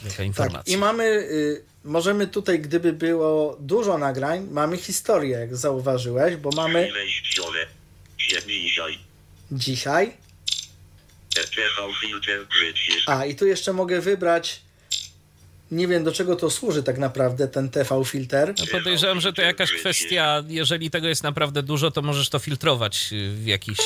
[0.03, 0.26] Taka tak.
[0.26, 0.74] informacja.
[0.74, 6.91] I mamy, y, możemy tutaj, gdyby było dużo nagrań, mamy historię, jak zauważyłeś, bo mamy
[9.51, 10.13] dzisiaj.
[13.07, 14.66] A i tu jeszcze mogę wybrać.
[15.72, 18.53] Nie wiem do czego to służy tak naprawdę ten TV filter.
[18.59, 23.09] No podejrzewam, że to jakaś kwestia, jeżeli tego jest naprawdę dużo, to możesz to filtrować
[23.13, 23.78] y, w jakiś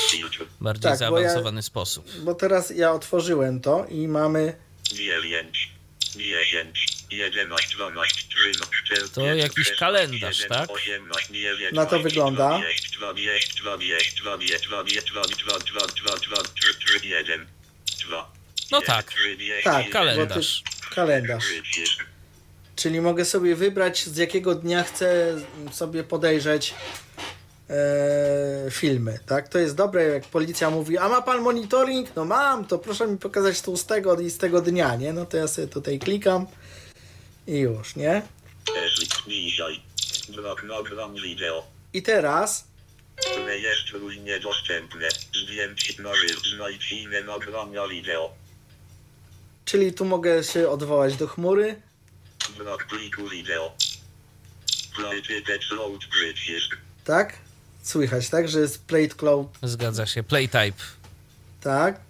[0.60, 2.10] bardziej Tak, bo ja- zaawansowany sposób.
[2.24, 4.54] Bo teraz ja otworzyłem to i mamy.
[4.92, 5.70] 9,
[6.16, 10.70] 10, 11, 12, 13, 14, To jakiś kalendarz, tak?
[10.70, 12.58] 18, 9, Na to 20, wygląda.
[12.58, 17.46] 20, 20, 20, 20, 20, 22, 2, 2, 2, 3, 3, 1,
[18.06, 18.32] 2.
[18.70, 19.12] No tak.
[19.64, 20.62] Tak, Kalendarz.
[20.94, 21.44] Kalendarz.
[22.76, 25.36] Czyli mogę sobie wybrać, z jakiego dnia chcę
[25.72, 26.74] sobie podejrzeć
[27.70, 29.48] e, filmy, tak?
[29.48, 32.16] To jest dobre, jak policja mówi, a ma pan monitoring?
[32.16, 35.12] No mam, to proszę mi pokazać tu z tego i z tego dnia, nie?
[35.12, 36.46] No to ja sobie tutaj klikam
[37.46, 38.22] i już, nie?
[41.92, 42.72] I teraz,
[43.46, 45.08] Rejestruj niedostępne.
[45.44, 46.46] Zdjęcie ryb.
[46.56, 48.34] Znajdź inne nagrania wideo.
[49.64, 51.82] Czyli tu mogę się odwołać do chmury,
[57.04, 57.38] tak?
[57.82, 58.48] Słychać, tak?
[58.48, 60.22] Że jest plate cloud, Zgadza się.
[60.22, 60.82] Playtype.
[61.60, 62.00] tak?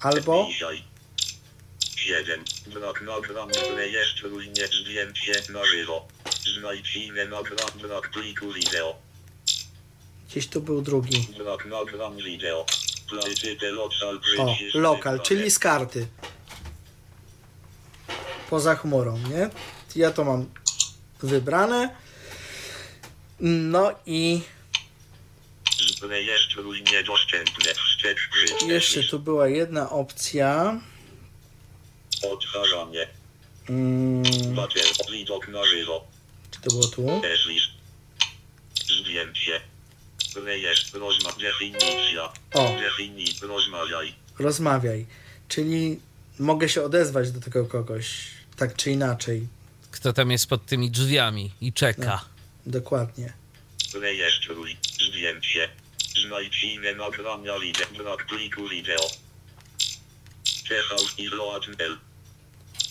[0.00, 0.84] Albo, Dzisiaj.
[1.96, 2.44] 7.
[2.66, 3.48] Brak nagrań.
[3.76, 6.08] Rejestruj nie zdjęcie na żywo.
[6.60, 7.70] Znajdź inne nagrania.
[7.82, 8.96] Brak pliku wideo.
[10.30, 11.28] gdzieś tu był drugi.
[11.38, 12.66] Brak nagrań wideo.
[14.38, 16.06] O, lokal, czyli z karty.
[18.50, 19.50] Poza chmurą, nie?
[19.96, 20.46] Ja to mam
[21.22, 21.96] wybrane.
[23.40, 24.40] No i
[28.66, 30.80] jeszcze tu była jedna opcja.
[32.32, 33.08] Odtwarzanie.
[33.68, 34.24] Mm,
[35.64, 36.04] żywo.
[36.50, 37.22] czy to było tu?
[38.74, 39.71] Zdjęcie.
[40.36, 40.98] Rejestr.
[40.98, 41.36] Rozmach.
[41.38, 42.32] Definicja.
[42.54, 42.76] O.
[43.42, 44.14] Rozmawiaj.
[44.38, 45.06] rozmawiaj.
[45.48, 46.00] Czyli
[46.38, 49.46] mogę się odezwać do tego kogoś, tak czy inaczej.
[49.90, 52.24] Kto tam jest pod tymi drzwiami i czeka.
[52.66, 53.32] Dokładnie.
[53.94, 54.76] Rejestruj.
[55.08, 55.68] Zdjęcie.
[56.26, 57.58] Znajdź inne nagrania
[58.70, 59.10] wideo.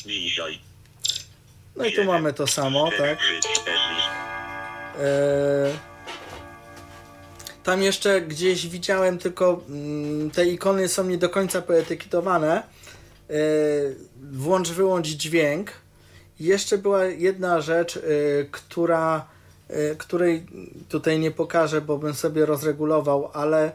[0.06, 0.60] Dzisiaj.
[1.76, 3.20] No i tu mamy to samo, tak?
[5.00, 5.91] Eee,
[7.64, 12.64] tam jeszcze gdzieś widziałem tylko mm, te ikony są nie do końca poetykietowane.
[13.30, 13.36] Eee,
[14.32, 15.72] włącz, wyłącz dźwięk.
[16.40, 18.02] Jeszcze była jedna rzecz, e,
[18.52, 19.26] która,
[19.70, 20.46] e, której
[20.90, 23.72] tutaj nie pokażę, bo bym sobie rozregulował, ale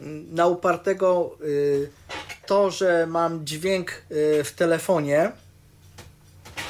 [0.00, 5.32] mm, na upartego e, to, że mam dźwięk e, w telefonie.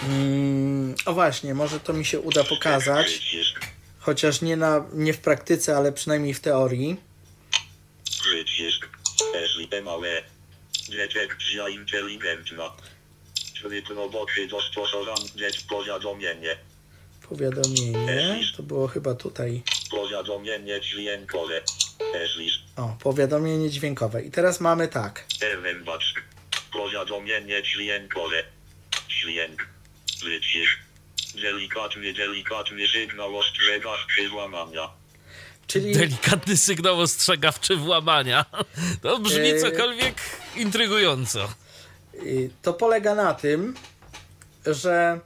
[0.08, 3.36] Mm, o właśnie, może to mi się uda pokazać.
[4.06, 6.96] Chociaż nie, na, nie w praktyce, ale przynajmniej w teorii.
[8.04, 8.88] Przycisk.
[9.46, 10.22] SLMAE.
[10.88, 12.76] Detekcja inteligentna.
[13.54, 15.26] Tryb roboczy dostosowany.
[15.36, 16.56] Det powiadomienie.
[17.28, 18.40] Powiadomienie.
[18.56, 19.62] To było chyba tutaj.
[19.90, 21.60] Powiadomienie dźwiękowe.
[22.76, 24.22] O, powiadomienie dźwiękowe.
[24.22, 25.24] I teraz mamy tak.
[26.72, 28.42] Powiadomienie dźwiękowe.
[29.08, 29.66] Dźwięk.
[30.06, 30.85] Przycisk.
[31.42, 34.88] Delikatny, delikatny sygnał ostrzegawczy włamania.
[35.66, 38.44] Czyli Delikatny sygnał ostrzegawczy włamania.
[39.02, 39.60] To brzmi Yy.
[39.60, 40.14] cokolwiek
[40.56, 41.48] intrygująco.
[42.62, 43.74] to polega na tym,
[44.66, 45.20] że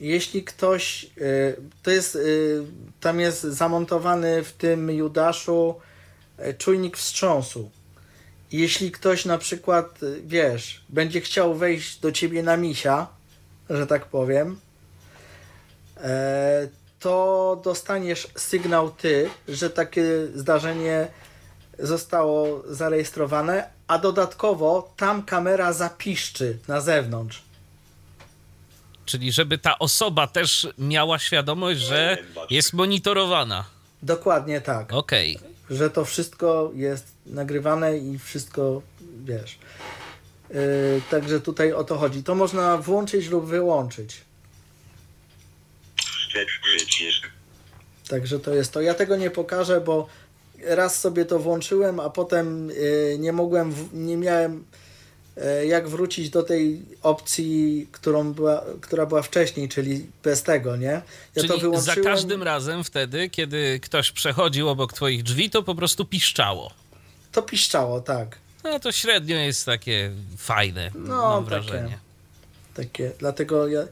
[0.00, 1.04] jeśli ktoś.
[1.04, 2.16] y, To jest.
[2.16, 2.62] y,
[3.00, 5.80] Tam jest zamontowany w tym Judaszu
[6.58, 7.70] czujnik wstrząsu.
[8.52, 13.06] Jeśli ktoś na przykład, wiesz, będzie chciał wejść do ciebie na misia,
[13.70, 14.69] że tak powiem, e,
[17.00, 21.08] to dostaniesz sygnał ty, że takie zdarzenie
[21.78, 27.42] zostało zarejestrowane, a dodatkowo tam kamera zapiszczy na zewnątrz.
[29.04, 32.18] Czyli żeby ta osoba też miała świadomość, że
[32.50, 33.64] jest monitorowana.
[34.02, 34.92] Dokładnie tak.
[34.92, 35.38] Okej.
[35.70, 38.82] Że to wszystko jest nagrywane i wszystko
[39.24, 39.58] wiesz.
[40.50, 40.56] Yy,
[41.10, 42.22] także tutaj o to chodzi.
[42.22, 44.20] To można włączyć lub wyłączyć.
[46.76, 47.26] Przycisk.
[48.08, 48.80] Także to jest to.
[48.80, 50.06] Ja tego nie pokażę, bo
[50.64, 54.64] raz sobie to włączyłem, a potem yy, nie mogłem, nie miałem
[55.36, 60.86] yy, jak wrócić do tej opcji, którą była, która była wcześniej, czyli bez tego, nie?
[60.86, 61.02] Ja
[61.34, 62.02] to Czyli za wyłączyłem.
[62.04, 66.70] każdym razem wtedy, kiedy ktoś przechodził obok twoich drzwi, to po prostu piszczało.
[67.32, 68.38] To piszczało, tak.
[68.64, 71.50] No to średnio jest takie fajne, No, mam takie.
[71.60, 71.98] wrażenie.
[72.74, 73.88] Takie, dlatego ja y,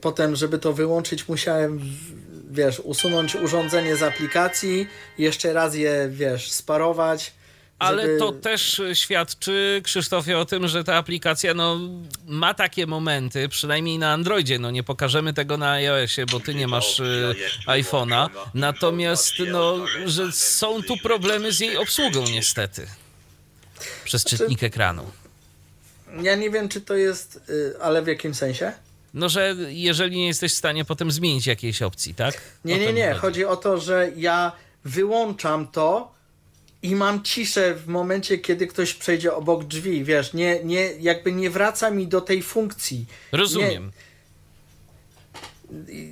[0.00, 1.80] potem, żeby to wyłączyć, musiałem,
[2.50, 4.86] wiesz, usunąć urządzenie z aplikacji,
[5.18, 7.32] jeszcze raz je, wiesz, sparować.
[7.78, 11.78] Ale żeby- to też świadczy, Krzysztofie, o tym, że ta aplikacja no,
[12.26, 14.58] ma takie momenty, przynajmniej na Androidzie.
[14.58, 17.34] No nie pokażemy tego na iOSie, bo ty nie masz y,
[17.66, 18.28] iPhone'a.
[18.54, 22.86] Natomiast no, że są tu problemy z jej obsługą niestety.
[24.04, 25.10] Przez Znaczy- czytnik ekranu.
[26.22, 28.72] Ja nie wiem, czy to jest, y, ale w jakim sensie?
[29.14, 32.40] No, że jeżeli nie jesteś w stanie potem zmienić jakiejś opcji, tak?
[32.64, 33.06] Nie, nie, nie.
[33.08, 33.20] chodzi.
[33.20, 34.52] Chodzi o to, że ja
[34.84, 36.12] wyłączam to
[36.82, 41.50] i mam ciszę w momencie, kiedy ktoś przejdzie obok drzwi, wiesz, nie, nie, jakby nie
[41.50, 43.06] wraca mi do tej funkcji.
[43.32, 43.92] Rozumiem.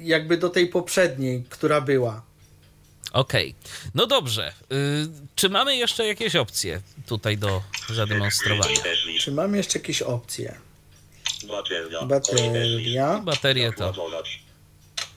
[0.02, 2.22] Jakby do tej poprzedniej, która była.
[3.12, 3.54] Okej.
[3.94, 4.52] No dobrze.
[4.72, 7.62] Y, czy mamy jeszcze jakieś opcje tutaj do
[7.94, 8.80] zademonstrowania?
[9.20, 10.65] Czy mam jeszcze jakieś opcje?
[11.48, 12.02] Bateria.
[12.02, 13.18] Bateria.
[13.24, 13.92] Baterię to.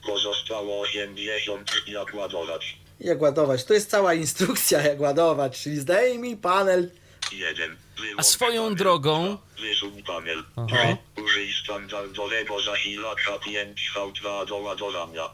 [0.06, 2.76] Pozostało 80 jak ładować.
[3.00, 3.64] Jak ładować?
[3.64, 6.90] To jest cała instrukcja, jak ładować, czyli zdejmij panel.
[7.32, 7.76] 1.
[8.16, 10.44] A swoją drogą- Wysuń panel.
[10.56, 10.96] Aha.
[11.24, 15.28] Użyj standardowego zasilacza 5V2 do ładowania.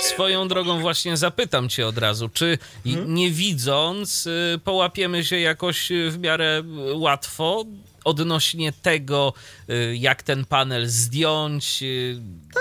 [0.00, 3.14] Swoją drogą właśnie zapytam cię od razu, czy Mhm.
[3.14, 7.64] nie widząc y, połapiemy się jakoś w miarę y, łatwo
[8.04, 9.32] odnośnie tego,
[9.70, 12.16] y, jak ten panel zdjąć, y,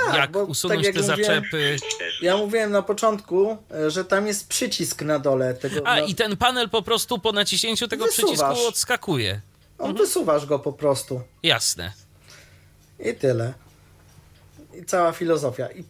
[0.06, 1.78] Tak, jak bo usunąć tak te jak mówiłem- zaczepy.
[2.22, 3.58] Ja mówiłem na początku,
[3.88, 5.88] że tam jest przycisk na dole tego.
[5.88, 8.36] A no, i ten panel po prostu po naciśnięciu tego Wysuwasz.
[8.38, 9.42] przycisku odskakuje.
[9.80, 11.22] on wysuwasz go po prostu.
[11.44, 11.92] Jasne.
[13.00, 13.54] I tyle.
[14.82, 15.68] I cała filozofia.
[15.72, 15.84] I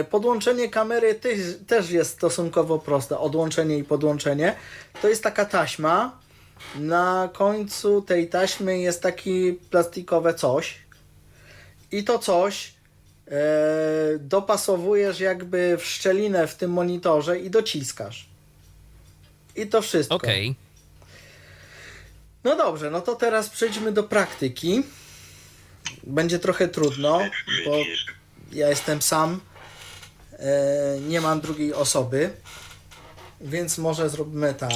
[0.00, 1.20] e, podłączenie kamery
[1.66, 3.18] też jest stosunkowo proste.
[3.18, 4.54] Odłączenie i podłączenie.
[5.02, 6.19] To jest taka taśma.
[6.74, 10.78] Na końcu tej taśmy jest taki plastikowe coś.
[11.92, 12.72] I to coś
[13.28, 13.32] e,
[14.18, 18.26] dopasowujesz jakby w szczelinę w tym monitorze i dociskasz.
[19.56, 20.16] I to wszystko.
[20.16, 20.54] Okej.
[22.44, 24.82] No dobrze, no to teraz przejdźmy do praktyki.
[26.02, 27.20] Będzie trochę trudno,
[27.66, 27.76] bo
[28.52, 29.40] ja jestem sam.
[30.32, 32.30] E, nie mam drugiej osoby.
[33.40, 34.70] Więc może zrobimy tak.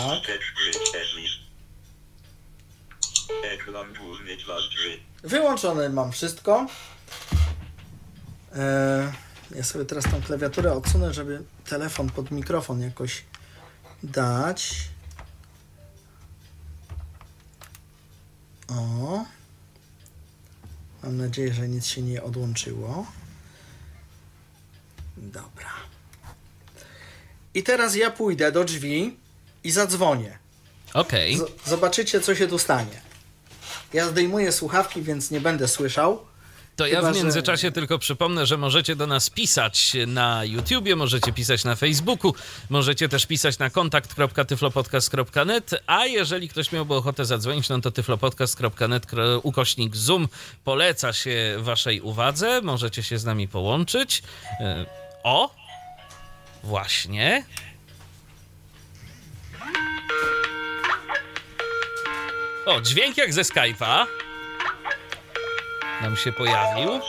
[3.65, 3.69] Wstecz przycisk.
[3.69, 5.01] Ekran główny 2 z 3.
[5.23, 6.67] Wyłączone mam wszystko.
[8.57, 9.13] E,
[9.55, 13.25] ja sobie teraz tą klawiaturę odsunę, żeby telefon pod mikrofon jakoś
[14.03, 14.75] dać.
[18.69, 19.25] O.
[21.03, 23.07] Mam nadzieję, że nic się nie odłączyło.
[25.17, 25.71] Dobra.
[27.55, 29.17] I teraz ja pójdę do drzwi
[29.65, 30.39] i zadzwonię.
[30.95, 31.39] Okej.
[31.39, 33.01] Z- zobaczycie, co się tu stanie.
[33.95, 36.19] Ja zdejmuję słuchawki, więc nie będę słyszał.
[36.77, 40.97] To ja Chyba, w że- międzyczasie tylko przypomnę, że możecie do nas pisać na YouTubie,
[40.97, 42.35] możecie pisać na Facebooku,
[42.71, 49.07] możecie też pisać na kontakt.tyflopodcast.net, a jeżeli ktoś miałby ochotę zadzwonić, no to tyflopodcast.net
[49.43, 50.29] ukośnik Zoom
[50.65, 54.23] poleca się waszej uwadze, możecie się z nami połączyć.
[54.61, 54.87] E,
[55.23, 55.55] O!
[56.65, 57.45] Właśnie.
[62.67, 64.07] O, dźwięk jak ze Skype'a
[66.03, 67.01] nam się pojawił.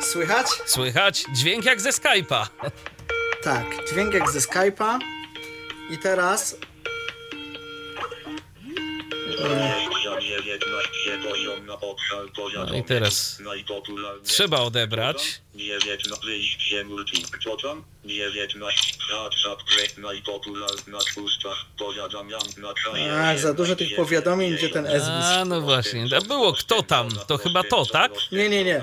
[0.00, 0.46] Słychać?
[0.66, 2.46] Słychać dźwięk jak ze Skype'a.
[3.42, 4.98] Tak, dźwięk jak ze Skype'a.
[5.90, 6.56] I teraz
[9.38, 9.95] 20,
[10.26, 12.72] 19 poziom na obszar powiadomień.
[12.72, 13.38] No i teraz
[14.24, 15.40] trzeba odebrać.
[15.54, 17.24] 19 wyjście multi.
[17.44, 17.84] Co tam?
[18.04, 21.48] 19 WhatsApp break najpopularna pusta
[21.78, 23.12] powiadamiam na kraje.
[23.12, 25.24] Ach, za dużo tych powiadomień, gdzie ten Ezwis.
[25.24, 26.06] A, no właśnie.
[26.16, 27.08] A było kto tam?
[27.26, 28.12] To chyba to, tak?
[28.32, 28.82] Nie, nie, nie.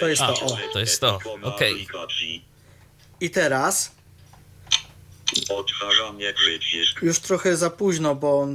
[0.00, 0.58] To jest to, o.
[0.72, 1.88] To jest to, okej.
[3.20, 3.95] I teraz.
[7.02, 8.46] Już trochę za późno, bo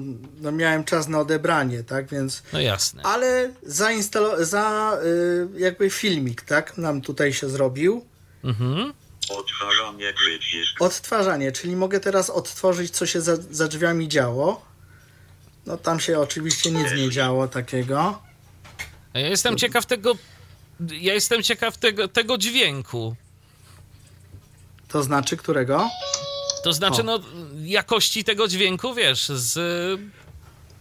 [0.41, 2.09] no, miałem czas na odebranie, tak?
[2.09, 2.43] Więc.
[2.53, 3.03] No jasne.
[3.03, 6.77] Ale zainstalo- za y, jakby filmik, tak?
[6.77, 8.05] Nam tutaj się zrobił.
[8.43, 8.93] Mhm.
[9.29, 10.13] Odtwarzanie.
[10.79, 14.65] Odtwarzanie, czyli mogę teraz odtworzyć, co się za, za drzwiami działo.
[15.65, 18.21] No tam się oczywiście nic nie działo takiego.
[19.13, 20.13] A Ja jestem ciekaw tego.
[20.89, 23.15] Ja jestem ciekaw tego, tego dźwięku.
[24.87, 25.89] To znaczy którego?
[26.63, 27.03] To znaczy, O.
[27.03, 27.19] no,
[27.63, 29.53] jakości tego dźwięku, wiesz, z,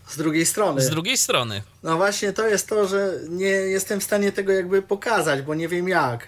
[0.09, 0.81] Z drugiej strony.
[0.81, 1.63] z drugiej strony.
[1.83, 5.69] No właśnie to jest to, że nie jestem w stanie tego jakby pokazać, bo nie
[5.69, 6.27] wiem jak.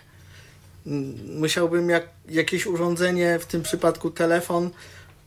[1.37, 4.71] Musiałbym jak, jakieś urządzenie, w tym przypadku telefon,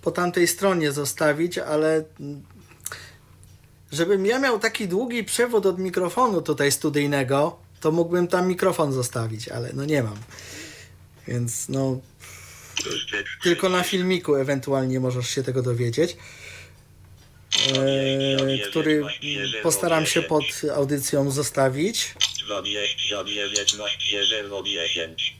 [0.02, 2.04] po tamtej stronie zostawić, ale
[3.92, 9.50] żebym ja miał taki długi przewód od mikrofonu tutaj studyjnego, to mógłbym tam mikrofon zostawić,
[9.50, 10.18] ale no nie mam.
[11.28, 12.00] Więc no,
[13.44, 16.18] tylko na filmiku ewentualnie możesz się tego dowiedzieć.
[17.56, 19.04] E, który
[19.64, 20.44] postaram się pod
[20.76, 22.14] audycją zostawić.
[22.46, 24.26] 20, 19,
[24.66, 25.36] 010.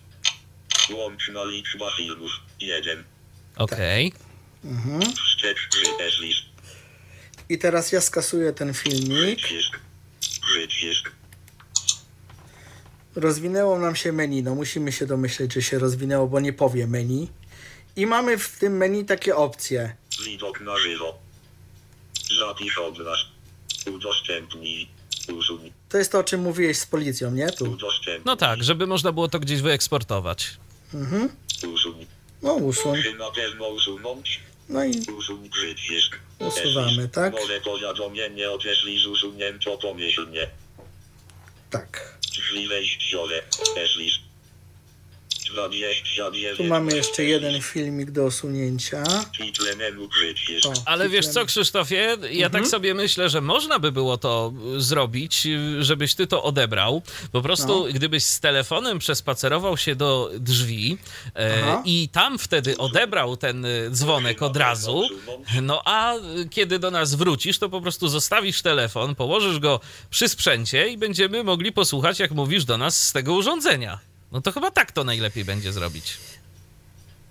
[0.92, 2.32] Łączna liczba filmów.
[2.60, 3.04] 1.
[3.56, 4.14] Okej.
[5.02, 6.46] Wstecz przycisk.
[7.50, 9.40] I teraz ja skasuję ten filmik.
[9.40, 9.80] Przycisk.
[10.42, 11.12] Przycisk.
[13.16, 14.44] Rozwinęło nam się menu.
[14.44, 17.28] No musimy się domyśleć, że się rozwinęło, bo nie powie menu.
[17.96, 19.96] I mamy w tym menu takie opcje.
[20.26, 21.18] Widok na żywo.
[22.40, 23.18] Zapisz obraz.
[23.96, 24.88] Udostępnij.
[25.38, 25.72] Usuń.
[25.90, 27.52] To jest to, o czym mówiłeś z policją, nie?
[27.52, 27.78] Tu.
[28.26, 30.58] No tak, żeby można było to gdzieś wyeksportować.
[30.94, 31.30] Mhm.
[31.74, 32.06] Usuń.
[32.42, 33.02] No usuń.
[33.04, 34.40] Czy na pewno usunąć?
[34.70, 36.20] No i Usuń przycisk.
[36.40, 37.34] Usuwamy, tak?
[37.34, 40.50] Nowe powiadomienie odeszli z usunięto pomyślnie.
[41.70, 42.15] tak.
[42.36, 43.42] Drzwi wejściowe.
[43.78, 44.20] Eslis.
[45.52, 46.58] 29.
[46.58, 48.30] Tu mamy jeszcze jeden filmik do
[50.10, 50.66] przycisk.
[50.66, 55.48] O, Ale wiesz co, Krzysztofie, ja tak sobie myślę, że można by było to zrobić,
[55.80, 57.02] żebyś ty to odebrał.
[57.32, 57.94] Po prostu, No.
[57.94, 60.98] gdybyś z telefonem przespacerował się do drzwi
[61.36, 65.04] e, i tam wtedy odebrał ten y, dzwonek od razu,
[65.62, 66.14] no a
[66.52, 71.44] kiedy do nas wrócisz, to po prostu zostawisz telefon, położysz go przy sprzęcie i będziemy
[71.44, 74.00] mogli posłuchać, jak mówisz do nas z tego urządzenia.
[74.36, 76.18] No to chyba tak to najlepiej będzie zrobić.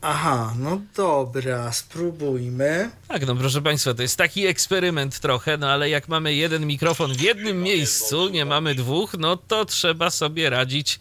[0.00, 2.90] Aha, no dobra, spróbujmy.
[3.08, 7.14] Tak, no proszę Państwa, to jest taki eksperyment trochę, no ale jak mamy jeden mikrofon
[7.14, 10.98] w jednym miejscu, nie mamy dwóch, no to trzeba sobie radzić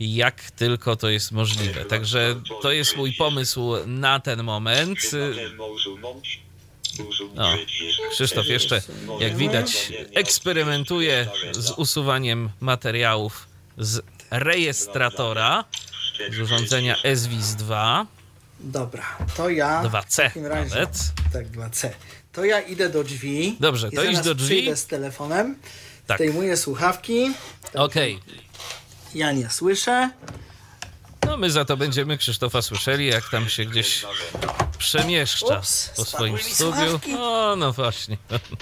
[0.00, 1.84] jak tylko to jest możliwe.
[1.84, 4.98] Także to jest mój pomysł na ten moment.
[7.34, 7.48] No.
[8.10, 8.82] Krzysztof jeszcze,
[9.20, 13.46] jak widać, eksperymentuje z usuwaniem materiałów
[13.78, 15.64] z rejestratora,
[16.30, 18.06] z urządzenia SWIS 2,
[18.60, 19.04] Dobra,
[19.36, 19.82] to ja.
[19.82, 20.98] w 2C takim razie- nawet.
[21.32, 21.90] Tak, 2C.
[22.32, 23.56] To ja idę do drzwi.
[23.60, 24.56] Dobrze, to idź do drzwi.
[24.56, 25.56] Przyjdę z telefonem.
[26.06, 26.18] Tak.
[26.18, 27.30] Zdejmuję słuchawki.
[27.74, 28.20] Okej.
[29.14, 30.10] Ja nie słyszę.
[31.26, 34.04] No my za to będziemy Krzysztofa słyszeli, jak tam się gdzieś
[34.78, 37.00] przemieszcza Ups, po swoim studiu.
[37.18, 38.16] O, no właśnie.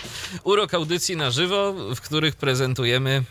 [0.45, 3.23] Urok audycji na żywo, w których prezentujemy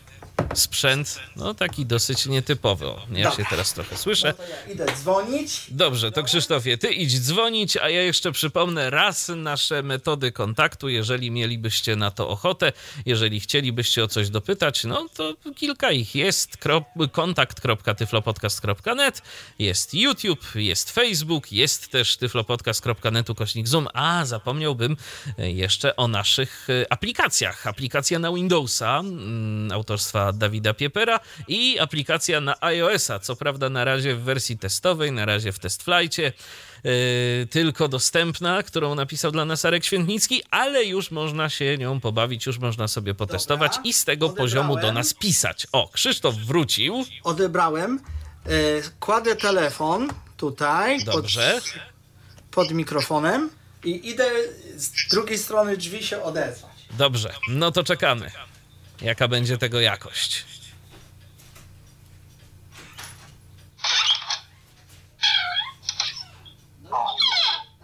[0.54, 2.86] sprzęt, no taki dosyć nietypowy.
[2.86, 3.32] Ja Dobra.
[3.32, 4.34] się teraz trochę słyszę.
[4.38, 5.62] No ja idę dzwonić.
[5.70, 11.32] Dobrze, to Krzysztofie, ty idź dzwonić, a ja jeszcze przypomnę raz nasze metody kontaktu, jeżeli
[11.32, 12.74] mielibyście na to ochotę,
[13.06, 16.58] jeżeli chcielibyście o coś dopytać, no to kilka ich jest.
[17.12, 19.22] Kontakt.tyflopodcast.net,
[19.60, 24.98] jest YouTube, jest Facebook, jest też tyflopodcast.net ukośnik Zoom, a zapomniałbym
[25.38, 27.68] jeszcze o naszych e, aplikacjach.
[27.68, 29.72] Aplikacja na Windowsa mm,
[30.38, 35.52] Dawida Piepera i aplikacja na iOS-a, co prawda na razie w wersji testowej, na razie
[35.52, 36.34] w testflightie,
[36.84, 36.92] yy,
[37.50, 42.60] tylko dostępna, którą napisał dla nas Arek Świętnicki, ale już można się nią pobawić, już
[42.60, 44.50] można sobie potestować Dobra, i z tego odebrałem.
[44.50, 45.68] poziomu do nas pisać.
[45.72, 47.06] O, Krzysztof wrócił.
[47.24, 48.00] Odebrałem.
[48.46, 48.50] E,
[49.00, 51.62] kładę telefon tutaj Dobrze.
[52.52, 53.50] Pod, pod mikrofonem
[53.84, 54.30] i idę
[54.76, 56.72] z drugiej strony drzwi się odezwać.
[56.92, 58.32] Dobrze, no to czekamy.
[59.02, 60.46] Jaka będzie tego jakość?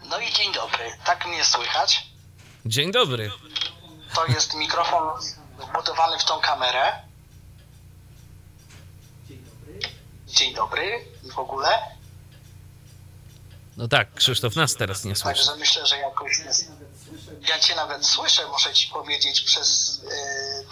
[0.09, 0.91] No i dzień dobry.
[1.05, 2.07] Tak mnie słychać.
[2.65, 3.31] Dzień dobry.
[4.15, 5.19] To jest mikrofon
[5.59, 6.93] wbudowany w tą kamerę.
[10.27, 11.69] Dzień dobry i w ogóle.
[13.77, 15.45] No tak, Krzysztof nas teraz nie słyszy.
[15.45, 16.71] Także myślę, że jakoś jest.
[17.49, 20.09] Ja cię nawet słyszę, muszę ci powiedzieć, przez yy,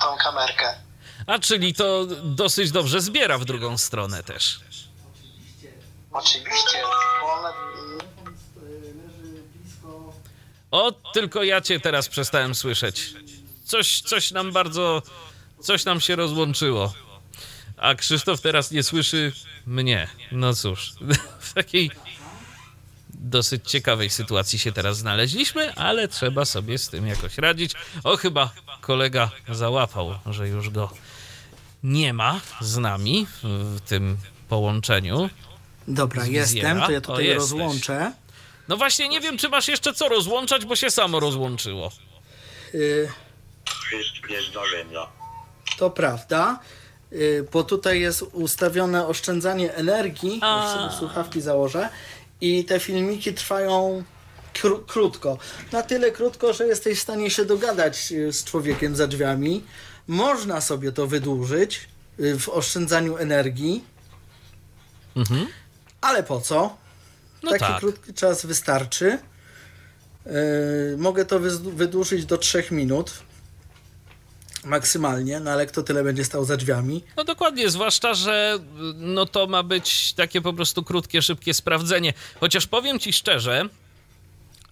[0.02, 0.76] tą kamerkę.
[1.28, 4.60] A czyli to dosyć dobrze zbiera w drugą stronę też.
[6.12, 6.82] Oczywiście,
[7.22, 7.54] bo
[10.72, 13.14] O, tylko ja cię teraz przestałem słyszeć.
[13.66, 15.02] Coś, coś nam bardzo,
[15.62, 16.94] coś nam się rozłączyło.
[17.78, 19.32] A Krzysztof teraz nie słyszy
[19.66, 20.08] mnie.
[20.32, 20.94] No cóż,
[21.40, 21.92] w takiej
[23.26, 27.74] dosyć ciekawej sytuacji się teraz znaleźliśmy, ale trzeba sobie z tym jakoś radzić.
[28.04, 30.92] O, chyba kolega załapał, że już go
[31.84, 34.18] nie ma z nami w tym
[34.50, 35.30] połączeniu.
[35.88, 37.52] Dobra, jestem, to ja O, tutaj jesteś.
[37.52, 38.12] rozłączę.
[38.68, 41.92] No właśnie, nie wiem, czy masz jeszcze co rozłączać, bo się samo rozłączyło.
[42.74, 43.10] Y,
[45.78, 46.60] to prawda.
[47.12, 50.40] Y, bo tutaj jest ustawione oszczędzanie energii.
[50.42, 50.90] A.
[51.00, 51.90] Słuchawki założę.
[52.42, 54.04] I te filmiki trwają
[54.54, 55.38] kró- krótko.
[55.72, 59.64] Na tyle krótko, że jesteś w stanie się dogadać y, z człowiekiem za drzwiami.
[60.08, 61.88] Można sobie to wydłużyć
[62.20, 63.84] y, w oszczędzaniu energii.
[65.16, 65.48] Mhm.
[66.02, 66.78] Ale po co?
[67.44, 67.80] No Taki tak.
[67.80, 69.20] krótki czas wystarczy.
[70.26, 70.32] Yy,
[70.98, 73.14] mogę to wydłużyć do 3 minut.
[74.66, 77.04] Maksymalnie, no ale kto tyle będzie stał za drzwiami?
[77.18, 78.60] No dokładnie, zwłaszcza, że
[78.96, 82.14] no to ma być takie po prostu krótkie, szybkie sprawdzenie.
[82.40, 83.70] Chociaż powiem ci szczerze,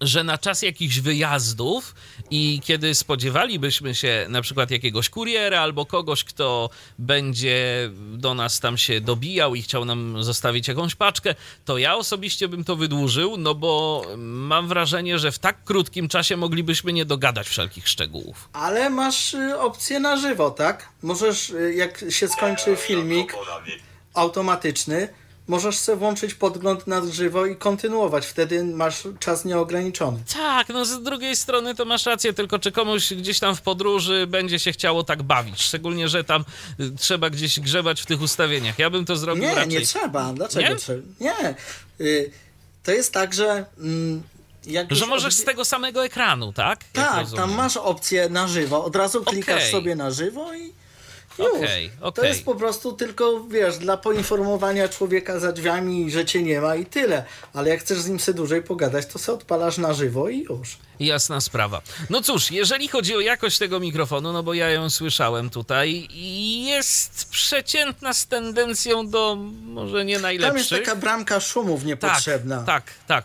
[0.04, 1.94] że na czas jakichś wyjazdów
[2.30, 8.78] i kiedy spodziewalibyśmy się na przykład jakiegoś kuriera albo kogoś, kto będzie do nas tam
[8.78, 13.54] się dobijał i chciał nam zostawić jakąś paczkę, to ja osobiście bym to wydłużył, no
[13.54, 18.48] bo mam wrażenie, że w tak krótkim czasie moglibyśmy nie dogadać wszelkich szczegółów.
[18.52, 20.88] Ale masz y, opcję na żywo, tak?
[21.02, 23.34] Możesz, y, jak się skończy filmik
[24.14, 25.08] automatyczny,
[25.48, 28.26] możesz sobie włączyć podgląd na żywo i kontynuować.
[28.26, 30.18] Wtedy masz czas nieograniczony.
[30.34, 34.26] Tak, no z drugiej strony to masz rację, tylko czy komuś gdzieś tam w podróży
[34.26, 36.44] będzie się chciało tak bawić, szczególnie, że tam
[36.80, 38.78] y, trzeba gdzieś grzebać w tych ustawieniach.
[38.78, 39.68] Ja bym to zrobił Nie, raczej.
[39.68, 40.32] nie trzeba.
[40.32, 40.76] Dlaczego Nie?
[40.76, 41.02] trzeba?
[41.20, 41.54] Nie.
[42.00, 42.30] Y,
[42.82, 44.22] to jest tak, że mm,
[44.90, 46.80] Że możesz odbi- z tego samego ekranu, tak?
[46.94, 47.44] Jak Tak, rozumiem.
[47.48, 48.84] tam masz opcję na żywo.
[48.84, 49.72] Od razu klikasz Okej.
[49.72, 50.72] sobie na żywo i
[51.38, 51.56] już.
[51.56, 52.28] Okej, To okej.
[52.28, 56.86] jest po prostu tylko, wiesz, dla poinformowania człowieka za drzwiami, że cię nie ma i
[56.86, 57.24] tyle.
[57.52, 60.76] Ale jak chcesz z nim sobie dłużej pogadać, to sobie odpalasz na żywo i już.
[61.00, 61.82] Jasna sprawa.
[62.10, 66.08] No cóż, jeżeli chodzi o jakość tego mikrofonu, no bo ja ją słyszałem tutaj
[66.64, 70.84] jest przeciętna z tendencją do może nie Tam jest najlepszych.
[70.84, 72.56] taka bramka szumów niepotrzebna.
[72.56, 73.24] Tak, tak, tak.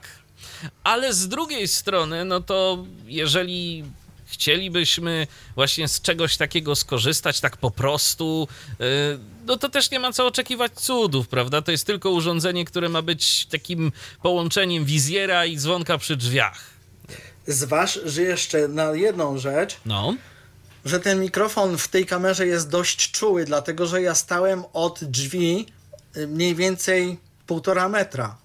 [0.84, 3.84] Ale z drugiej strony, no to jeżeli
[4.30, 8.48] chcielibyśmy właśnie z czegoś takiego skorzystać tak po prostu,
[8.80, 8.86] yy,
[9.46, 11.62] no to też nie ma co oczekiwać cudów, prawda?
[11.62, 13.92] To jest tylko urządzenie, które ma być takim
[14.22, 16.60] połączeniem wizjera i dzwonka przy drzwiach.
[17.48, 20.14] Zważ, że jeszcze na jedną rzecz, No.
[20.86, 25.66] że ten mikrofon w tej kamerze jest dość czuły, dlatego że ja stałem od drzwi
[26.18, 28.38] y, mniej więcej półtora metra.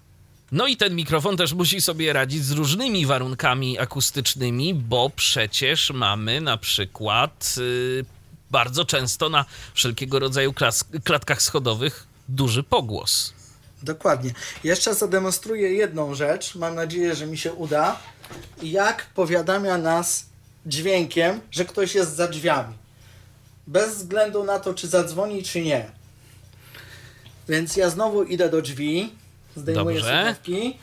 [0.51, 6.41] No i ten mikrofon też musi sobie radzić z różnymi warunkami akustycznymi, bo przecież mamy
[6.41, 8.05] na przykład yy,
[8.51, 13.33] bardzo często na wszelkiego rodzaju klas- klatkach schodowych duży pogłos.
[13.83, 14.31] Dokładnie.
[14.63, 16.55] Jeszcze zademonstruję jedną rzecz.
[16.55, 17.99] Mam nadzieję, że mi się uda.
[18.63, 20.25] Jak powiadamia nas
[20.65, 22.73] dźwiękiem, że ktoś jest za drzwiami.
[23.67, 25.85] bez względu na to, czy zadzwoni, czy nie.
[27.49, 29.13] Więc ja znowu idę do drzwi,
[29.55, 30.17] zdejmuję Dobrze.
[30.17, 30.77] słuchawki.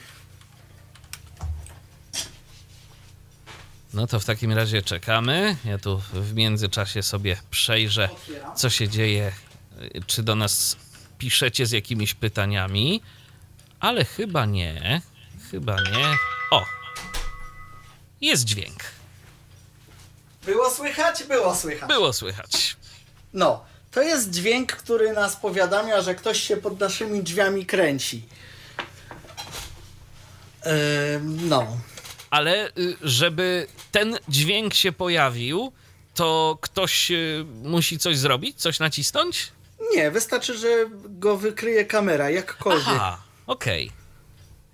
[3.94, 5.56] No to w takim razie czekamy.
[5.64, 8.08] Ja tu w międzyczasie sobie przejrzę,
[8.56, 9.32] co się dzieje,
[9.82, 10.76] y, czy do nas
[11.18, 13.02] piszecie z jakimiś pytaniami,
[13.80, 15.02] ale chyba nie.
[15.50, 16.06] Chyba nie.
[16.50, 16.64] O!
[18.20, 18.82] Jest dźwięk.
[20.46, 21.24] Było słychać?
[21.24, 21.88] Było słychać.
[21.88, 22.76] Było słychać.
[23.32, 28.22] No, to jest dźwięk, który nas powiadamia, że ktoś się pod naszymi drzwiami kręci.
[31.22, 31.76] No.
[32.30, 35.72] Ale y, żeby ten dźwięk się pojawił,
[36.14, 38.56] to ktoś y, musi coś zrobić?
[38.60, 39.52] Coś nacisnąć?
[39.94, 40.68] Nie, wystarczy, że
[41.08, 42.84] go wykryje kamera, jakkolwiek.
[42.88, 43.90] Aha, okej.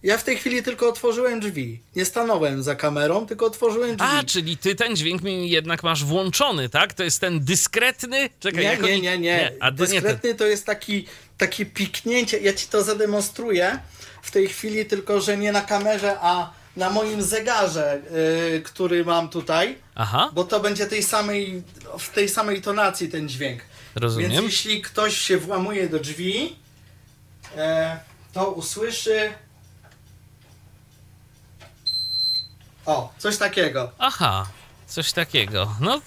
[0.02, 1.80] Ja w tej chwili tylko otworzyłem drzwi.
[1.96, 4.10] Nie stanąłem za kamerą, tylko otworzyłem drzwi.
[4.12, 6.94] A, czyli ty ten dźwięk mi jednak masz włączony, tak?
[6.94, 8.30] To jest ten dyskretny?
[8.40, 9.52] Czekaj, nie, nie, oni- nie, nie.
[9.60, 9.88] A to nie.
[10.00, 11.06] Dyskretny to jest taki,
[11.38, 12.38] takie piknięcie.
[12.38, 13.78] Ja ci to zademonstruję
[14.22, 18.00] w tej chwili, tylko że nie na kamerze, a na moim zegarze,
[18.52, 19.78] yy, który mam tutaj.
[19.94, 21.62] Aha, Bo to będzie tej samej,
[21.98, 23.60] w tej samej tonacji ten dźwięk.
[23.94, 24.30] rozumiem.
[24.30, 26.56] Więc jeśli ktoś się włamuje do drzwi,
[27.56, 27.98] e,
[28.32, 29.32] to usłyszy.
[32.86, 33.90] O, coś takiego.
[33.98, 34.46] Aha,
[34.86, 35.74] coś takiego.
[35.80, 36.00] No,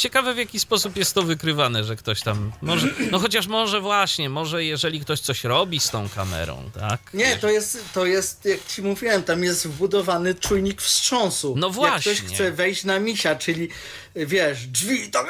[0.00, 4.28] ciekawe w jaki sposób jest to wykrywane, że ktoś tam może, no chociaż może właśnie,
[4.30, 7.00] może jeżeli ktoś coś robi z tą kamerą, tak?
[7.14, 11.54] Nie, to jest, to jest, jak ci mówiłem, tam jest wbudowany czujnik wstrząsu.
[11.56, 12.12] No Jak właśnie.
[12.14, 13.68] ktoś chce wejść na misia, czyli
[14.16, 15.26] wiesz, drzwi, tak,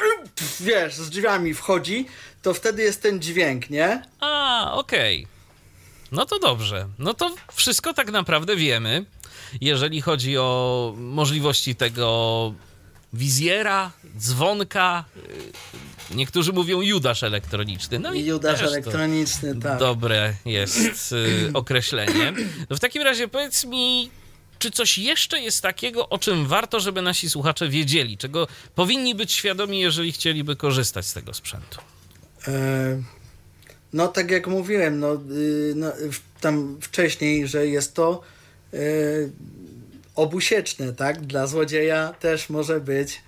[0.60, 2.06] wiesz, z drzwiami wchodzi,
[2.42, 4.02] to wtedy jest ten dźwięk, nie?
[4.20, 5.26] A, okej.
[6.12, 6.88] No to dobrze.
[6.98, 9.05] No to wszystko tak naprawdę wiemy,
[9.60, 12.55] jeżeli chodzi o możliwości tego
[13.12, 15.05] wizjera, dzwonka.
[15.16, 17.99] y, Niektórzy mówią Judasz elektroniczny.
[17.99, 19.78] No i Judasz elektroniczny, tak.
[19.78, 22.32] Dobre jest y, określenie.
[22.70, 24.11] No w takim razie powiedz mi,
[24.59, 29.32] czy coś jeszcze jest takiego, o czym warto, żeby nasi słuchacze wiedzieli, czego powinni być
[29.32, 31.81] świadomi, jeżeli chcieliby korzystać z tego sprzętu?
[32.49, 33.03] E,
[33.93, 35.93] No, tak jak mówiłem, no, y, no,
[36.41, 38.23] tam wcześniej, że jest to
[40.20, 41.20] obusieczne, tak?
[41.20, 43.22] Dla złodzieja też może być.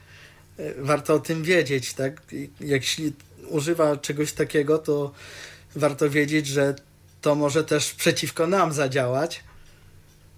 [0.59, 2.23] e, Warto o tym wiedzieć, tak?
[2.61, 3.13] Jeśli
[3.49, 5.13] używa czegoś takiego, to
[5.77, 6.75] warto wiedzieć, że
[7.21, 9.45] to może też przeciwko nam zadziałać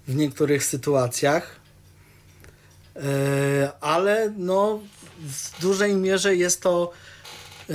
[0.09, 1.57] w niektórych sytuacjach.
[2.97, 4.81] E, Ale no,
[5.21, 6.93] w dużej mierze jest to
[7.71, 7.75] e,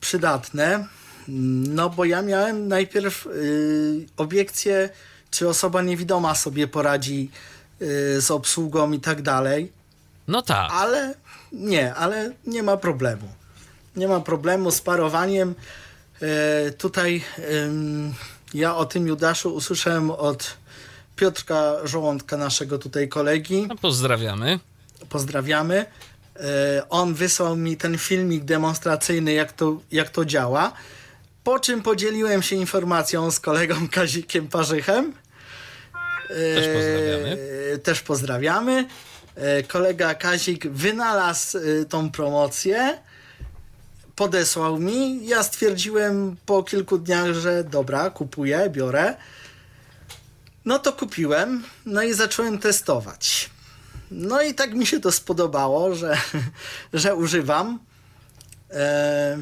[0.00, 0.86] przydatne.
[1.28, 4.90] No bo ja miałem najpierw y, obiekcję,
[5.30, 7.30] czy osoba niewidoma sobie poradzi
[8.18, 9.72] z obsługą i tak dalej,
[10.28, 10.70] No tak.
[10.72, 11.14] ale
[11.52, 13.28] nie, ale nie ma problemu.
[13.96, 15.54] Nie ma problemu z parowaniem.
[16.22, 17.24] E, tutaj
[18.54, 20.56] ja o tym Judaszu usłyszałem od
[21.16, 24.60] Piotrka Żołądka, naszego tutaj kolegi No, pozdrawiamy.
[25.08, 25.86] pozdrawiamy.
[26.36, 30.72] E, On wysłał mi ten filmik demonstracyjny, jak to, jak to działa.
[31.44, 35.12] Po czym podzieliłem się informacją z kolegą Kazikiem Parzychem.
[36.28, 37.38] Też pozdrawiamy.
[37.74, 38.86] E, Też pozdrawiamy.
[39.34, 42.98] E, Kolega Kazik wynalazł e, tą promocję.
[44.16, 45.26] Podesłał mi.
[45.26, 49.16] Ja stwierdziłem po kilku dniach, że dobra, kupuję, biorę.
[50.64, 53.50] No to kupiłem, no i zacząłem testować.
[54.10, 56.16] No i tak mi się to spodobało, że,
[56.92, 57.78] że używam.
[58.70, 59.38] E,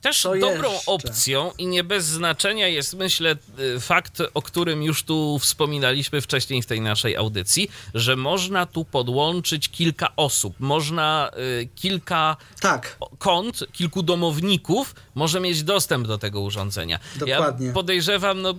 [0.00, 0.92] Też Co dobrą jeszcze?
[0.92, 6.62] opcją i nie bez znaczenia jest, myślę, y, fakt, o którym już tu wspominaliśmy wcześniej
[6.62, 11.30] w tej naszej audycji, że można tu podłączyć kilka osób, można
[11.62, 16.98] y, kilka tak, kont, kilku domowników może mieć dostęp do tego urządzenia.
[17.16, 17.66] Dokładnie.
[17.66, 18.54] Ja podejrzewam, no,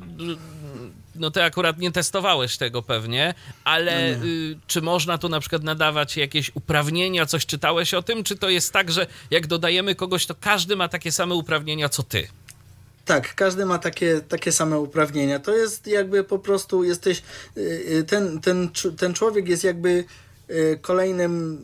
[1.19, 3.33] no ty akurat nie testowałeś tego pewnie,
[3.63, 8.23] ale No y, czy można tu na przykład nadawać jakieś uprawnienia, coś czytałeś o tym,
[8.23, 12.03] czy to jest tak, że jak dodajemy kogoś, to każdy ma takie same uprawnienia co
[12.03, 12.27] ty?
[13.09, 15.39] tak, każdy ma takie, takie same uprawnienia.
[15.39, 17.21] To jest jakby po prostu jesteś,
[17.57, 20.03] y, y, ten, ten, ten człowiek jest jakby
[20.49, 21.61] y, kolejnym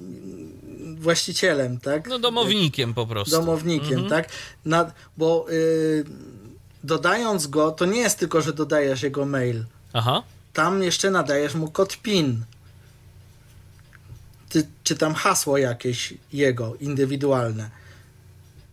[1.00, 2.08] właścicielem, tak?
[2.08, 3.36] No domownikiem po prostu.
[3.36, 4.30] domownikiem, tak?
[4.66, 6.04] Na, bo y,
[6.86, 9.66] dodając go, to nie jest tylko, że dodajesz jego mail.
[9.94, 10.24] Aha.
[10.54, 12.46] Tam jeszcze nadajesz mu kod PIN.
[14.50, 17.70] Ty, czy tam hasło jakieś jego, indywidualne.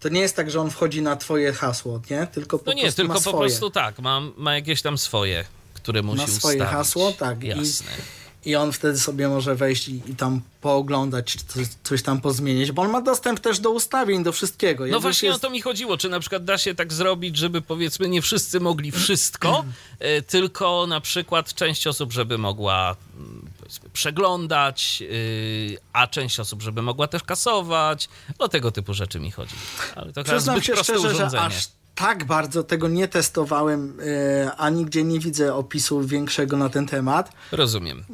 [0.01, 2.27] To nie jest tak, że on wchodzi na twoje hasło, nie?
[2.27, 5.45] Tylko po No nie, prostu tylko ma po prostu tak, ma, ma jakieś tam swoje,
[5.75, 6.75] które musi Ma swoje ustawić.
[6.77, 7.87] hasło, tak, Jasne.
[7.93, 8.22] i
[8.57, 12.83] on wtedy sobie może wejść i, i tam pooglądać, czy coś, coś, tam pozmienić, bo
[12.83, 14.87] on ma dostęp też do ustawień, do wszystkiego.
[14.87, 15.45] no właśnie jest...
[15.45, 18.61] o to mi chodziło, czy na przykład da się tak zrobić, żeby powiedzmy nie wszyscy
[18.61, 19.65] mogli wszystko,
[19.99, 23.51] e, tylko na przykład część osób, żeby mogła mm,
[23.93, 28.09] przeglądać, e, a część osób, żeby mogła też kasować.
[28.39, 29.55] O tego typu rzeczy mi chodzi.
[29.95, 31.31] Ale to Przyznam się szczerze, urządzenie.
[31.31, 36.69] że aż tak bardzo tego nie testowałem, yy, a nigdzie nie widzę opisu większego na
[36.69, 37.33] ten temat.
[37.53, 38.05] Rozumiem.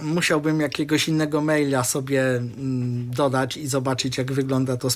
[0.00, 2.42] Yy, musiałbym jakiegoś innego maila sobie yy,
[3.06, 4.88] dodać i zobaczyć, jak wygląda to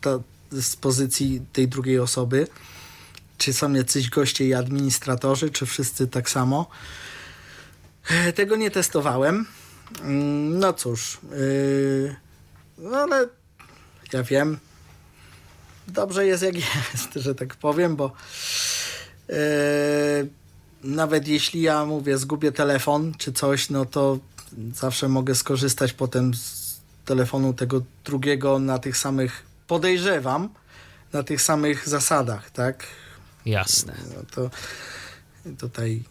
[0.00, 2.46] to z pozycji tej drugiej osoby.
[3.38, 6.66] Czy są jacyś goście i administratorzy, czy wszyscy tak samo.
[8.10, 9.46] E, tego nie testowałem.
[10.00, 12.16] Mm, no cóż, yy,
[12.78, 13.28] no ale
[14.12, 14.58] ja wiem,
[15.88, 18.12] dobrze jest jak jest, że tak powiem, bo
[19.28, 19.34] yy,
[20.84, 24.18] nawet jeśli ja mówię, zgubię telefon czy coś, no to
[24.74, 30.48] zawsze mogę skorzystać potem z telefonu tego drugiego na tych samych, podejrzewam,
[31.12, 32.86] na tych samych zasadach, tak?
[33.46, 33.94] Jasne.
[34.16, 34.50] No to
[35.58, 36.02] tutaj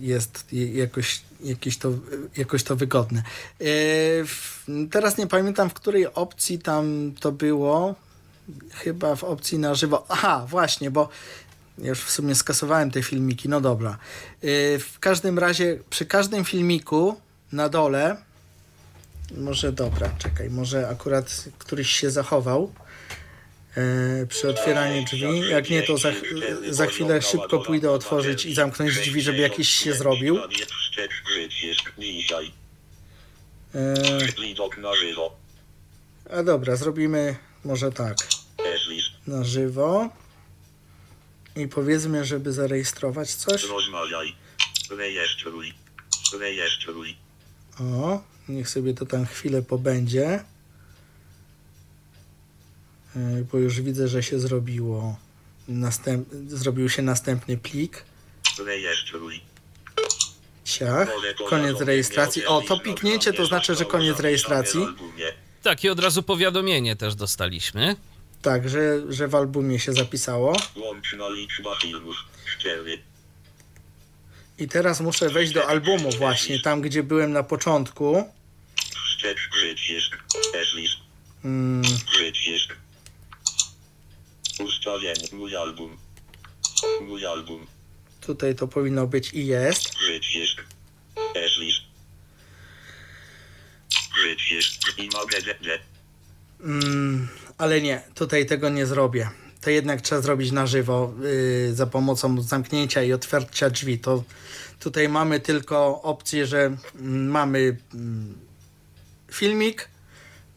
[0.00, 1.92] jest jakoś, jakieś to,
[2.36, 3.22] jakoś to wygodne.
[3.60, 7.94] Yy, teraz nie pamiętam, w której opcji tam to było
[8.74, 10.06] chyba w opcji na żywo.
[10.08, 11.08] Aha, właśnie, bo
[11.78, 13.98] już w sumie skasowałem te filmiki, no dobra.
[14.42, 17.20] Yy, w każdym razie, przy każdym filmiku
[17.52, 18.16] na dole,
[19.36, 22.72] może dobra, czekaj, może akurat któryś się zachował
[23.76, 25.48] yy, przy otwieraniu drzwi.
[25.50, 26.08] Jak nie, to za,
[26.70, 30.38] za chwilę szybko pójdę otworzyć i zamknąć drzwi, żeby jakiś się zrobił.
[33.74, 33.80] Yy,
[36.30, 38.16] a dobra, zrobimy może tak.
[39.28, 40.08] Na żywo.
[41.56, 43.66] I powiedzmy, żeby zarejestrować coś.
[47.80, 50.44] O, niech sobie to tam chwilę pobędzie.
[53.16, 55.18] E, bo już widzę, że się zrobiło.
[55.68, 56.28] Następ...
[56.48, 58.04] Zrobił się następny plik.
[60.64, 61.08] Ciach.
[61.48, 62.46] Koniec rejestracji.
[62.46, 64.80] O, to piknięcie to znaczy, że koniec rejestracji.
[65.62, 67.96] Tak, i od razu powiadomienie też dostaliśmy.
[68.42, 70.56] Tak, że, że w albumie się zapisało.
[74.58, 78.32] I teraz muszę wejść do albumu właśnie, tam gdzie byłem na początku.
[81.42, 81.82] Hmm.
[84.60, 85.98] Ustawienie, mój album.
[87.00, 87.66] Mój album.
[88.20, 89.94] Tutaj to powinno być i jest.
[96.60, 97.28] Mm,
[97.58, 99.30] ale nie, tutaj tego nie zrobię.
[99.60, 101.12] To jednak trzeba zrobić na żywo
[101.66, 103.98] yy, za pomocą zamknięcia i otwarcia drzwi.
[103.98, 104.24] To
[104.80, 107.76] tutaj mamy tylko opcję, że yy, mamy yy,
[109.32, 109.88] filmik,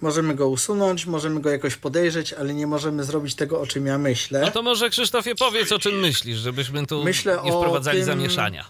[0.01, 3.97] możemy go usunąć, możemy go jakoś podejrzeć, ale nie możemy zrobić tego, o czym ja
[3.97, 4.41] myślę.
[4.41, 8.65] No to może Krzysztofie powiedz, o czym myślisz, żebyśmy tu myślę nie wprowadzali tym, zamieszania.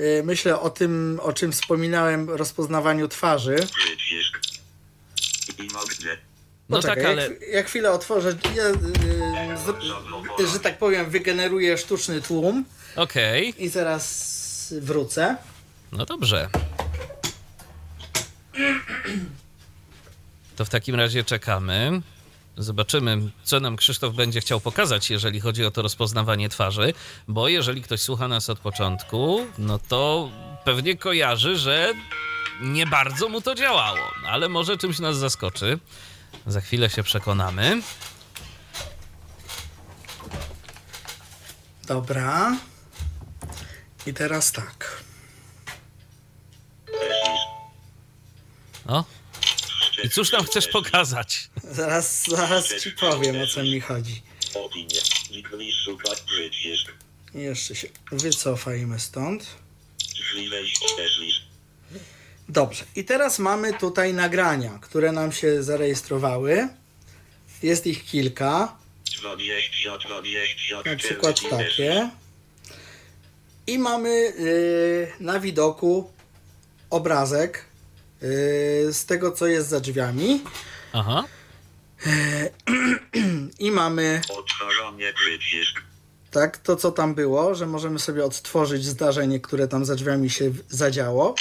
[0.00, 3.56] Y, myślę o tym, o czym wspominałem, rozpoznawaniu twarzy.
[6.68, 7.22] No Poczekaj, tak, ale...
[7.22, 8.68] Jak, jak chwilę otworzę, ja,
[10.38, 12.64] yy, że tak powiem, wygeneruję sztuczny tłum.
[12.96, 13.50] Okej.
[13.50, 13.64] Okay.
[13.64, 15.36] I zaraz wrócę.
[15.92, 16.48] No dobrze.
[20.56, 22.02] To w takim razie czekamy.
[22.56, 26.94] Zobaczymy, co nam Krzysztof będzie chciał pokazać, jeżeli chodzi o to rozpoznawanie twarzy,
[27.28, 30.30] bo jeżeli ktoś słucha nas od początku, no to
[30.64, 31.92] pewnie kojarzy, że
[32.60, 35.78] nie bardzo mu to działało, ale może czymś nas zaskoczy.
[36.48, 37.82] Za chwilę się przekonamy.
[41.86, 42.56] Dobra.
[44.06, 45.02] I teraz tak.
[48.86, 49.04] O.
[50.04, 51.50] I cóż nam chcesz pokazać?
[51.64, 54.22] Zaraz, zaraz ci powiem, o co mi chodzi.
[57.34, 59.46] Jeszcze się wycofajmy stąd.
[62.48, 62.84] Dobrze.
[62.96, 66.68] I teraz mamy tutaj nagrania, które nam się zarejestrowały.
[67.62, 68.76] Jest ich kilka.
[70.86, 72.10] Na przykład takie.
[73.66, 76.12] I mamy yy, na widoku
[76.90, 77.64] obrazek
[78.22, 78.28] yy,
[78.92, 80.40] z tego, co jest za drzwiami.
[80.92, 81.24] Aha.
[83.58, 84.20] I mamy.
[86.30, 90.52] Tak, to co tam było, że możemy sobie odtworzyć zdarzenie, które tam za drzwiami się
[90.68, 91.34] zadziało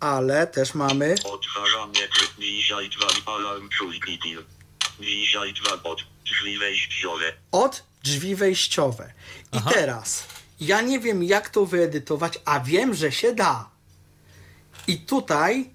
[0.00, 1.14] ale też mamy...
[1.24, 2.08] Odharzanie
[2.38, 3.68] dzisiaj dwa alarm
[5.00, 7.32] Dzisiaj dwa od drzwi wejściowe.
[7.52, 9.12] Od drzwi wejściowe.
[9.52, 9.70] I Aha.
[9.74, 10.24] teraz,
[10.60, 13.70] ja nie wiem jak to wyedytować, a wiem, że się da.
[14.86, 15.70] I tutaj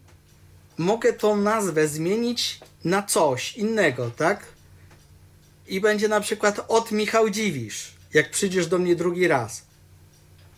[0.78, 4.46] mogę tą nazwę zmienić na coś innego, tak?
[5.68, 9.66] I będzie na przykład od Michał Dziwisz, jak przyjdziesz do mnie drugi raz.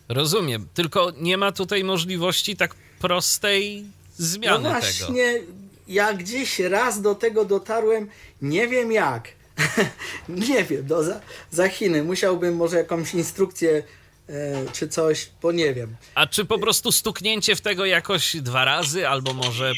[0.08, 3.84] Rozumiem, tylko nie ma tutaj możliwości tak prostej
[4.16, 5.52] zmiany no właśnie, tego.
[5.88, 8.08] ja gdzieś raz do tego dotarłem,
[8.42, 9.36] nie wiem jak.
[10.28, 11.20] nie wiem, do, za,
[11.50, 12.02] za Chiny.
[12.02, 13.82] Musiałbym może jakąś instrukcję
[14.28, 15.96] e, czy coś, bo nie wiem.
[16.14, 19.72] A czy po prostu stuknięcie w tego jakoś dwa razy, albo może...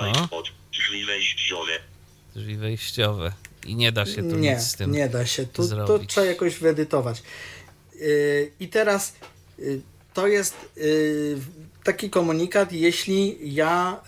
[0.00, 0.28] Aha.
[0.72, 1.72] Drzwi wejściowe.
[2.36, 3.32] Drzwi wejściowe.
[3.66, 5.46] I nie da się tu nie, nic z tym Nie da się.
[5.46, 7.22] Tu, to trzeba jakoś wyedytować.
[8.00, 9.14] Yy, I teraz
[9.58, 9.80] yy,
[10.16, 11.38] to jest yy,
[11.84, 14.00] taki komunikat, jeśli ja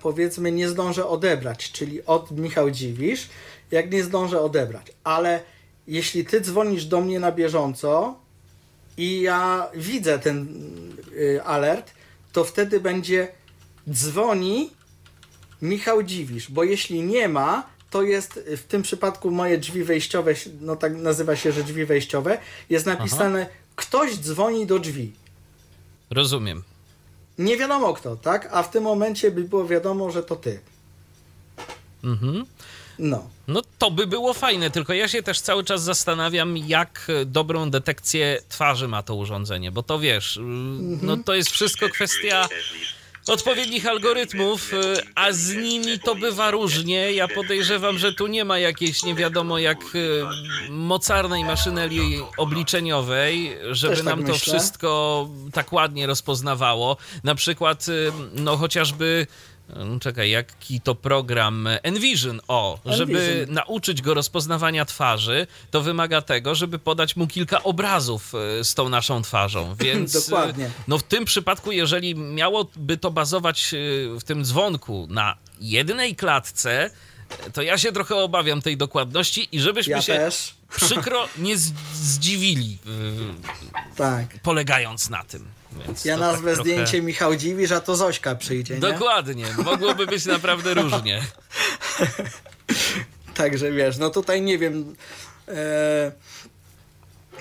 [0.00, 3.28] powiedzmy nie zdążę odebrać, czyli od Michał Dziwisz,
[3.70, 5.40] jak nie zdążę odebrać, ale
[5.86, 8.18] jeśli ty dzwonisz do mnie na bieżąco
[8.96, 10.46] i ja widzę ten
[11.44, 11.90] alert,
[12.32, 13.28] to wtedy będzie
[13.90, 14.70] dzwoni
[15.62, 20.76] Michał Dziwisz, bo jeśli nie ma, to jest w tym przypadku moje drzwi wejściowe, no
[20.76, 22.38] tak nazywa się, że drzwi wejściowe,
[22.70, 23.50] jest napisane Aha.
[23.76, 25.12] ktoś dzwoni do drzwi.
[26.10, 26.62] Rozumiem.
[27.38, 28.48] Nie wiadomo kto, tak?
[28.52, 30.60] A w tym momencie by było wiadomo, że to ty.
[32.04, 32.44] Mhm.
[32.98, 33.28] No.
[33.48, 38.42] No to by było fajne, tylko ja się też cały czas zastanawiam, jak dobrą detekcję
[38.48, 40.98] twarzy ma to urządzenie, bo to wiesz, mhm.
[41.02, 42.48] no to jest wszystko kwestia
[43.28, 44.76] odpowiednich algorytmów, e,
[45.14, 47.12] a z nimi to bywa różnie.
[47.12, 53.96] Ja podejrzewam, że tu nie ma jakiejś nie wiadomo jak e, mocarnej maszynerii obliczeniowej, żeby
[53.96, 54.38] tak nam to myślę.
[54.38, 56.96] wszystko tak ładnie rozpoznawało.
[57.24, 57.92] Na przykład, e,
[58.34, 59.26] no chociażby
[60.00, 61.68] czekaj, jaki to program?
[61.82, 62.40] Envision.
[62.48, 62.96] O, Envision.
[62.96, 68.74] żeby nauczyć go rozpoznawania twarzy, to wymaga tego, żeby podać mu kilka obrazów e, z
[68.74, 69.74] tą naszą twarzą.
[69.80, 70.70] Więc e, Dokładnie.
[70.88, 73.78] no w tym przypadku, jeżeli miałoby to bazować e,
[74.18, 76.90] w tym dzwonku na jednej klatce,
[77.52, 80.54] to ja się trochę obawiam tej dokładności i żebyśmy ja się też.
[80.76, 81.56] przykro nie
[81.94, 82.78] zdziwili,
[83.96, 84.40] tak.
[84.42, 85.57] polegając na tym.
[85.72, 87.02] Więc ja nazwę tak zdjęcie trochę...
[87.02, 88.80] Michał Dziwisz, a to Zośka przyjdzie, nie?
[88.80, 91.22] Dokładnie, mogłoby być naprawdę różnie.
[93.34, 94.96] Także wiesz, no tutaj nie wiem...
[95.48, 96.12] E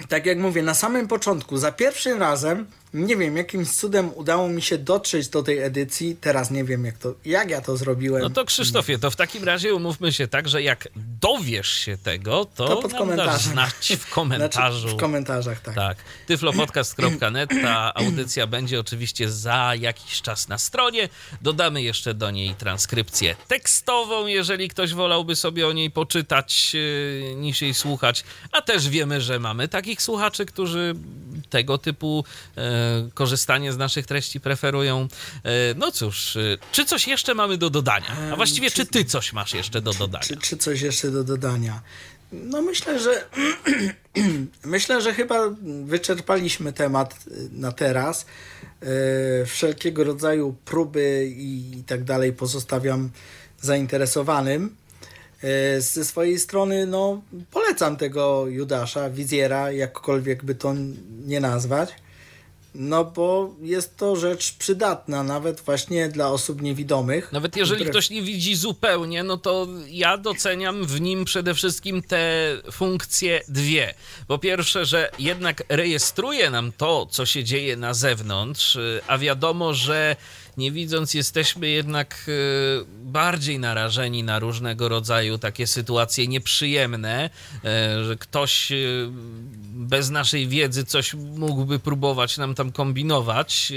[0.10, 4.62] tak jak mówię, na samym początku, za pierwszym razem, nie wiem, jakimś cudem udało mi
[4.62, 6.18] się dotrzeć do tej edycji.
[6.22, 8.22] Teraz nie wiem, jak, to, jak ja to zrobiłem.
[8.22, 10.88] No to Krzysztofie, to w takim razie umówmy się tak, że jak
[11.22, 13.54] dowiesz się tego, to, to pod komentarzem.
[13.54, 14.80] znać w komentarzu.
[14.82, 15.76] Znaczy w komentarzach, tak.
[15.76, 15.98] Tak.
[16.28, 21.10] tyflopodcast.net, ta audycja będzie oczywiście za jakiś czas na stronie.
[21.42, 27.62] Dodamy jeszcze do niej transkrypcję tekstową, jeżeli ktoś wolałby sobie o niej poczytać yy, niż
[27.62, 28.24] jej słuchać.
[28.52, 30.96] A też wiemy, że mamy takich słuchaczy, którzy
[31.50, 32.24] tego typu
[32.58, 32.77] e,
[33.14, 35.08] korzystanie z naszych treści preferują.
[35.44, 38.18] E, no cóż, e, czy coś jeszcze mamy do dodania?
[38.34, 40.24] A właściwie, czy, czy ty coś masz jeszcze do dodania?
[40.24, 41.82] Czy, czy coś jeszcze do dodania?
[42.32, 43.26] No myślę, że
[44.66, 45.50] myślę, że chyba
[45.86, 47.16] wyczerpaliśmy temat
[47.52, 48.26] na teraz.
[49.46, 53.10] Wszelkiego rodzaju próby i tak dalej pozostawiam
[53.62, 54.76] zainteresowanym.
[55.44, 57.22] E, ze swojej strony no,
[57.52, 60.74] polecam tego Judasza, Wizjera, jakkolwiek by to
[61.26, 61.96] nie nazwać.
[62.76, 67.32] No bo jest to rzecz przydatna, nawet właśnie dla osób niewidomych.
[67.32, 67.90] Nawet jeżeli które...
[67.90, 73.94] ktoś nie widzi zupełnie, no to ja doceniam w nim przede wszystkim te funkcje dwie.
[74.28, 78.78] Po pierwsze, że jednak rejestruje nam to, co się dzieje na zewnątrz,
[79.08, 80.16] a wiadomo, że
[80.58, 82.32] nie widząc, jesteśmy jednak e,
[83.04, 87.30] bardziej narażeni na różnego rodzaju takie sytuacje nieprzyjemne,
[87.66, 88.76] e, że ktoś e,
[89.64, 93.74] bez naszej wiedzy coś mógłby próbować nam tam kombinować,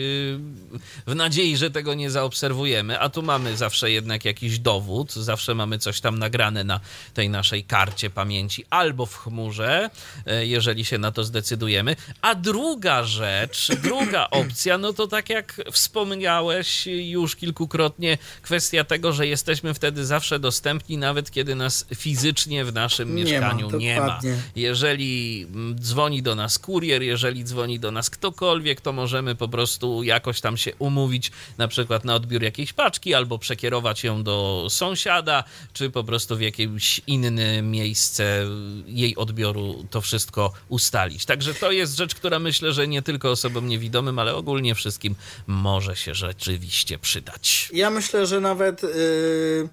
[1.06, 5.78] w nadziei, że tego nie zaobserwujemy, a tu mamy zawsze jednak jakiś dowód, zawsze mamy
[5.78, 6.80] coś tam nagrane na
[7.14, 9.90] tej naszej karcie pamięci albo w chmurze,
[10.40, 11.96] jeżeli się na to zdecydujemy.
[12.22, 19.26] A druga rzecz, druga opcja, no to tak jak wspomniałeś, już kilkukrotnie kwestia tego, że
[19.26, 24.20] jesteśmy wtedy zawsze dostępni, nawet kiedy nas fizycznie w naszym nie mieszkaniu ma, nie ma.
[24.56, 30.40] Jeżeli dzwoni do nas kurier, jeżeli dzwoni do nas ktokolwiek, to możemy po prostu jakoś
[30.40, 35.90] tam się umówić, na przykład na odbiór jakiejś paczki, albo przekierować ją do sąsiada, czy
[35.90, 38.46] po prostu w jakieś inne miejsce
[38.86, 41.24] jej odbioru to wszystko ustalić.
[41.24, 45.14] Także to jest rzecz, która myślę, że nie tylko osobom niewidomym, ale ogólnie wszystkim
[45.46, 47.70] może się rzeczywiście rzeczywiście przydać.
[47.72, 49.68] Ja myślę, że nawet yy,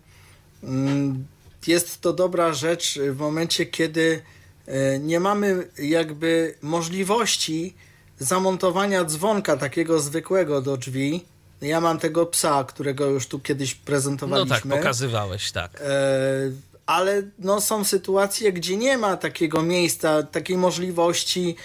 [1.68, 4.22] jest to dobra rzecz w momencie, kiedy
[4.68, 7.73] yy, nie mamy jakby możliwości
[8.19, 11.26] zamontowania dzwonka takiego zwykłego do drzwi.
[11.61, 14.55] Ja mam tego psa, którego już tu kiedyś prezentowaliśmy.
[14.65, 15.81] No tak, pokazywałeś, tak.
[15.81, 15.85] E,
[16.85, 21.55] ale no, są sytuacje, gdzie nie ma takiego miejsca, takiej możliwości,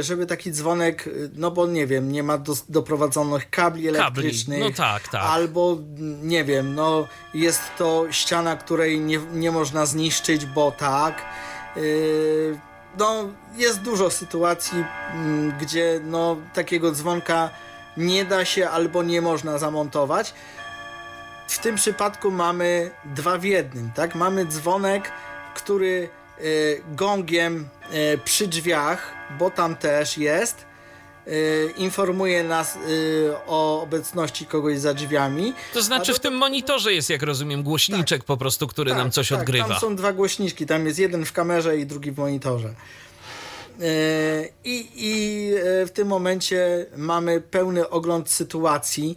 [0.00, 4.58] żeby taki dzwonek, no bo nie wiem, nie ma do, doprowadzonych kabli elektrycznych.
[4.58, 4.70] Kabli.
[4.70, 5.22] No tak, tak.
[5.24, 5.78] Albo
[6.22, 11.22] nie wiem, no jest to ściana, której nie, nie można zniszczyć, bo tak.
[11.76, 11.80] E,
[12.98, 14.84] no, jest dużo sytuacji,
[15.60, 17.50] gdzie no, takiego dzwonka
[17.96, 20.34] nie da się albo nie można zamontować.
[21.48, 24.14] W tym przypadku mamy dwa w jednym, tak?
[24.14, 25.12] Mamy dzwonek,
[25.54, 26.08] który
[26.96, 27.68] gongiem
[28.14, 30.64] y, przy drzwiach, bo tam też jest,
[31.26, 32.78] y, informuje nas
[33.46, 35.54] o obecności kogoś za drzwiami.
[35.72, 39.10] To znaczy w tym monitorze jest, jak rozumiem, głośniczek tak, po prostu, który tak, nam
[39.10, 39.68] coś tak, odgrywa.
[39.68, 42.74] Tam są dwa głośniczki, tam jest jeden w kamerze i drugi w monitorze.
[44.64, 45.50] I, I
[45.86, 49.16] w tym momencie mamy pełny ogląd sytuacji,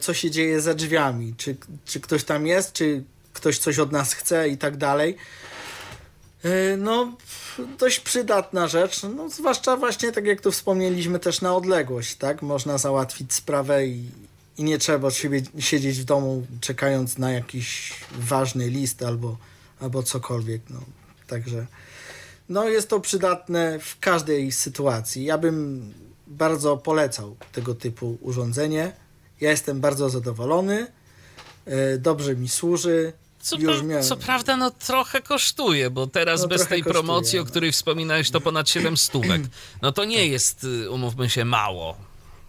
[0.00, 4.12] co się dzieje za drzwiami, czy, czy ktoś tam jest, czy ktoś coś od nas
[4.12, 5.16] chce i tak dalej.
[6.46, 7.16] E, no,
[7.78, 12.42] dość przydatna rzecz, no, zwłaszcza właśnie tak jak tu wspomnieliśmy też na odległość, tak?
[12.42, 14.10] Można załatwić sprawę i,
[14.58, 19.36] i nie trzeba siebie, siedzieć w domu czekając na jakiś ważny list albo,
[19.80, 20.80] albo cokolwiek, no.
[21.26, 21.66] Także
[22.48, 25.24] no jest to przydatne w każdej sytuacji.
[25.24, 25.92] Ja bym
[26.26, 28.92] bardzo polecał tego typu urządzenie.
[29.40, 30.86] Ja jestem bardzo zadowolony,
[31.64, 33.12] e, dobrze mi służy.
[33.46, 34.02] Co, miałem...
[34.02, 37.42] co prawda, no trochę kosztuje, bo teraz no, bez tej kosztuje, promocji, no.
[37.42, 39.42] o której wspominałeś, to ponad 7 stówek.
[39.82, 40.30] No to nie tak.
[40.30, 41.96] jest, y, umówmy się, mało.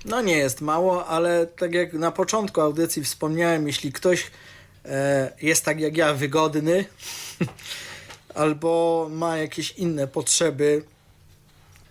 [0.06, 4.32] No nie jest mało, ale tak jak na początku audycji wspomniałem, jeśli ktoś
[4.86, 6.86] e, jest tak jak ja wygodny,
[8.36, 10.84] albo ma jakieś inne potrzeby,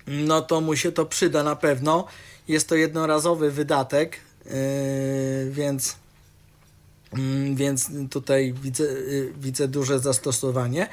[0.07, 2.07] no to mu się to przyda na pewno.
[2.49, 5.97] Jest to jednorazowy wydatek, Yy, więc,
[7.55, 10.89] więc tutaj widzę, yy, widzę duże zastosowanie.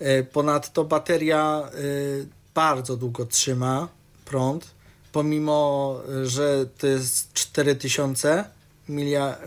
[0.00, 1.70] Yy, ponadto bateria
[2.54, 3.88] bardzo długo trzyma
[4.24, 4.70] prąd,
[5.12, 8.44] pomimo, że to jest 4000
[8.88, 9.38] milia,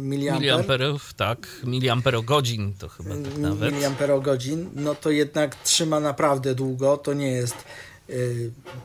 [0.00, 0.40] miliamper.
[0.40, 3.74] Miliamperów, tak, miliamperogodzin to chyba tak nawet.
[3.74, 7.56] Miliamperogodzin, no to jednak trzyma naprawdę długo, to nie jest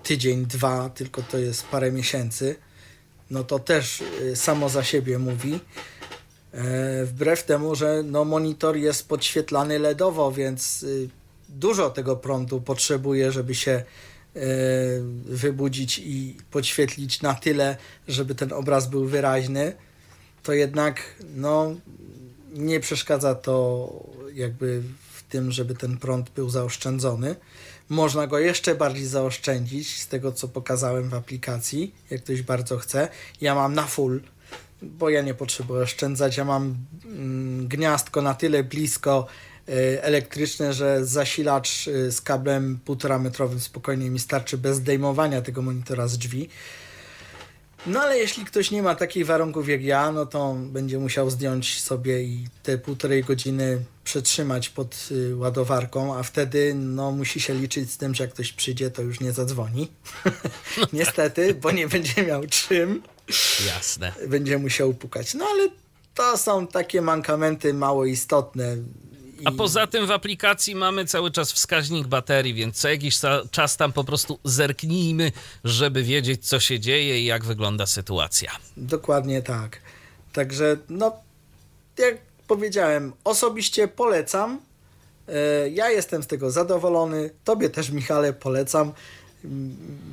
[0.04, 2.56] tydzień, dwa, tylko to jest parę miesięcy
[3.30, 5.60] no to też y, samo za siebie mówi.
[6.56, 11.10] E, wbrew temu, że no monitor jest podświetlany LEDowo, więc y,
[11.50, 13.84] dużo tego prądu potrzebuje, żeby się e,
[15.26, 17.78] wybudzić i podświetlić na tyle,
[18.08, 19.74] żeby ten obraz był wyraźny,
[20.44, 21.02] to jednak
[21.36, 21.76] no,
[22.54, 23.90] nie przeszkadza to
[24.34, 24.84] jakby
[25.14, 27.36] w tym, żeby ten prąd był zaoszczędzony.
[27.90, 33.08] Można go jeszcze bardziej zaoszczędzić z tego, co pokazałem w aplikacji, jak ktoś bardzo chce.
[33.42, 34.22] Ja mam na full,
[34.82, 36.38] bo ja nie potrzebuję oszczędzać.
[36.38, 36.76] Ja mam
[37.06, 39.28] mm, gniazdko na tyle blisko
[39.70, 45.62] y, elektryczne, że zasilacz y, z kablem 1,5 metrowym spokojnie mi starczy bez zdejmowania tego
[45.62, 46.50] monitora z drzwi.
[47.88, 51.82] No ale jeśli ktoś nie ma takich warunków jak ja, no to będzie musiał zdjąć
[51.82, 57.92] sobie i te półtorej godziny przetrzymać pod y, ładowarką, a wtedy no, musi się liczyć
[57.92, 59.92] z tym, że jak ktoś przyjdzie, to już nie zadzwoni.
[60.94, 63.02] Niestety, bo nie będzie miał czym.
[63.68, 64.14] Jasne.
[64.28, 65.34] Będzie musiał pukać.
[65.34, 65.70] No ale
[66.16, 68.78] to są takie mankamenty mało istotne.
[69.46, 73.20] A poza tym w aplikacji mamy cały czas wskaźnik baterii, więc co jakiś
[73.52, 75.32] czas tam po prostu zerknijmy,
[75.64, 78.52] żeby wiedzieć, co się dzieje i jak wygląda sytuacja.
[78.78, 79.80] Dokładnie tak.
[80.34, 81.16] Także, no,
[81.98, 84.60] jak powiedziałem, osobiście polecam.
[85.28, 87.30] E, ja jestem z tego zadowolony.
[87.44, 88.94] Tobie też, Michale, polecam.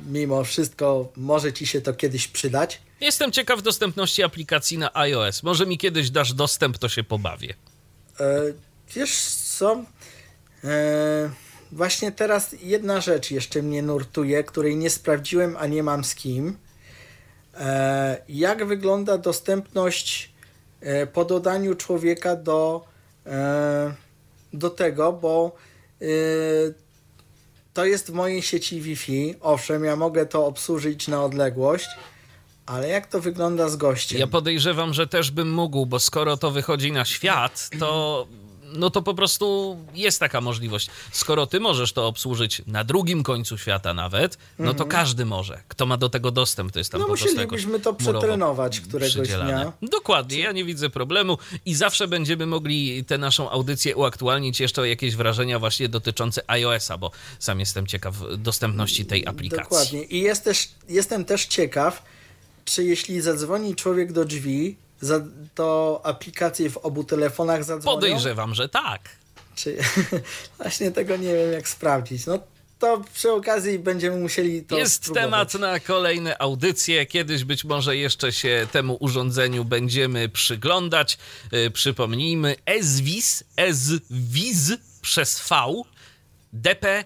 [0.07, 2.81] Mimo wszystko, może ci się to kiedyś przydać.
[3.01, 5.43] Jestem ciekaw dostępności aplikacji na iOS.
[5.43, 7.53] Może mi kiedyś dasz dostęp, to się pobawię.
[8.19, 8.41] E,
[8.95, 9.17] wiesz
[9.57, 9.83] co?
[10.63, 11.29] E,
[11.71, 16.57] właśnie teraz jedna rzecz jeszcze mnie nurtuje, której nie sprawdziłem, a nie mam z kim.
[17.57, 20.33] E, jak wygląda dostępność
[20.81, 22.85] e, po dodaniu człowieka do,
[23.25, 23.93] e,
[24.53, 25.55] do tego, bo
[26.01, 26.05] e,
[27.73, 29.35] to jest w mojej sieci Wi-Fi.
[29.41, 31.87] Owszem, ja mogę to obsłużyć na odległość,
[32.65, 34.19] ale jak to wygląda z gościem?
[34.19, 38.27] Ja podejrzewam, że też bym mógł, bo skoro to wychodzi na świat, to
[38.75, 40.89] no to po prostu jest taka możliwość.
[41.11, 44.89] Skoro ty możesz to obsłużyć na drugim końcu świata nawet, no to mhm.
[44.89, 45.63] każdy może.
[45.67, 49.27] Kto ma do tego dostęp, to jest tam no, po prostu musielibyśmy to przetrenować któregoś
[49.27, 49.73] dnia.
[49.81, 54.85] Dokładnie, ja nie widzę problemu i zawsze będziemy mogli tę naszą audycję uaktualnić jeszcze o
[54.85, 59.63] jakieś wrażenia właśnie dotyczące iOS-a, bo sam jestem ciekaw dostępności tej aplikacji.
[59.63, 62.03] Dokładnie i jest też, jestem też ciekaw,
[62.65, 64.75] czy jeśli zadzwoni człowiek do drzwi,
[65.55, 67.95] to aplikacje w obu telefonach zadzwonią?
[67.95, 69.09] Podejrzewam, że tak.
[69.55, 69.77] Czy...
[70.57, 72.25] Właśnie tego nie wiem, jak sprawdzić.
[72.25, 72.39] No
[72.79, 75.23] to przy okazji będziemy musieli to Jest spróbować.
[75.23, 77.05] temat na kolejne audycje.
[77.05, 81.17] Kiedyś być może jeszcze się temu urządzeniu będziemy przyglądać.
[81.51, 83.43] Yy, przypomnijmy, SWIS,
[83.73, 84.71] SWIS
[85.01, 85.55] przez V,
[86.53, 87.03] DP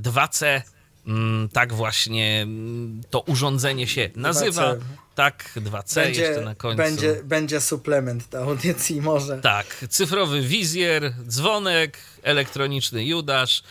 [0.00, 0.62] 2C
[1.06, 4.74] Mm, tak właśnie mm, to urządzenie się nazywa.
[5.16, 5.22] 2C.
[5.22, 6.76] Tak, 2C będzie, jeszcze na końcu.
[6.76, 9.38] Będzie, będzie suplement do audycji może.
[9.38, 13.62] Tak, cyfrowy wizjer, dzwonek, elektroniczny Judasz.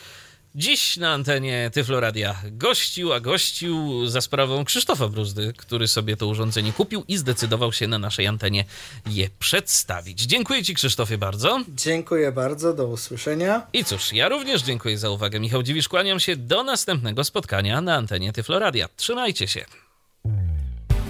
[0.55, 6.73] Dziś na antenie Tyfloradia gościł, a gościł za sprawą Krzysztofa Bruzdy, który sobie to urządzenie
[6.73, 8.65] kupił i zdecydował się na naszej antenie
[9.05, 10.21] je przedstawić.
[10.21, 11.59] Dziękuję Ci Krzysztofie bardzo.
[11.67, 13.67] Dziękuję bardzo, do usłyszenia.
[13.73, 15.39] I cóż, ja również dziękuję za uwagę.
[15.39, 18.89] Michał Dziwisz, kłaniam się do następnego spotkania na antenie Tyfloradia.
[18.97, 19.65] Trzymajcie się.